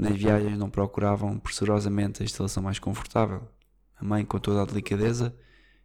Nas 0.00 0.16
viagens 0.16 0.56
não 0.56 0.70
procuravam 0.70 1.38
pressurosamente 1.38 2.22
a 2.22 2.24
instalação 2.24 2.62
mais 2.62 2.78
confortável. 2.78 3.46
A 3.98 4.02
mãe, 4.02 4.24
com 4.24 4.38
toda 4.38 4.62
a 4.62 4.64
delicadeza, 4.64 5.36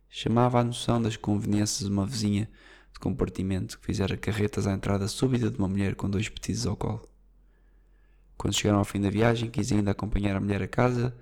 chamava 0.10 0.58
a 0.58 0.64
noção 0.64 1.02
das 1.02 1.18
conveniências 1.18 1.86
de 1.86 1.94
uma 1.94 2.06
vizinha 2.06 2.50
de 2.94 2.98
compartimento 2.98 3.78
que 3.78 3.86
fizera 3.86 4.16
carretas 4.16 4.68
à 4.68 4.72
entrada 4.72 5.10
súbita 5.10 5.52
de 5.52 5.58
uma 5.58 5.68
mulher 5.68 5.96
com 5.96 6.10
dois 6.10 6.30
petizes 6.30 6.66
ao 6.66 6.78
colo. 6.78 7.06
Quando 8.38 8.54
chegaram 8.54 8.80
ao 8.80 8.86
fim 8.86 9.02
da 9.02 9.10
viagem, 9.10 9.50
quis 9.50 9.70
ainda 9.74 9.92
acompanhar 9.92 10.38
a 10.38 10.40
mulher 10.40 10.62
a 10.62 10.68
casa 10.70 11.14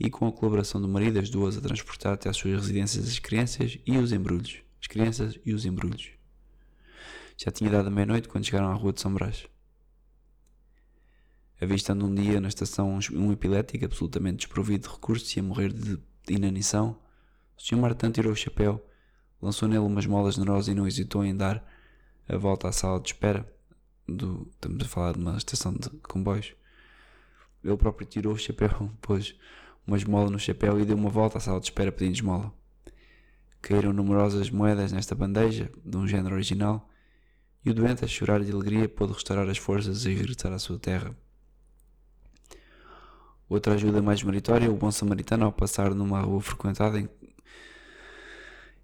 e, 0.00 0.08
com 0.08 0.26
a 0.26 0.32
colaboração 0.32 0.80
do 0.80 0.88
marido, 0.88 1.18
as 1.18 1.28
duas 1.28 1.58
a 1.58 1.60
transportar 1.60 2.14
até 2.14 2.30
às 2.30 2.38
suas 2.38 2.54
residências 2.54 3.06
as 3.06 3.18
crianças 3.18 3.78
e 3.84 3.98
os 3.98 4.12
embrulhos. 4.12 4.62
As 4.80 4.86
crianças 4.86 5.38
e 5.44 5.52
os 5.52 5.66
embrulhos. 5.66 6.08
Já 7.36 7.50
tinha 7.50 7.68
dado 7.68 7.88
a 7.88 7.90
meia-noite 7.90 8.30
quando 8.30 8.46
chegaram 8.46 8.70
à 8.70 8.72
rua 8.72 8.94
de 8.94 9.02
São 9.02 9.12
Brás. 9.12 9.46
Avistando 11.64 12.04
um 12.04 12.14
dia 12.14 12.42
na 12.42 12.48
estação 12.48 12.98
um 13.14 13.32
epilético 13.32 13.86
absolutamente 13.86 14.36
desprovido 14.36 14.86
de 14.86 14.94
recursos 14.94 15.34
e 15.34 15.40
a 15.40 15.42
morrer 15.42 15.72
de 15.72 15.98
inanição, 16.28 16.94
o 17.56 17.62
Sr. 17.62 17.78
Martin 17.78 18.10
tirou 18.10 18.32
o 18.32 18.36
chapéu, 18.36 18.86
lançou 19.40 19.66
nele 19.66 19.80
umas 19.80 20.04
molas 20.04 20.34
generosas 20.34 20.68
e 20.68 20.74
não 20.74 20.86
hesitou 20.86 21.24
em 21.24 21.34
dar 21.34 21.66
a 22.28 22.36
volta 22.36 22.68
à 22.68 22.72
sala 22.72 23.00
de 23.00 23.08
espera, 23.08 23.50
do, 24.06 24.46
estamos 24.52 24.84
a 24.84 24.88
falar 24.88 25.12
de 25.14 25.20
uma 25.20 25.38
estação 25.38 25.72
de 25.72 25.88
comboios. 26.00 26.54
Ele 27.64 27.76
próprio 27.78 28.06
tirou 28.06 28.34
o 28.34 28.38
chapéu, 28.38 28.90
pôs 29.00 29.34
uma 29.86 29.96
esmola 29.96 30.28
no 30.28 30.38
chapéu 30.38 30.78
e 30.78 30.84
deu 30.84 30.98
uma 30.98 31.08
volta 31.08 31.38
à 31.38 31.40
sala 31.40 31.60
de 31.60 31.64
espera 31.68 31.90
pedindo 31.90 32.16
esmola. 32.16 32.52
Caíram 33.62 33.94
numerosas 33.94 34.50
moedas 34.50 34.92
nesta 34.92 35.14
bandeja, 35.14 35.72
de 35.82 35.96
um 35.96 36.06
género 36.06 36.34
original, 36.34 36.90
e 37.64 37.70
o 37.70 37.74
doente, 37.74 38.04
a 38.04 38.08
chorar 38.08 38.44
de 38.44 38.52
alegria, 38.52 38.86
pôde 38.86 39.14
restaurar 39.14 39.48
as 39.48 39.56
forças 39.56 40.04
e 40.04 40.12
regressar 40.12 40.52
à 40.52 40.58
sua 40.58 40.78
terra. 40.78 41.16
Outra 43.48 43.74
ajuda 43.74 44.00
mais 44.00 44.22
meritória, 44.22 44.70
o 44.70 44.76
bom 44.76 44.90
samaritano, 44.90 45.44
ao 45.44 45.52
passar 45.52 45.94
numa 45.94 46.20
rua 46.20 46.40
frequentada, 46.40 46.98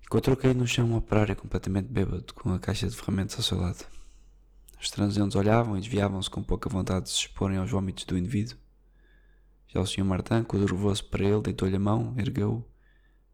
encontrou 0.04 0.36
caído 0.36 0.60
no 0.60 0.66
chão 0.66 0.86
um 0.86 0.96
operário 0.96 1.34
completamente 1.34 1.88
bêbado, 1.88 2.34
com 2.34 2.52
a 2.52 2.58
caixa 2.58 2.88
de 2.88 2.94
ferramentas 2.94 3.36
ao 3.36 3.42
seu 3.42 3.58
lado. 3.58 3.86
Os 4.80 4.90
transeuntes 4.90 5.36
olhavam 5.36 5.76
e 5.76 5.80
desviavam-se 5.80 6.28
com 6.28 6.42
pouca 6.42 6.68
vontade 6.68 7.04
de 7.04 7.10
se 7.10 7.16
exporem 7.16 7.58
aos 7.58 7.70
vômitos 7.70 8.04
do 8.04 8.18
indivíduo. 8.18 8.58
Já 9.68 9.80
o 9.80 9.86
Sr. 9.86 10.04
Martin, 10.04 10.42
curvou-se 10.42 11.04
para 11.04 11.24
ele, 11.24 11.42
deitou-lhe 11.42 11.76
a 11.76 11.80
mão, 11.80 12.14
ergueu-o, 12.18 12.64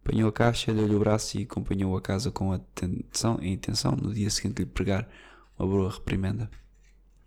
apanhou 0.05 0.29
a 0.29 0.33
caixa, 0.33 0.75
deu-lhe 0.75 0.95
o 0.95 0.99
braço 1.01 1.39
e 1.39 1.43
acompanhou-o 1.43 1.97
a 1.97 2.03
casa 2.03 2.31
com 2.31 2.53
atenção 2.53 3.39
e 3.41 3.49
intenção 3.49 3.93
no 3.93 4.13
dia 4.13 4.31
seguinte 4.31 4.59
lhe 4.61 4.67
pregar 4.67 5.09
uma 5.59 5.67
boa 5.67 5.91
reprimenda. 5.91 6.51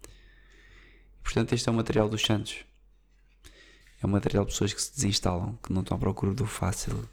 E, 0.03 1.23
portanto, 1.23 1.53
este 1.53 1.67
é 1.67 1.71
o 1.71 1.75
material 1.75 2.07
dos 2.07 2.21
santos. 2.21 2.68
É 4.01 4.05
o 4.05 4.09
material 4.09 4.45
de 4.45 4.51
pessoas 4.51 4.73
que 4.73 4.81
se 4.81 4.93
desinstalam, 4.95 5.57
que 5.63 5.73
não 5.73 5.81
estão 5.81 5.97
à 5.97 5.99
procura 5.99 6.33
do 6.33 6.45
fácil, 6.45 7.07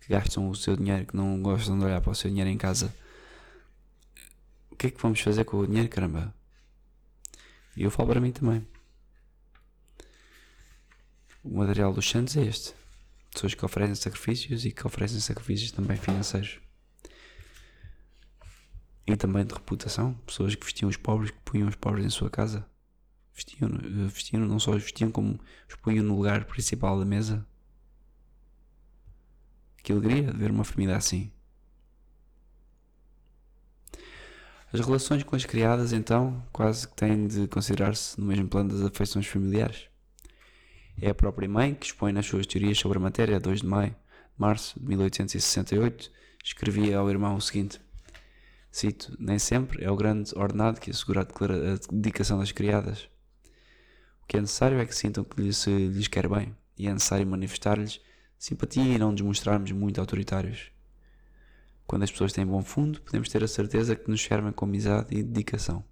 que 0.00 0.08
gastam 0.08 0.48
o 0.48 0.54
seu 0.54 0.76
dinheiro, 0.76 1.06
que 1.06 1.16
não 1.16 1.40
gostam 1.42 1.78
de 1.78 1.84
olhar 1.84 2.00
para 2.00 2.10
o 2.10 2.14
seu 2.14 2.28
dinheiro 2.30 2.50
em 2.50 2.58
casa. 2.58 2.94
O 4.70 4.76
que 4.76 4.88
é 4.88 4.90
que 4.90 5.00
vamos 5.00 5.20
fazer 5.20 5.44
com 5.44 5.58
o 5.58 5.66
dinheiro, 5.66 5.88
caramba? 5.88 6.34
E 7.76 7.82
eu 7.82 7.90
falo 7.90 8.08
para 8.10 8.20
mim 8.20 8.32
também. 8.32 8.66
O 11.42 11.58
material 11.58 11.92
dos 11.92 12.08
santos 12.08 12.36
é 12.36 12.42
este. 12.42 12.74
Pessoas 13.32 13.54
que 13.54 13.64
oferecem 13.64 13.94
sacrifícios 13.94 14.64
e 14.64 14.72
que 14.72 14.86
oferecem 14.86 15.20
sacrifícios 15.20 15.70
também 15.72 15.96
financeiros. 15.96 16.60
e 19.06 19.16
também 19.16 19.44
de 19.44 19.52
reputação. 19.54 20.14
Pessoas 20.26 20.54
que 20.54 20.64
vestiam 20.64 20.88
os 20.88 20.96
pobres, 20.96 21.30
que 21.30 21.38
punham 21.44 21.68
os 21.68 21.74
pobres 21.76 22.04
em 22.06 22.10
sua 22.10 22.30
casa. 22.30 22.66
Vestiam, 23.34 23.68
eh, 23.68 24.06
vestiam 24.06 24.46
não 24.46 24.58
só 24.58 24.70
os 24.70 24.82
vestiam, 24.82 25.10
como 25.10 25.40
os 25.68 25.74
punham 25.76 26.04
no 26.04 26.16
lugar 26.16 26.44
principal 26.44 26.98
da 26.98 27.04
mesa. 27.04 27.44
Que 29.82 29.92
alegria 29.92 30.32
de 30.32 30.38
ver 30.38 30.50
uma 30.50 30.64
família 30.64 30.96
assim. 30.96 31.30
As 34.72 34.80
relações 34.80 35.22
com 35.22 35.36
as 35.36 35.44
criadas, 35.44 35.92
então, 35.92 36.42
quase 36.52 36.88
que 36.88 36.96
têm 36.96 37.28
de 37.28 37.46
considerar-se 37.46 38.18
no 38.18 38.26
mesmo 38.26 38.48
plano 38.48 38.70
das 38.70 38.82
afeições 38.82 39.26
familiares. 39.26 39.88
É 41.00 41.10
a 41.10 41.14
própria 41.14 41.48
mãe 41.48 41.74
que 41.74 41.86
expõe 41.86 42.12
nas 42.12 42.26
suas 42.26 42.46
teorias 42.46 42.78
sobre 42.78 42.98
a 42.98 43.00
matéria, 43.00 43.36
a 43.36 43.40
2 43.40 43.60
de 43.60 43.66
maio, 43.66 43.94
março 44.36 44.78
de 44.78 44.86
1868, 44.86 46.10
escrevia 46.42 46.98
ao 46.98 47.10
irmão 47.10 47.36
o 47.36 47.40
seguinte: 47.40 47.80
Cito, 48.70 49.16
nem 49.18 49.38
sempre 49.38 49.84
é 49.84 49.90
o 49.90 49.96
grande 49.96 50.32
ordenado 50.36 50.80
que 50.80 50.90
assegura 50.90 51.22
a 51.22 51.92
dedicação 51.92 52.38
das 52.38 52.50
criadas. 52.50 53.08
O 54.24 54.26
que 54.26 54.38
é 54.38 54.40
necessário 54.40 54.80
é 54.80 54.86
que 54.86 54.94
sintam 54.94 55.22
que 55.22 55.52
se 55.52 55.70
lhes 55.70 56.08
quer 56.08 56.28
bem, 56.28 56.56
e 56.78 56.88
é 56.88 56.92
necessário 56.92 57.26
manifestar-lhes 57.26 58.00
simpatia 58.38 58.82
e 58.82 58.98
não 58.98 59.14
demonstrarmos 59.14 59.70
muito 59.70 60.00
autoritários. 60.00 60.72
Quando 61.86 62.02
as 62.02 62.10
pessoas 62.10 62.32
têm 62.32 62.46
bom 62.46 62.62
fundo, 62.62 63.00
podemos 63.02 63.28
ter 63.28 63.44
a 63.44 63.48
certeza 63.48 63.94
que 63.94 64.10
nos 64.10 64.22
servem 64.22 64.50
com 64.50 64.64
amizade 64.64 65.14
e 65.14 65.22
dedicação. 65.22 65.84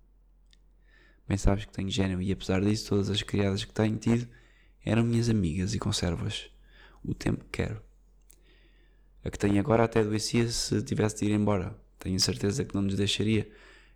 Bem 1.29 1.37
sabes 1.37 1.67
que 1.67 1.73
tenho 1.73 1.91
gênio 1.91 2.21
e 2.21 2.33
apesar 2.33 2.63
disso, 2.63 2.89
todas 2.89 3.11
as 3.11 3.23
criadas 3.23 3.65
que 3.65 3.73
tenho 3.73 3.97
tido 3.97 4.27
eram 4.85 5.05
minhas 5.05 5.29
amigas 5.29 5.75
e 5.75 5.79
conservo-as 5.79 6.51
o 7.05 7.15
tempo 7.15 7.45
que 7.45 7.63
quero. 7.63 7.83
A 9.23 9.31
que 9.31 9.39
tenho 9.39 9.61
agora 9.61 9.85
até 9.85 10.01
adoecia 10.01 10.49
se 10.49 10.83
tivesse 10.83 11.19
de 11.19 11.27
ir 11.27 11.35
embora. 11.35 11.77
Tenho 11.99 12.19
certeza 12.19 12.65
que 12.65 12.75
não 12.75 12.83
nos 12.83 12.97
deixaria, 12.97 13.49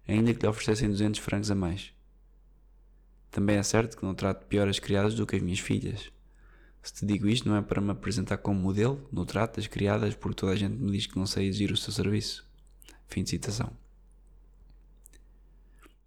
ainda 0.06 0.32
que 0.32 0.42
lhe 0.42 0.46
oferecessem 0.46 0.88
200 0.88 1.20
francos 1.20 1.50
a 1.50 1.54
mais. 1.54 1.95
Também 3.36 3.58
é 3.58 3.62
certo 3.62 3.98
que 3.98 4.02
não 4.02 4.14
trato 4.14 4.46
pior 4.46 4.66
as 4.66 4.78
criadas 4.78 5.12
do 5.12 5.26
que 5.26 5.36
as 5.36 5.42
minhas 5.42 5.58
filhas. 5.58 6.10
Se 6.82 6.94
te 6.94 7.04
digo 7.04 7.28
isto, 7.28 7.46
não 7.46 7.54
é 7.54 7.60
para 7.60 7.82
me 7.82 7.90
apresentar 7.90 8.38
como 8.38 8.58
modelo 8.58 9.06
no 9.12 9.26
trato 9.26 9.56
das 9.56 9.66
criadas, 9.66 10.14
porque 10.14 10.36
toda 10.36 10.52
a 10.52 10.56
gente 10.56 10.72
me 10.72 10.90
diz 10.90 11.06
que 11.06 11.18
não 11.18 11.26
sei 11.26 11.46
exigir 11.46 11.70
o 11.70 11.76
seu 11.76 11.92
serviço. 11.92 12.48
Fim 13.06 13.22
de 13.22 13.28
citação. 13.28 13.70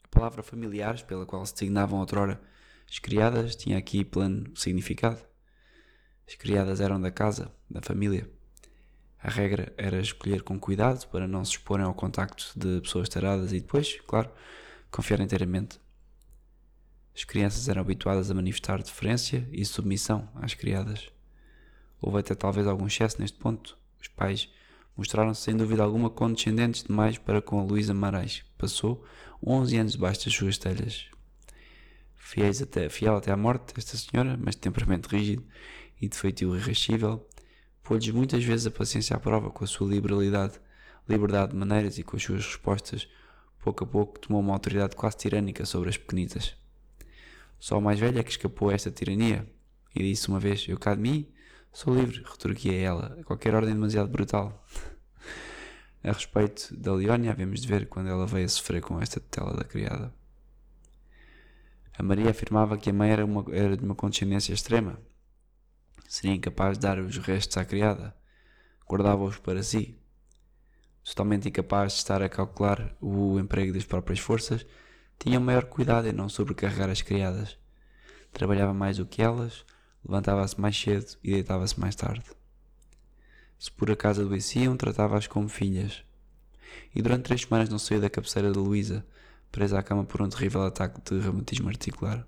A 0.04 0.08
palavra 0.08 0.42
familiares, 0.42 1.04
pela 1.04 1.24
qual 1.24 1.46
se 1.46 1.54
designavam 1.54 2.00
outrora 2.00 2.42
as 2.90 2.98
criadas, 2.98 3.56
tinha 3.56 3.78
aqui 3.78 4.04
pleno 4.04 4.52
significado. 4.56 5.22
As 6.28 6.34
criadas 6.34 6.82
eram 6.82 7.00
da 7.00 7.12
casa, 7.12 7.52
da 7.70 7.80
família. 7.80 8.28
A 9.22 9.30
regra 9.30 9.72
era 9.78 10.00
escolher 10.00 10.42
com 10.42 10.60
cuidado 10.60 11.08
para 11.10 11.28
não 11.28 11.46
se 11.46 11.52
exporem 11.52 11.86
ao 11.86 11.94
contacto 11.94 12.52
de 12.56 12.82
pessoas 12.82 13.08
taradas 13.08 13.54
e 13.54 13.60
depois, 13.60 14.02
claro, 14.08 14.32
confiar 14.90 15.20
inteiramente 15.20 15.80
as 17.20 17.26
crianças 17.26 17.68
eram 17.68 17.82
habituadas 17.82 18.32
a 18.32 18.34
manifestar 18.34 18.82
deferência 18.82 19.46
e 19.52 19.66
submissão 19.66 20.30
às 20.36 20.54
criadas. 20.54 21.10
Houve 22.00 22.20
até 22.20 22.34
talvez 22.34 22.66
algum 22.66 22.88
excesso 22.88 23.20
neste 23.20 23.38
ponto. 23.38 23.78
Os 24.02 24.08
pais 24.08 24.50
mostraram-se 24.96 25.42
sem 25.42 25.58
dúvida 25.58 25.84
alguma 25.84 26.10
condescendentes 26.10 26.82
demais 26.82 27.18
para 27.18 27.42
com 27.42 27.60
a 27.60 27.64
Luísa 27.64 27.94
Marais, 27.94 28.46
que 28.48 28.58
passou 28.58 29.04
11 29.46 29.78
anos 29.78 29.92
debaixo 29.92 30.24
das 30.24 30.34
suas 30.34 30.58
telhas. 30.58 31.08
Até, 32.64 32.88
fiel 32.88 33.18
até 33.18 33.34
à 33.34 33.36
morte, 33.36 33.74
esta 33.76 33.98
senhora, 33.98 34.40
mas 34.42 34.56
de 34.56 34.62
temperamento 34.62 35.08
rígido 35.08 35.44
e 36.00 36.08
de 36.08 36.18
feitio 36.18 36.56
irrascível, 36.56 37.28
pôs-lhes 37.84 38.16
muitas 38.16 38.46
vezes 38.46 38.66
a 38.66 38.72
paciência 38.72 39.18
à 39.18 39.20
prova 39.20 39.50
com 39.50 39.66
a 39.66 39.68
sua 39.68 39.90
liberalidade, 39.90 40.58
liberdade 41.06 41.52
de 41.52 41.58
maneiras 41.58 41.98
e 41.98 42.04
com 42.04 42.16
as 42.16 42.24
suas 42.24 42.46
respostas. 42.46 43.10
Pouco 43.62 43.84
a 43.84 43.88
pouco 43.88 44.18
tomou 44.20 44.40
uma 44.40 44.54
autoridade 44.54 44.96
quase 44.96 45.18
tirânica 45.18 45.66
sobre 45.66 45.90
as 45.90 45.98
pequenitas. 45.98 46.58
Só 47.60 47.78
o 47.78 47.82
mais 47.82 48.00
velho 48.00 48.18
é 48.18 48.24
que 48.24 48.32
escapou 48.32 48.70
a 48.70 48.74
esta 48.74 48.90
tirania. 48.90 49.48
E 49.96 50.04
disse 50.04 50.30
uma 50.30 50.40
vez: 50.40 50.66
Eu 50.68 50.78
cá 50.78 50.96
de 50.96 51.02
mim 51.02 51.28
sou 51.72 51.96
livre, 51.96 52.24
retorquia 52.24 52.74
ela, 52.74 53.18
a 53.20 53.24
qualquer 53.24 53.54
ordem 53.54 53.74
demasiado 53.74 54.10
brutal. 54.10 54.66
a 56.04 56.12
respeito 56.12 56.76
da 56.76 56.94
Leónia, 56.94 57.32
havemos 57.32 57.62
de 57.62 57.68
ver 57.68 57.88
quando 57.88 58.10
ela 58.10 58.26
veio 58.26 58.46
a 58.46 58.50
sofrer 58.50 58.82
com 58.82 59.02
esta 59.02 59.20
tela 59.20 59.56
da 59.56 59.64
criada. 59.64 60.14
A 61.98 62.04
Maria 62.04 62.30
afirmava 62.30 62.78
que 62.78 62.90
a 62.90 62.94
mãe 62.94 63.12
era, 63.12 63.26
uma, 63.26 63.46
era 63.54 63.76
de 63.76 63.84
uma 63.84 63.94
condescendência 63.94 64.54
extrema. 64.54 64.98
Seria 66.08 66.36
incapaz 66.36 66.78
de 66.78 66.82
dar 66.82 66.98
os 66.98 67.18
restos 67.18 67.58
à 67.58 67.66
criada. 67.66 68.16
Guardava-os 68.88 69.38
para 69.38 69.62
si. 69.62 70.00
Totalmente 71.04 71.50
incapaz 71.50 71.94
de 71.94 71.98
estar 72.00 72.22
a 72.22 72.30
calcular 72.30 72.96
o 73.02 73.38
emprego 73.38 73.74
das 73.74 73.84
próprias 73.84 74.20
forças, 74.20 74.66
tinha 75.20 75.40
maior 75.40 75.66
cuidado 75.66 76.08
em 76.08 76.14
não 76.14 76.30
sobrecarregar 76.30 76.90
as 76.90 77.02
criadas. 77.02 77.58
Trabalhava 78.32 78.74
mais 78.74 78.98
do 78.98 79.06
que 79.06 79.22
elas, 79.22 79.66
levantava-se 80.04 80.60
mais 80.60 80.80
cedo 80.80 81.18
e 81.22 81.32
deitava-se 81.32 81.78
mais 81.78 81.94
tarde. 81.94 82.24
Se 83.58 83.70
por 83.70 83.92
acaso 83.92 84.22
adoeciam, 84.22 84.78
tratava-as 84.78 85.28
como 85.28 85.50
filhas. 85.50 86.06
E 86.96 87.02
durante 87.02 87.24
três 87.24 87.42
semanas 87.42 87.68
não 87.68 87.78
saiu 87.78 88.00
da 88.00 88.10
cabeceira 88.10 88.50
de 88.50 88.58
Luísa, 88.58 89.06
presa 89.52 89.78
à 89.78 89.84
cama 89.84 90.06
por 90.06 90.22
um 90.22 90.30
terrível 90.30 90.64
ataque 90.64 91.02
de 91.02 91.20
reumatismo 91.20 91.68
articular. 91.68 92.26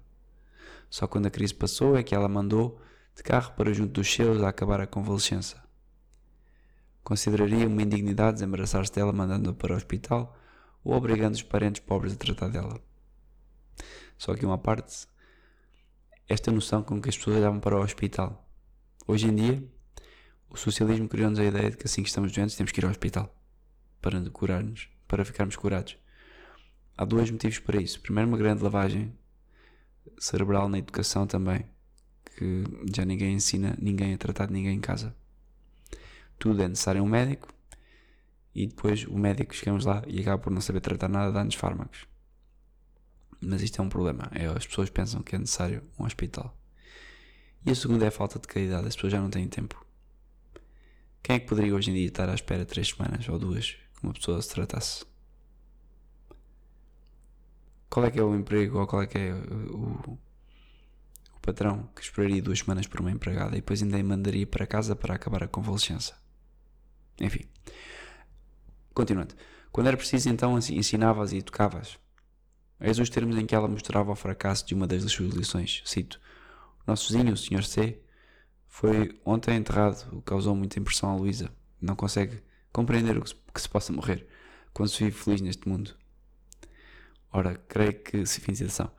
Só 0.89 1.07
quando 1.07 1.27
a 1.27 1.31
crise 1.31 1.53
passou 1.53 1.95
é 1.95 2.03
que 2.03 2.13
ela 2.13 2.27
mandou 2.27 2.81
de 3.15 3.23
carro 3.23 3.53
para 3.55 3.73
junto 3.73 3.93
dos 3.93 4.11
seus 4.11 4.43
a 4.43 4.49
acabar 4.49 4.81
a 4.81 4.87
convalescença. 4.87 5.63
Consideraria 7.03 7.67
uma 7.67 7.81
indignidade 7.81 8.33
desembaraçar-se 8.33 8.91
dela 8.91 9.13
mandando-a 9.13 9.53
para 9.53 9.73
o 9.73 9.77
hospital 9.77 10.37
ou 10.83 10.93
obrigando 10.93 11.35
os 11.35 11.43
parentes 11.43 11.81
pobres 11.81 12.13
a 12.13 12.17
tratar 12.17 12.49
dela. 12.49 12.81
Só 14.17 14.35
que 14.35 14.45
uma 14.45 14.57
parte, 14.57 15.07
esta 16.27 16.51
noção 16.51 16.83
com 16.83 17.01
que 17.01 17.09
as 17.09 17.17
pessoas 17.17 17.37
olhavam 17.37 17.59
para 17.59 17.77
o 17.77 17.81
hospital. 17.81 18.47
Hoje 19.07 19.27
em 19.27 19.35
dia, 19.35 19.63
o 20.49 20.57
socialismo 20.57 21.07
criou-nos 21.07 21.39
a 21.39 21.45
ideia 21.45 21.71
de 21.71 21.77
que 21.77 21.85
assim 21.85 22.03
que 22.03 22.09
estamos 22.09 22.31
doentes 22.31 22.55
temos 22.55 22.71
que 22.71 22.79
ir 22.79 22.85
ao 22.85 22.91
hospital 22.91 23.33
para 24.01 24.19
curar-nos, 24.29 24.89
para 25.07 25.23
ficarmos 25.25 25.55
curados. 25.55 25.97
Há 26.97 27.05
dois 27.05 27.31
motivos 27.31 27.59
para 27.59 27.81
isso. 27.81 28.01
Primeiro, 28.01 28.29
uma 28.29 28.37
grande 28.37 28.63
lavagem 28.63 29.13
cerebral 30.17 30.67
na 30.67 30.77
educação 30.77 31.25
também, 31.25 31.65
que 32.25 32.63
já 32.93 33.05
ninguém 33.05 33.33
ensina 33.33 33.77
ninguém 33.79 34.13
a 34.13 34.17
tratar 34.17 34.47
de 34.47 34.53
ninguém 34.53 34.77
em 34.77 34.81
casa. 34.81 35.15
Tudo 36.37 36.61
é 36.61 36.67
necessário 36.67 37.01
um 37.03 37.07
médico, 37.07 37.47
e 38.53 38.67
depois 38.67 39.05
o 39.05 39.17
médico 39.17 39.55
chegamos 39.55 39.85
lá 39.85 40.03
e 40.07 40.19
acaba 40.21 40.41
por 40.41 40.51
não 40.51 40.61
saber 40.61 40.81
tratar 40.81 41.07
nada, 41.07 41.31
dá-nos 41.31 41.55
fármacos. 41.55 42.05
Mas 43.39 43.61
isto 43.61 43.81
é 43.81 43.83
um 43.83 43.89
problema. 43.89 44.29
É, 44.31 44.45
as 44.45 44.67
pessoas 44.67 44.89
pensam 44.89 45.23
que 45.23 45.35
é 45.35 45.39
necessário 45.39 45.83
um 45.99 46.05
hospital. 46.05 46.55
E 47.65 47.71
a 47.71 47.75
segunda 47.75 48.05
é 48.05 48.07
a 48.09 48.11
falta 48.11 48.39
de 48.39 48.47
qualidade. 48.47 48.87
As 48.87 48.95
pessoas 48.95 49.13
já 49.13 49.21
não 49.21 49.29
têm 49.29 49.47
tempo. 49.47 49.83
Quem 51.23 51.35
é 51.35 51.39
que 51.39 51.47
poderia 51.47 51.73
hoje 51.73 51.91
em 51.91 51.93
dia 51.93 52.07
estar 52.07 52.29
à 52.29 52.33
espera 52.33 52.65
três 52.65 52.89
semanas 52.89 53.27
ou 53.29 53.39
duas 53.39 53.71
que 53.71 54.03
uma 54.03 54.13
pessoa 54.13 54.41
se 54.41 54.49
tratasse? 54.49 55.05
Qual 57.89 58.05
é 58.05 58.11
que 58.11 58.19
é 58.19 58.23
o 58.23 58.35
emprego 58.35 58.79
ou 58.79 58.87
qual 58.87 59.01
é 59.01 59.07
que 59.07 59.17
é 59.17 59.33
o, 59.33 60.17
o 61.35 61.39
patrão 61.41 61.89
que 61.95 62.01
esperaria 62.01 62.41
duas 62.41 62.59
semanas 62.59 62.87
por 62.87 63.01
uma 63.01 63.11
empregada 63.11 63.55
e 63.55 63.61
depois 63.61 63.81
ainda 63.83 63.97
a 63.97 64.03
mandaria 64.03 64.47
para 64.47 64.65
casa 64.65 64.95
para 64.95 65.15
acabar 65.15 65.43
a 65.43 65.47
convalescença? 65.47 66.15
Enfim. 67.19 67.45
Continuando. 69.01 69.33
Quando 69.71 69.87
era 69.87 69.97
preciso, 69.97 70.29
então 70.29 70.59
ensinava-as 70.59 71.31
e 71.31 71.37
educava-as. 71.37 71.97
Eis 72.79 72.99
os 72.99 73.09
termos 73.09 73.35
em 73.35 73.47
que 73.47 73.55
ela 73.55 73.67
mostrava 73.67 74.11
o 74.11 74.15
fracasso 74.15 74.63
de 74.63 74.75
uma 74.75 74.85
das 74.85 75.01
suas 75.11 75.33
lições. 75.33 75.81
Cito: 75.85 76.21
Nosso 76.85 77.11
vizinho, 77.11 77.33
o 77.33 77.35
Sr. 77.35 77.63
C, 77.63 77.99
foi 78.67 79.19
ontem 79.25 79.55
enterrado, 79.55 80.07
o 80.11 80.17
que 80.17 80.25
causou 80.25 80.55
muita 80.55 80.77
impressão 80.77 81.09
a 81.09 81.15
Luísa. 81.15 81.51
Não 81.81 81.95
consegue 81.95 82.43
compreender 82.71 83.17
o 83.17 83.23
que 83.23 83.29
se, 83.29 83.35
que 83.51 83.61
se 83.61 83.67
possa 83.67 83.91
morrer 83.91 84.27
quando 84.71 84.89
se 84.89 85.03
vive 85.03 85.17
feliz 85.17 85.41
neste 85.41 85.67
mundo. 85.67 85.95
Ora, 87.33 87.55
creio 87.67 88.03
que, 88.03 88.23
se 88.27 88.39
citação, 88.39 88.91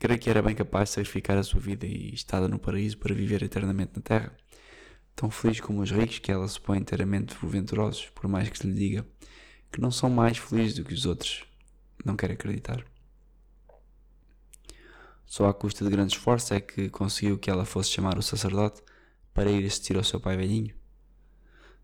creio 0.00 0.18
que 0.18 0.28
era 0.28 0.42
bem 0.42 0.56
capaz 0.56 0.88
de 0.88 0.94
sacrificar 0.96 1.38
a 1.38 1.44
sua 1.44 1.60
vida 1.60 1.86
e 1.86 2.12
estada 2.12 2.48
no 2.48 2.58
paraíso 2.58 2.98
para 2.98 3.14
viver 3.14 3.40
eternamente 3.44 3.92
na 3.94 4.02
terra 4.02 4.36
tão 5.20 5.30
feliz 5.30 5.60
como 5.60 5.82
os 5.82 5.90
ricos 5.90 6.18
que 6.18 6.32
ela 6.32 6.48
supõe 6.48 6.78
inteiramente 6.78 7.36
venturosos, 7.42 8.08
por 8.14 8.26
mais 8.26 8.48
que 8.48 8.56
se 8.56 8.66
lhe 8.66 8.72
diga 8.72 9.06
que 9.70 9.78
não 9.78 9.90
são 9.90 10.08
mais 10.08 10.38
felizes 10.38 10.76
do 10.76 10.82
que 10.82 10.94
os 10.94 11.04
outros. 11.04 11.44
Não 12.02 12.16
quer 12.16 12.30
acreditar. 12.30 12.82
Só 15.26 15.46
à 15.46 15.52
custa 15.52 15.84
de 15.84 15.90
grande 15.90 16.14
esforço 16.14 16.54
é 16.54 16.60
que 16.60 16.88
conseguiu 16.88 17.38
que 17.38 17.50
ela 17.50 17.66
fosse 17.66 17.90
chamar 17.90 18.16
o 18.16 18.22
sacerdote 18.22 18.82
para 19.34 19.50
ir 19.50 19.66
assistir 19.66 19.94
ao 19.98 20.02
seu 20.02 20.18
pai 20.18 20.38
velhinho. 20.38 20.74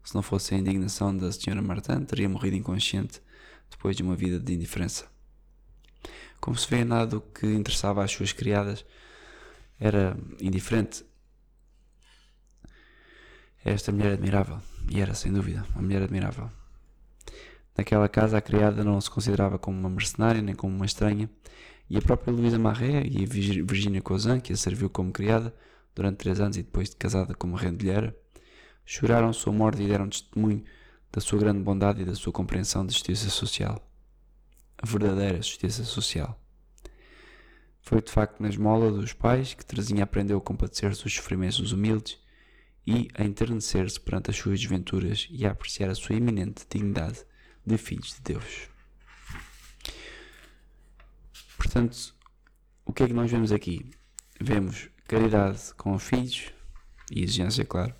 Se 0.03 0.14
não 0.14 0.22
fosse 0.22 0.55
a 0.55 0.59
indignação 0.59 1.14
da 1.14 1.30
senhora 1.30 1.61
Martin, 1.61 2.07
teria 2.07 2.30
morrido 2.30 2.57
inconsciente 2.57 3.20
depois 3.70 3.95
de 3.95 4.03
uma 4.03 4.16
vida 4.16 4.41
de 4.41 4.55
indiferença. 4.55 5.05
Como 6.41 6.57
se 6.57 6.66
vê, 6.70 6.84
nada 6.84 7.07
do 7.07 7.20
que 7.20 7.47
interessava 7.47 8.03
às 8.03 8.11
suas 8.11 8.32
criadas 8.32 8.82
era 9.78 10.16
indiferente 10.41 11.05
esta 13.70 13.92
mulher 13.92 14.12
admirável. 14.12 14.58
E 14.88 15.00
era, 15.00 15.14
sem 15.14 15.32
dúvida, 15.32 15.64
uma 15.74 15.82
mulher 15.82 16.02
admirável. 16.02 16.50
Naquela 17.76 18.08
casa, 18.08 18.38
a 18.38 18.40
criada 18.40 18.84
não 18.84 19.00
se 19.00 19.10
considerava 19.10 19.58
como 19.58 19.78
uma 19.78 19.90
mercenária 19.90 20.40
nem 20.40 20.54
como 20.54 20.74
uma 20.74 20.86
estranha, 20.86 21.28
e 21.88 21.96
a 21.96 22.02
própria 22.02 22.32
Luísa 22.32 22.58
Marré 22.58 23.04
e 23.06 23.22
a 23.22 23.26
Virginia 23.26 24.00
Cousin, 24.00 24.40
que 24.40 24.52
a 24.52 24.56
serviu 24.56 24.88
como 24.88 25.12
criada 25.12 25.54
durante 25.94 26.18
três 26.18 26.40
anos 26.40 26.56
e 26.56 26.62
depois 26.62 26.90
de 26.90 26.96
casada 26.96 27.34
como 27.34 27.56
rendilheira, 27.56 28.16
choraram 28.84 29.32
sua 29.32 29.52
morte 29.52 29.82
e 29.82 29.88
deram 29.88 30.08
testemunho 30.08 30.64
da 31.12 31.20
sua 31.20 31.38
grande 31.38 31.60
bondade 31.60 32.02
e 32.02 32.04
da 32.04 32.14
sua 32.14 32.32
compreensão 32.32 32.84
de 32.84 32.92
justiça 32.92 33.30
social. 33.30 33.80
A 34.78 34.86
verdadeira 34.86 35.36
justiça 35.36 35.84
social. 35.84 36.38
Foi 37.80 38.02
de 38.02 38.10
facto 38.10 38.40
na 38.40 38.48
esmola 38.48 38.90
dos 38.90 39.12
pais 39.12 39.54
que 39.54 39.64
Teresinha 39.64 40.04
aprendeu 40.04 40.38
a 40.38 40.40
compadecer-se 40.40 41.04
dos 41.04 41.14
sofrimentos 41.14 41.58
dos 41.58 41.72
humildes 41.72 42.18
e 42.87 43.09
a 43.14 43.24
enternecer-se 43.24 43.99
perante 43.99 44.30
as 44.30 44.37
suas 44.37 44.61
desventuras 44.61 45.26
e 45.30 45.45
a 45.45 45.51
apreciar 45.51 45.91
a 45.91 45.95
sua 45.95 46.14
iminente 46.14 46.64
dignidade 46.70 47.24
de 47.64 47.76
filhos 47.76 48.14
de 48.14 48.20
Deus. 48.34 48.68
Portanto, 51.57 52.14
o 52.84 52.93
que 52.93 53.03
é 53.03 53.07
que 53.09 53.12
nós 53.12 53.30
vemos 53.30 53.51
aqui? 53.51 53.91
Vemos 54.41 54.89
caridade 55.09 55.74
com 55.76 55.95
os 55.95 56.03
filhos, 56.03 56.53
e 57.11 57.22
exigência, 57.22 57.64
claro, 57.64 57.95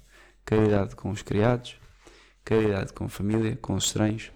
caridade 0.45 0.95
com 0.95 1.11
os 1.11 1.23
criados, 1.23 1.77
caridade 2.45 2.93
com 2.93 3.05
a 3.05 3.09
família, 3.09 3.57
com 3.57 3.75
os 3.75 3.87
estranhos. 3.87 4.31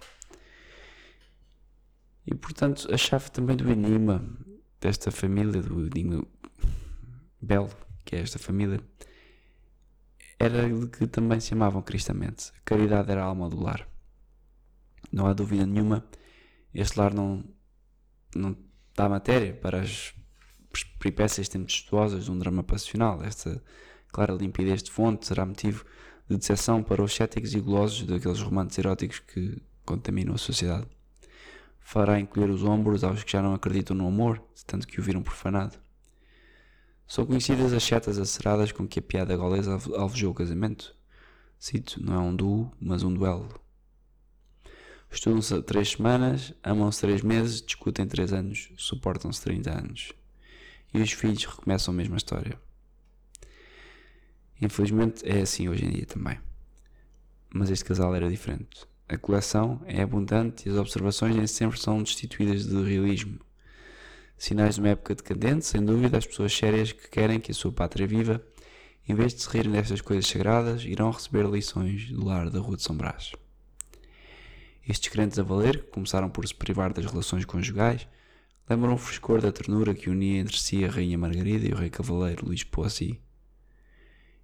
E 2.27 2.35
portanto, 2.35 2.93
a 2.93 2.97
chave 2.97 3.31
também 3.31 3.57
do 3.57 3.71
enigma 3.71 4.25
desta 4.81 5.11
família, 5.11 5.63
do 5.63 5.87
enigma 5.87 6.27
belo 7.41 7.71
que 8.05 8.17
é 8.17 8.21
esta 8.21 8.39
família, 8.39 8.81
era 10.41 10.66
de 10.66 10.86
que 10.86 11.07
também 11.07 11.38
se 11.38 11.53
amavam 11.53 11.82
cristamente. 11.82 12.51
A 12.57 12.61
caridade 12.64 13.11
era 13.11 13.22
a 13.22 13.26
alma 13.26 13.51
do 13.51 13.62
lar. 13.62 13.86
Não 15.12 15.26
há 15.26 15.34
dúvida 15.34 15.66
nenhuma, 15.66 16.03
este 16.72 16.99
lar 16.99 17.12
não, 17.12 17.45
não 18.34 18.57
dá 18.97 19.07
matéria 19.07 19.53
para 19.53 19.82
as 19.82 20.14
peripécias 20.99 21.49
tempestuosas 21.49 22.24
de 22.24 22.30
um 22.30 22.38
drama 22.38 22.62
passional. 22.62 23.22
Esta 23.22 23.62
clara 24.09 24.32
limpidez 24.32 24.82
de 24.82 24.91
fonte 24.91 25.26
será 25.26 25.45
motivo 25.45 25.84
de 26.26 26.38
decepção 26.38 26.82
para 26.82 27.03
os 27.03 27.14
céticos 27.14 27.53
e 27.55 27.61
golosos 27.61 28.07
daqueles 28.07 28.41
romances 28.41 28.78
eróticos 28.78 29.18
que 29.18 29.61
contaminam 29.84 30.34
a 30.34 30.38
sociedade. 30.38 30.86
Fará 31.80 32.18
encolher 32.18 32.49
os 32.49 32.64
ombros 32.64 33.05
aos 33.05 33.22
que 33.24 33.32
já 33.32 33.43
não 33.43 33.53
acreditam 33.53 33.95
no 33.97 34.07
amor, 34.07 34.43
tanto 34.66 34.86
que 34.86 35.01
o 35.01 35.03
viram 35.03 35.22
profanado. 35.22 35.76
São 37.11 37.27
conhecidas 37.27 37.73
as 37.73 37.83
setas 37.83 38.21
aceradas 38.21 38.71
com 38.71 38.87
que 38.87 39.01
a 39.01 39.03
piada 39.03 39.37
golesa 39.37 39.77
alvejou 39.97 40.31
o 40.31 40.35
casamento. 40.35 40.95
Cito, 41.59 42.01
não 42.01 42.15
é 42.15 42.19
um 42.21 42.37
duo, 42.37 42.71
mas 42.81 43.03
um 43.03 43.13
duelo. 43.13 43.49
Estudam-se 45.11 45.61
três 45.63 45.91
semanas, 45.91 46.55
amam-se 46.63 47.01
três 47.01 47.21
meses, 47.21 47.61
discutem 47.61 48.07
três 48.07 48.33
anos, 48.33 48.71
suportam-se 48.77 49.43
30 49.43 49.77
anos. 49.77 50.13
E 50.95 51.03
os 51.03 51.11
filhos 51.11 51.45
recomeçam 51.45 51.93
a 51.93 51.97
mesma 51.97 52.17
história. 52.17 52.57
Infelizmente 54.63 55.29
é 55.29 55.41
assim 55.41 55.69
hoje 55.69 55.87
em 55.87 55.91
dia 55.91 56.07
também. 56.07 56.39
Mas 57.53 57.71
este 57.71 57.87
casal 57.87 58.15
era 58.15 58.31
diferente. 58.31 58.87
A 59.09 59.19
coleção 59.19 59.83
é 59.85 60.01
abundante 60.01 60.69
e 60.69 60.71
as 60.71 60.79
observações 60.79 61.35
nem 61.35 61.49
sempre 61.49 61.81
são 61.81 62.01
destituídas 62.05 62.67
de 62.67 62.85
realismo. 62.85 63.41
Sinais 64.41 64.76
de 64.76 64.80
uma 64.80 64.88
época 64.88 65.14
decadente, 65.14 65.66
sem 65.66 65.84
dúvida, 65.84 66.16
as 66.16 66.24
pessoas 66.24 66.57
sérias 66.57 66.93
que 66.93 67.11
querem 67.11 67.38
que 67.38 67.51
a 67.51 67.55
sua 67.55 67.70
pátria 67.70 68.07
viva, 68.07 68.43
em 69.07 69.14
vez 69.14 69.34
de 69.34 69.43
se 69.43 69.51
rirem 69.51 69.70
destas 69.70 70.01
coisas 70.01 70.26
sagradas, 70.26 70.82
irão 70.82 71.11
receber 71.11 71.45
lições 71.45 72.11
do 72.11 72.24
lar 72.24 72.49
da 72.49 72.59
Rua 72.59 72.78
de 72.78 72.82
São 72.82 72.97
Brás. 72.97 73.32
Estes 74.88 75.11
crentes 75.11 75.38
a 75.38 75.43
valer, 75.43 75.82
que 75.82 75.91
começaram 75.91 76.30
por 76.30 76.49
se 76.49 76.55
privar 76.55 76.91
das 76.91 77.05
relações 77.05 77.45
conjugais, 77.45 78.09
lembram 78.66 78.95
o 78.95 78.97
frescor 78.97 79.43
da 79.43 79.53
ternura 79.53 79.93
que 79.95 80.09
unia 80.09 80.41
entre 80.41 80.57
si 80.57 80.86
a 80.86 80.91
Rainha 80.91 81.18
Margarida 81.18 81.68
e 81.68 81.72
o 81.74 81.76
Rei 81.76 81.91
Cavaleiro 81.91 82.47
Luís 82.47 82.64
Poissy. 82.64 83.20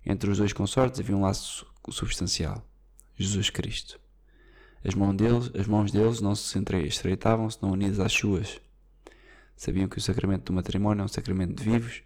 Entre 0.05 0.31
os 0.31 0.37
dois 0.37 0.53
consortes 0.53 1.01
havia 1.01 1.17
um 1.17 1.23
laço 1.23 1.67
substancial: 1.89 2.63
Jesus 3.17 3.49
Cristo. 3.49 3.99
As 4.85 4.95
mãos 4.95 5.15
deles, 5.17 5.51
as 5.59 5.67
mãos 5.67 5.91
deles 5.91 6.21
não 6.21 6.35
se 6.35 6.59
estreitavam 6.87 7.49
senão 7.49 7.73
unidas 7.73 7.99
às 7.99 8.13
suas. 8.13 8.61
Sabiam 9.57 9.89
que 9.89 9.99
o 9.99 10.01
sacramento 10.01 10.45
do 10.45 10.53
matrimónio 10.53 11.03
é 11.03 11.05
um 11.05 11.09
sacramento 11.09 11.55
de 11.55 11.65
vivos, 11.65 12.03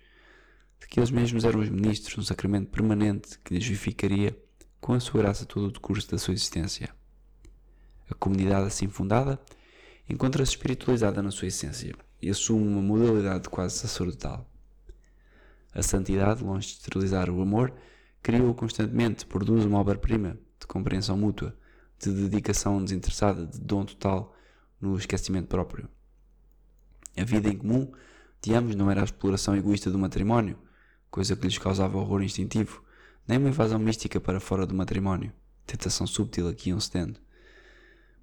de 0.80 0.86
que 0.86 1.00
eles 1.00 1.10
mesmos 1.10 1.44
eram 1.44 1.60
os 1.60 1.68
ministros, 1.68 2.16
um 2.18 2.22
sacramento 2.22 2.70
permanente 2.70 3.38
que 3.44 3.52
lhes 3.52 3.66
vivificaria 3.66 4.40
com 4.80 4.92
a 4.92 5.00
sua 5.00 5.20
graça 5.20 5.44
todo 5.44 5.66
o 5.66 5.72
decurso 5.72 6.10
da 6.10 6.16
sua 6.16 6.32
existência. 6.32 6.88
A 8.08 8.14
comunidade 8.14 8.66
assim 8.66 8.88
fundada 8.88 9.38
encontra-se 10.08 10.52
espiritualizada 10.52 11.22
na 11.22 11.30
sua 11.30 11.48
essência 11.48 11.94
e 12.22 12.30
assume 12.30 12.66
uma 12.66 12.80
modalidade 12.80 13.48
quase 13.48 13.78
sacerdotal. 13.78 14.48
A 15.72 15.82
santidade, 15.82 16.42
longe 16.42 16.68
de 16.68 16.72
esterilizar 16.74 17.30
o 17.30 17.42
amor, 17.42 17.72
cria-o 18.22 18.54
constantemente, 18.54 19.26
produz 19.26 19.64
uma 19.64 19.78
obra-prima 19.78 20.38
de 20.58 20.66
compreensão 20.66 21.16
mútua, 21.16 21.56
de 21.98 22.10
dedicação 22.12 22.82
desinteressada, 22.82 23.46
de 23.46 23.60
dom 23.60 23.84
total 23.84 24.34
no 24.80 24.96
esquecimento 24.96 25.48
próprio. 25.48 25.88
A 27.16 27.24
vida 27.24 27.48
em 27.48 27.56
comum 27.56 27.90
de 28.42 28.54
ambos 28.54 28.74
não 28.74 28.90
era 28.90 29.00
a 29.00 29.04
exploração 29.04 29.56
egoísta 29.56 29.90
do 29.90 29.98
matrimónio, 29.98 30.58
coisa 31.10 31.36
que 31.36 31.46
lhes 31.46 31.58
causava 31.58 31.98
horror 31.98 32.22
instintivo, 32.22 32.82
nem 33.26 33.38
uma 33.38 33.48
invasão 33.48 33.78
mística 33.78 34.20
para 34.20 34.40
fora 34.40 34.66
do 34.66 34.74
matrimónio, 34.74 35.32
tentação 35.66 36.06
súbtil 36.06 36.48
a 36.48 36.54
que 36.54 36.70
iam 36.70 36.80
cedendo, 36.80 37.20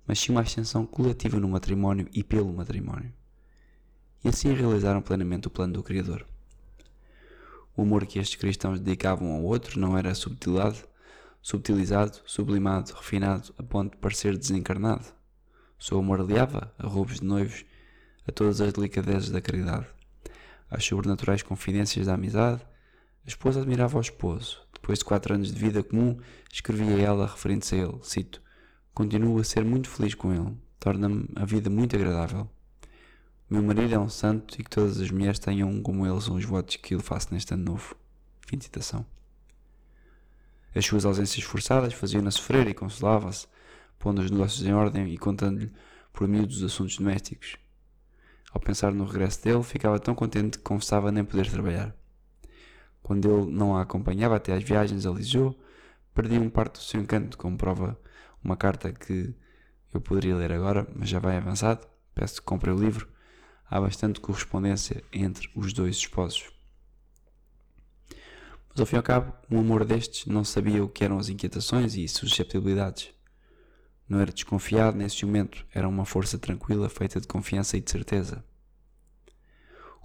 mas 0.07 0.19
sim 0.19 0.31
uma 0.31 0.41
ascensão 0.41 0.85
coletiva 0.85 1.39
no 1.39 1.49
matrimónio 1.49 2.07
e 2.13 2.23
pelo 2.23 2.51
matrimónio. 2.53 3.13
E 4.23 4.29
assim 4.29 4.53
realizaram 4.53 5.01
plenamente 5.01 5.47
o 5.47 5.51
plano 5.51 5.73
do 5.73 5.83
Criador. 5.83 6.25
O 7.75 7.83
amor 7.83 8.05
que 8.07 8.17
estes 8.17 8.39
cristãos 8.39 8.79
dedicavam 8.79 9.31
ao 9.31 9.43
outro 9.43 9.79
não 9.79 9.97
era 9.97 10.15
subtilidade, 10.15 10.83
subtilizado, 11.41 12.19
sublimado, 12.25 12.93
refinado, 12.93 13.53
a 13.57 13.63
ponto 13.63 13.91
de 13.91 13.97
parecer 13.97 14.35
desencarnado. 14.35 15.05
Seu 15.77 15.99
amor 15.99 16.19
aliava 16.19 16.73
a 16.79 16.87
roubos 16.87 17.19
de 17.19 17.25
noivos 17.25 17.63
a 18.27 18.31
todas 18.31 18.59
as 18.59 18.73
delicadezas 18.73 19.29
da 19.29 19.39
caridade, 19.39 19.87
às 20.69 20.83
sobrenaturais 20.83 21.41
confidências 21.41 22.05
da 22.05 22.15
amizade. 22.15 22.61
A 23.23 23.27
esposa 23.27 23.61
admirava 23.61 23.97
o 23.97 24.01
esposo. 24.01 24.61
Depois 24.73 24.99
de 24.99 25.05
quatro 25.05 25.33
anos 25.33 25.51
de 25.51 25.59
vida 25.59 25.81
comum, 25.81 26.17
escrevia 26.51 26.99
ela, 26.99 27.25
referente-se 27.25 27.75
a 27.75 27.79
ele, 27.79 27.97
cito, 28.03 28.41
Continuo 28.93 29.39
a 29.39 29.43
ser 29.43 29.63
muito 29.63 29.89
feliz 29.89 30.15
com 30.15 30.33
ele, 30.33 30.57
torna-me 30.79 31.27
a 31.35 31.45
vida 31.45 31.69
muito 31.69 31.95
agradável. 31.95 32.49
Meu 33.49 33.61
marido 33.61 33.93
é 33.93 33.99
um 33.99 34.09
santo 34.09 34.59
e 34.59 34.63
que 34.63 34.69
todas 34.69 34.99
as 34.99 35.11
mulheres 35.11 35.37
tenham 35.37 35.81
como 35.81 36.05
ele 36.05 36.15
os 36.15 36.43
votos 36.43 36.77
que 36.77 36.95
eu 36.95 36.99
faço 36.99 37.31
neste 37.31 37.53
ano 37.53 37.63
novo. 37.63 37.95
Fim 38.47 38.57
de 38.57 38.63
citação. 38.63 39.05
As 40.75 40.85
suas 40.85 41.05
ausências 41.05 41.43
forçadas 41.45 41.93
faziam-na 41.93 42.31
sofrer 42.31 42.67
e 42.67 42.73
consolava-se, 42.73 43.47
pondo 43.99 44.21
os 44.21 44.31
negócios 44.31 44.65
em 44.65 44.73
ordem 44.73 45.13
e 45.13 45.17
contando-lhe 45.17 45.71
por 46.11 46.27
miúdos 46.27 46.57
os 46.57 46.63
assuntos 46.63 46.97
domésticos. 46.97 47.57
Ao 48.57 48.59
pensar 48.59 48.91
no 48.91 49.05
regresso 49.05 49.43
dele, 49.43 49.61
ficava 49.61 49.99
tão 49.99 50.15
contente 50.15 50.57
que 50.57 50.63
confessava 50.63 51.11
nem 51.11 51.23
poder 51.23 51.47
trabalhar. 51.47 51.95
Quando 53.03 53.29
ele 53.29 53.51
não 53.51 53.77
a 53.77 53.83
acompanhava 53.83 54.35
até 54.35 54.51
às 54.51 54.63
viagens 54.63 55.05
a 55.05 55.11
Lisboa, 55.11 55.55
perdia 56.11 56.41
um 56.41 56.49
parte 56.49 56.79
do 56.79 56.83
seu 56.83 56.99
encanto, 56.99 57.37
como 57.37 57.55
prova 57.55 57.95
uma 58.43 58.57
carta 58.57 58.91
que 58.91 59.35
eu 59.93 60.01
poderia 60.01 60.35
ler 60.35 60.51
agora, 60.51 60.87
mas 60.95 61.07
já 61.07 61.19
vai 61.19 61.37
avançado. 61.37 61.85
Peço 62.15 62.41
que 62.41 62.47
compre 62.47 62.71
o 62.71 62.75
livro 62.75 63.07
há 63.69 63.79
bastante 63.79 64.19
correspondência 64.19 65.03
entre 65.13 65.51
os 65.53 65.71
dois 65.71 65.97
esposos. 65.97 66.49
Mas 68.69 68.79
ao 68.79 68.87
fim 68.87 68.95
e 68.95 68.97
ao 68.97 69.03
cabo, 69.03 69.33
um 69.51 69.59
amor 69.59 69.85
destes 69.85 70.25
não 70.25 70.43
sabia 70.43 70.83
o 70.83 70.89
que 70.89 71.03
eram 71.03 71.19
as 71.19 71.29
inquietações 71.29 71.93
e 71.93 72.07
susceptibilidades. 72.07 73.16
Não 74.07 74.19
era 74.19 74.31
desconfiado 74.31 74.97
nesse 74.97 75.25
momento, 75.25 75.65
era 75.73 75.87
uma 75.87 76.05
força 76.05 76.37
tranquila 76.39 76.87
feita 76.89 77.19
de 77.19 77.27
confiança 77.27 77.75
e 77.75 77.81
de 77.81 77.91
certeza. 77.91 78.43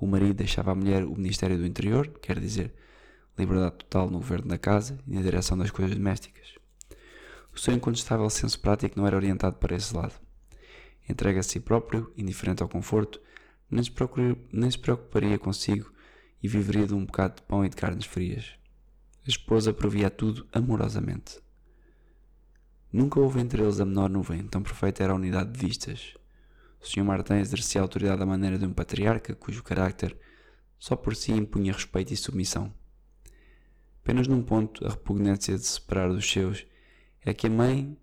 O 0.00 0.06
marido 0.06 0.34
deixava 0.34 0.72
à 0.72 0.74
mulher 0.74 1.04
o 1.04 1.14
Ministério 1.14 1.56
do 1.56 1.66
Interior, 1.66 2.08
quer 2.20 2.40
dizer, 2.40 2.74
liberdade 3.38 3.76
total 3.76 4.10
no 4.10 4.18
governo 4.18 4.48
da 4.48 4.58
casa 4.58 4.98
e 5.06 5.14
na 5.14 5.22
direção 5.22 5.56
das 5.56 5.70
coisas 5.70 5.94
domésticas. 5.94 6.54
O 7.54 7.58
seu 7.58 7.74
incontestável 7.74 8.28
senso 8.28 8.58
prático 8.58 8.98
não 8.98 9.06
era 9.06 9.16
orientado 9.16 9.56
para 9.56 9.76
esse 9.76 9.94
lado. 9.94 10.14
Entrega 11.08 11.40
a 11.40 11.42
si 11.42 11.60
próprio, 11.60 12.12
indiferente 12.16 12.62
ao 12.62 12.68
conforto, 12.68 13.20
nem 13.70 13.82
se, 13.82 13.92
nem 14.52 14.70
se 14.70 14.78
preocuparia 14.78 15.38
consigo 15.38 15.92
e 16.42 16.48
viveria 16.48 16.86
de 16.86 16.94
um 16.94 17.04
bocado 17.04 17.36
de 17.36 17.42
pão 17.42 17.64
e 17.64 17.68
de 17.68 17.76
carnes 17.76 18.06
frias. 18.06 18.54
A 19.24 19.28
esposa 19.28 19.72
provia 19.72 20.10
tudo 20.10 20.46
amorosamente. 20.52 21.41
Nunca 22.92 23.18
houve 23.18 23.40
entre 23.40 23.62
eles 23.62 23.80
a 23.80 23.86
menor 23.86 24.10
nuvem, 24.10 24.46
tão 24.46 24.62
perfeita 24.62 25.02
era 25.02 25.14
a 25.14 25.16
unidade 25.16 25.50
de 25.50 25.66
vistas. 25.66 26.14
O 26.78 26.86
Sr. 26.86 27.04
Martin 27.04 27.34
exercia 27.34 27.80
a 27.80 27.84
autoridade 27.84 28.22
à 28.22 28.26
maneira 28.26 28.58
de 28.58 28.66
um 28.66 28.72
patriarca 28.72 29.34
cujo 29.34 29.62
carácter 29.62 30.14
só 30.78 30.94
por 30.94 31.16
si 31.16 31.32
impunha 31.32 31.72
respeito 31.72 32.12
e 32.12 32.16
submissão. 32.16 32.70
Apenas 34.02 34.26
num 34.26 34.42
ponto 34.42 34.84
a 34.84 34.90
repugnância 34.90 35.56
de 35.56 35.64
se 35.64 35.74
separar 35.74 36.12
dos 36.12 36.30
seus 36.30 36.66
é 37.24 37.32
que 37.32 37.46
a 37.46 37.50
mãe 37.50 37.96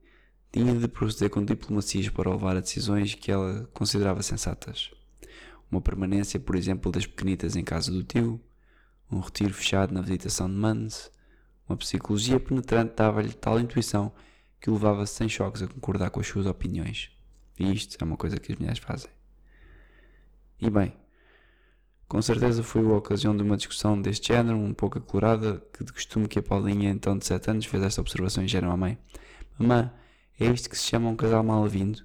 tinha 0.52 0.74
de 0.74 0.88
proceder 0.88 1.30
com 1.30 1.46
diplomacias 1.46 2.10
para 2.10 2.32
levar 2.32 2.58
a 2.58 2.62
decisões 2.62 3.14
que 3.14 3.32
ela 3.32 3.70
considerava 3.74 4.24
sensatas. 4.24 4.90
Uma 5.70 5.82
permanência, 5.82 6.40
por 6.40 6.56
exemplo, 6.56 6.92
das 6.92 7.06
pequenitas 7.06 7.56
em 7.56 7.64
casa 7.64 7.92
do 7.92 8.04
tio, 8.04 8.42
um 9.12 9.20
retiro 9.20 9.54
fechado 9.54 9.94
na 9.94 10.02
visitação 10.02 10.50
de 10.50 10.56
Mans, 10.56 11.12
uma 11.68 11.78
psicologia 11.78 12.40
penetrante 12.40 12.96
dava-lhe 12.96 13.34
tal 13.34 13.60
intuição 13.60 14.12
que 14.60 14.70
o 14.70 14.74
levava 14.74 15.06
sem 15.06 15.30
choques 15.30 15.62
a 15.62 15.68
concordar 15.68 16.10
com 16.10 16.20
as 16.20 16.28
suas 16.28 16.46
opiniões. 16.46 17.12
E 17.58 17.72
isto 17.72 17.98
é 18.00 18.04
uma 18.04 18.18
coisa 18.18 18.38
que 18.38 18.52
as 18.52 18.58
mulheres 18.58 18.80
fazem. 18.80 19.10
E 20.62 20.70
bem, 20.70 20.94
com 22.08 22.22
certeza 22.22 22.64
foi 22.64 22.84
a 22.84 22.96
ocasião 22.96 23.36
de 23.38 23.44
uma 23.44 23.56
discussão 23.56 24.02
deste 24.02 24.30
género, 24.30 24.58
um 24.58 24.74
pouco 24.74 24.98
acalorada, 24.98 25.64
que 25.72 25.84
de 25.84 25.94
costume 25.94 26.28
que 26.28 26.40
a 26.40 26.42
Paulinha, 26.42 26.90
então 26.90 27.18
de 27.18 27.26
7 27.26 27.52
anos, 27.52 27.66
fez 27.66 27.84
esta 27.84 28.02
observação 28.02 28.44
ingênua 28.44 28.74
à 28.74 28.78
mãe. 28.78 28.98
Mamã, 29.58 29.92
é 30.40 30.48
isto 30.48 30.70
que 30.70 30.78
se 30.78 30.86
chama 30.86 31.10
um 31.10 31.16
casal 31.16 31.44
mal-vindo? 31.44 32.04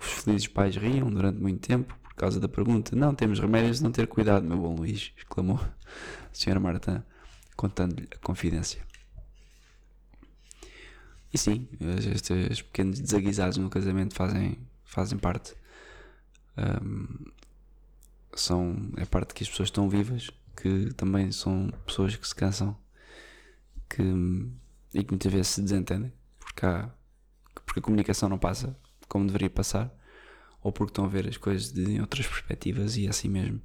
Os 0.00 0.06
felizes 0.06 0.46
pais 0.46 0.76
riam 0.76 1.10
durante 1.10 1.40
muito 1.40 1.66
tempo 1.66 1.98
por 2.02 2.14
causa 2.14 2.38
da 2.38 2.48
pergunta. 2.48 2.94
Não 2.94 3.14
temos 3.14 3.40
remédios 3.40 3.78
de 3.78 3.84
não 3.84 3.90
ter 3.90 4.06
cuidado, 4.06 4.46
meu 4.46 4.56
bom 4.56 4.74
Luís, 4.74 5.12
exclamou 5.16 5.58
a 5.58 6.28
senhora 6.32 6.60
Marta, 6.60 7.04
contando-lhe 7.56 8.08
a 8.14 8.18
confidência. 8.18 8.82
E 11.34 11.38
sim, 11.38 11.68
estes 12.14 12.62
pequenos 12.62 13.00
desaguisados 13.00 13.58
no 13.58 13.68
casamento 13.68 14.14
fazem, 14.14 14.56
fazem 14.84 15.18
parte. 15.18 15.52
Um, 16.56 17.26
são, 18.36 18.92
é 18.96 19.04
parte 19.04 19.34
que 19.34 19.42
as 19.42 19.50
pessoas 19.50 19.66
estão 19.66 19.88
vivas, 19.88 20.30
que 20.56 20.94
também 20.94 21.32
são 21.32 21.72
pessoas 21.84 22.14
que 22.14 22.28
se 22.28 22.34
cansam 22.36 22.76
que, 23.88 24.00
e 24.94 25.02
que 25.02 25.10
muitas 25.10 25.32
vezes 25.32 25.48
se 25.48 25.62
desentendem 25.62 26.12
porque, 26.38 26.64
há, 26.64 26.88
porque 27.66 27.80
a 27.80 27.82
comunicação 27.82 28.28
não 28.28 28.38
passa 28.38 28.78
como 29.08 29.26
deveria 29.26 29.50
passar, 29.50 29.92
ou 30.62 30.70
porque 30.70 30.92
estão 30.92 31.04
a 31.04 31.08
ver 31.08 31.28
as 31.28 31.36
coisas 31.36 31.72
de 31.72 32.00
outras 32.00 32.28
perspectivas 32.28 32.96
e 32.96 33.06
é 33.06 33.10
assim 33.10 33.28
mesmo. 33.28 33.60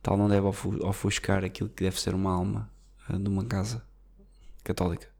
Tal 0.00 0.16
não 0.16 0.28
deve 0.28 0.46
ofuscar 0.46 1.44
aquilo 1.44 1.68
que 1.68 1.82
deve 1.82 2.00
ser 2.00 2.14
uma 2.14 2.32
alma 2.32 2.70
uh, 3.08 3.18
de 3.18 3.28
uma 3.28 3.44
casa 3.44 3.84
católica. 4.62 5.13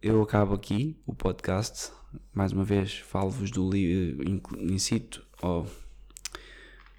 Eu 0.00 0.22
acabo 0.22 0.54
aqui 0.54 0.96
o 1.04 1.12
podcast. 1.12 1.90
Mais 2.32 2.52
uma 2.52 2.62
vez, 2.62 2.98
falo-vos 2.98 3.50
do 3.50 3.68
livro. 3.68 4.40
Incito, 4.56 5.26
oh, 5.42 5.66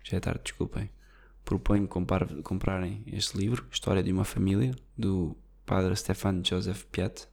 já 0.03 0.17
é 0.17 0.19
tarde, 0.19 0.41
desculpem. 0.43 0.89
Proponho 1.45 1.87
comprar, 1.87 2.27
comprarem 2.43 3.01
este 3.07 3.37
livro, 3.37 3.65
História 3.71 4.03
de 4.03 4.11
uma 4.11 4.25
Família, 4.25 4.75
do 4.97 5.33
padre 5.65 5.95
Stefan 5.95 6.41
Joseph 6.43 6.83
Piat. 6.91 7.25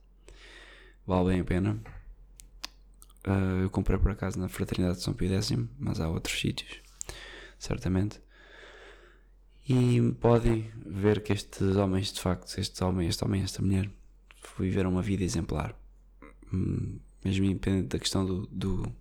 Vale 1.05 1.31
bem 1.31 1.41
a 1.41 1.45
pena. 1.45 1.83
Uh, 3.27 3.63
eu 3.63 3.71
comprei 3.71 3.99
por 3.99 4.13
acaso 4.13 4.39
na 4.39 4.49
Fraternidade 4.49 4.99
de 4.99 5.03
São 5.03 5.15
Pio 5.15 5.29
X, 5.29 5.51
mas 5.81 5.99
há 5.99 6.09
outros 6.09 6.39
sítios, 6.39 6.81
certamente. 7.59 8.21
E 9.69 10.15
podem 10.21 10.71
ver 10.77 11.25
que 11.25 11.33
estes 11.33 11.75
homens, 11.75 12.13
de 12.13 12.21
facto, 12.21 12.57
este 12.57 12.85
homem, 12.85 13.09
este 13.09 13.25
homem, 13.25 13.43
esta 13.43 13.61
mulher, 13.61 13.91
viveram 14.59 14.91
uma 14.91 15.03
vida 15.03 15.25
exemplar. 15.25 15.75
Hum, 16.53 16.99
mesmo 17.25 17.45
independente 17.45 17.89
da 17.89 17.99
questão 17.99 18.25
do, 18.25 18.47
do, 18.47 18.93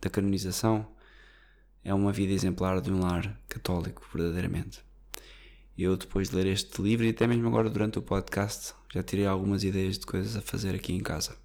da 0.00 0.10
canonização, 0.10 0.86
é 1.84 1.94
uma 1.94 2.12
vida 2.12 2.32
exemplar 2.32 2.80
de 2.80 2.90
um 2.90 3.00
lar 3.00 3.40
católico, 3.48 4.06
verdadeiramente. 4.12 4.80
Eu, 5.76 5.96
depois 5.96 6.28
de 6.28 6.36
ler 6.36 6.46
este 6.46 6.82
livro, 6.82 7.06
e 7.06 7.10
até 7.10 7.26
mesmo 7.26 7.46
agora 7.48 7.70
durante 7.70 7.98
o 7.98 8.02
podcast, 8.02 8.74
já 8.92 9.02
tirei 9.02 9.26
algumas 9.26 9.64
ideias 9.64 9.98
de 9.98 10.04
coisas 10.04 10.36
a 10.36 10.42
fazer 10.42 10.74
aqui 10.74 10.92
em 10.92 11.00
casa. 11.00 11.36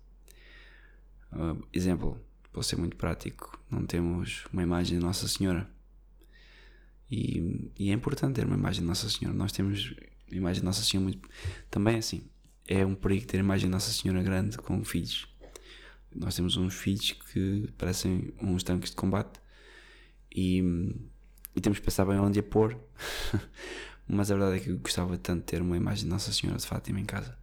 Uh, 1.31 1.63
exemplo, 1.71 2.19
vou 2.51 2.63
ser 2.63 2.75
muito 2.75 2.97
prático: 2.97 3.57
não 3.69 3.85
temos 3.85 4.45
uma 4.51 4.63
imagem 4.63 4.97
de 4.97 5.05
Nossa 5.05 5.27
Senhora. 5.27 5.69
E, 7.09 7.71
e, 7.77 7.91
é 7.91 7.93
importante 7.93 8.35
ter 8.35 8.45
uma 8.45 8.57
imagem 8.57 8.81
de 8.81 8.87
Nossa 8.87 9.09
Senhora. 9.09 9.37
Nós 9.37 9.51
temos 9.51 9.93
uma 10.27 10.37
imagem 10.37 10.61
de 10.61 10.65
Nossa 10.65 10.83
Senhora 10.83 11.03
muito. 11.03 11.29
Também 11.69 11.97
assim, 11.97 12.23
é 12.67 12.85
um 12.85 12.95
perigo 12.95 13.27
ter 13.27 13.37
a 13.37 13.39
imagem 13.39 13.67
de 13.67 13.71
Nossa 13.71 13.91
Senhora 13.91 14.21
grande 14.23 14.57
com 14.57 14.83
filhos. 14.83 15.27
Nós 16.13 16.35
temos 16.35 16.57
uns 16.57 16.73
filhos 16.73 17.11
que 17.11 17.69
parecem 17.77 18.33
uns 18.41 18.63
tanques 18.63 18.91
de 18.91 18.95
combate 18.95 19.39
e, 20.33 20.59
e 21.55 21.61
temos 21.61 21.79
que 21.79 21.85
pensar 21.85 22.05
bem 22.05 22.17
onde 22.17 22.39
a 22.39 22.43
pôr. 22.43 22.77
Mas 24.07 24.29
a 24.29 24.35
verdade 24.35 24.57
é 24.57 24.59
que 24.59 24.69
eu 24.69 24.77
gostava 24.77 25.17
tanto 25.17 25.39
de 25.41 25.45
ter 25.45 25.61
uma 25.61 25.75
imagem 25.75 26.03
de 26.05 26.09
Nossa 26.09 26.31
Senhora 26.31 26.59
de 26.59 26.65
Fátima 26.65 26.99
em 26.99 27.05
casa. 27.05 27.37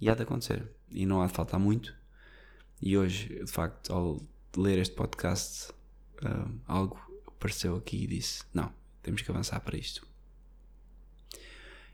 E 0.00 0.08
há 0.08 0.14
de 0.14 0.22
acontecer. 0.22 0.70
E 0.90 1.04
não 1.04 1.20
há 1.20 1.26
de 1.26 1.32
faltar 1.32 1.58
muito. 1.58 1.94
E 2.80 2.96
hoje, 2.96 3.44
de 3.44 3.50
facto, 3.50 3.92
ao 3.92 4.22
ler 4.56 4.78
este 4.78 4.94
podcast, 4.94 5.72
uh, 6.22 6.60
algo 6.66 6.98
apareceu 7.26 7.76
aqui 7.76 8.04
e 8.04 8.06
disse: 8.06 8.44
Não, 8.54 8.72
temos 9.02 9.22
que 9.22 9.30
avançar 9.30 9.60
para 9.60 9.76
isto. 9.76 10.06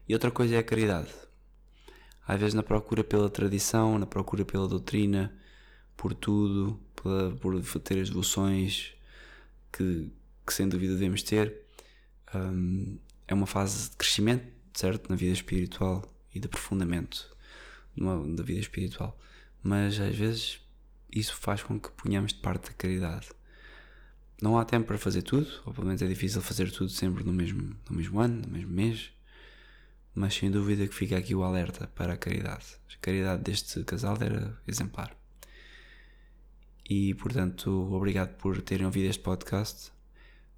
E 0.06 0.12
outra 0.12 0.30
coisa 0.30 0.56
é 0.56 0.58
a 0.58 0.62
caridade. 0.62 1.08
Às 2.26 2.40
vezes, 2.40 2.54
na 2.54 2.62
procura 2.62 3.04
pela 3.04 3.28
tradição, 3.28 3.98
na 3.98 4.06
procura 4.06 4.44
pela 4.44 4.66
doutrina, 4.66 5.34
por 5.96 6.14
tudo, 6.14 6.80
pela, 7.00 7.30
por 7.36 7.60
ter 7.80 8.00
as 8.00 8.08
devoções 8.08 8.94
que, 9.72 10.10
que 10.46 10.54
sem 10.54 10.68
dúvida 10.68 10.94
devemos 10.94 11.22
ter, 11.22 11.54
um, 12.34 12.98
é 13.26 13.34
uma 13.34 13.46
fase 13.46 13.90
de 13.90 13.96
crescimento, 13.96 14.46
certo? 14.72 15.08
Na 15.08 15.16
vida 15.16 15.32
espiritual 15.32 16.02
e 16.34 16.40
de 16.40 16.46
aprofundamento 16.46 17.34
da 17.96 18.42
vida 18.42 18.60
espiritual. 18.60 19.18
Mas 19.62 20.00
às 20.00 20.16
vezes 20.16 20.60
isso 21.12 21.36
faz 21.36 21.62
com 21.62 21.78
que 21.78 21.90
ponhamos 21.92 22.32
de 22.32 22.40
parte 22.40 22.70
a 22.70 22.72
caridade. 22.72 23.28
Não 24.42 24.58
há 24.58 24.64
tempo 24.64 24.86
para 24.86 24.98
fazer 24.98 25.22
tudo, 25.22 25.48
obviamente 25.64 26.04
é 26.04 26.08
difícil 26.08 26.42
fazer 26.42 26.70
tudo 26.70 26.90
sempre 26.90 27.22
no 27.22 27.32
mesmo, 27.32 27.76
no 27.88 27.96
mesmo 27.96 28.20
ano, 28.20 28.42
no 28.42 28.48
mesmo 28.48 28.70
mês, 28.70 29.12
mas 30.14 30.34
sem 30.34 30.50
dúvida 30.50 30.86
que 30.86 30.94
fica 30.94 31.16
aqui 31.16 31.34
o 31.34 31.42
alerta 31.42 31.88
para 31.88 32.14
a 32.14 32.16
caridade. 32.16 32.64
A 32.94 32.98
caridade 33.00 33.42
deste 33.42 33.82
casal 33.84 34.16
era 34.20 34.56
exemplar. 34.66 35.16
E 36.88 37.14
portanto, 37.14 37.70
obrigado 37.92 38.36
por 38.36 38.60
terem 38.62 38.86
ouvido 38.86 39.08
este 39.08 39.22
podcast. 39.22 39.90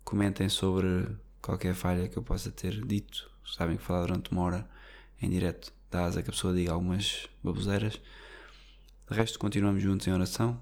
Comentem 0.04 0.48
sobre 0.48 1.08
qualquer 1.40 1.74
falha 1.74 2.08
que 2.08 2.16
eu 2.16 2.22
possa 2.22 2.50
ter 2.50 2.84
dito. 2.84 3.30
Sabem 3.44 3.76
que 3.76 3.82
falar 3.82 4.06
durante 4.06 4.30
uma 4.32 4.42
hora 4.42 4.68
em 5.22 5.30
direto 5.30 5.72
dá 5.90 6.04
asa 6.04 6.22
que 6.22 6.28
a 6.28 6.32
pessoa 6.32 6.54
diga 6.54 6.72
algumas 6.72 7.28
baboseiras. 7.42 8.00
De 9.08 9.16
resto, 9.16 9.38
continuamos 9.38 9.82
juntos 9.82 10.06
em 10.06 10.12
oração. 10.12 10.60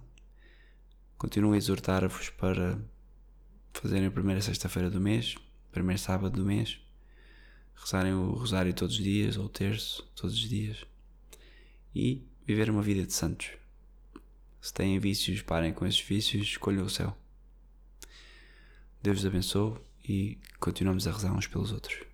Continuo 1.16 1.54
a 1.54 1.56
exortar-vos 1.56 2.28
para 2.30 2.78
fazerem 3.72 4.06
a 4.06 4.10
primeira 4.10 4.40
sexta-feira 4.40 4.90
do 4.90 5.00
mês, 5.00 5.34
primeiro 5.72 6.00
sábado 6.00 6.36
do 6.36 6.44
mês, 6.44 6.78
rezarem 7.76 8.14
o 8.14 8.30
rosário 8.32 8.72
todos 8.74 8.96
os 8.96 9.02
dias, 9.02 9.36
ou 9.36 9.46
o 9.46 9.48
terço 9.48 10.02
todos 10.14 10.34
os 10.36 10.48
dias, 10.48 10.84
e 11.94 12.22
viver 12.46 12.70
uma 12.70 12.82
vida 12.82 13.04
de 13.04 13.12
santos. 13.12 13.50
Se 14.60 14.72
têm 14.72 14.98
vícios, 14.98 15.42
parem 15.42 15.72
com 15.72 15.86
esses 15.86 16.00
vícios, 16.00 16.48
escolham 16.48 16.84
o 16.84 16.90
céu. 16.90 17.16
Deus 19.02 19.18
os 19.18 19.26
abençoe 19.26 19.78
e 20.08 20.38
continuamos 20.58 21.06
a 21.06 21.12
rezar 21.12 21.32
uns 21.32 21.46
pelos 21.46 21.72
outros. 21.72 22.13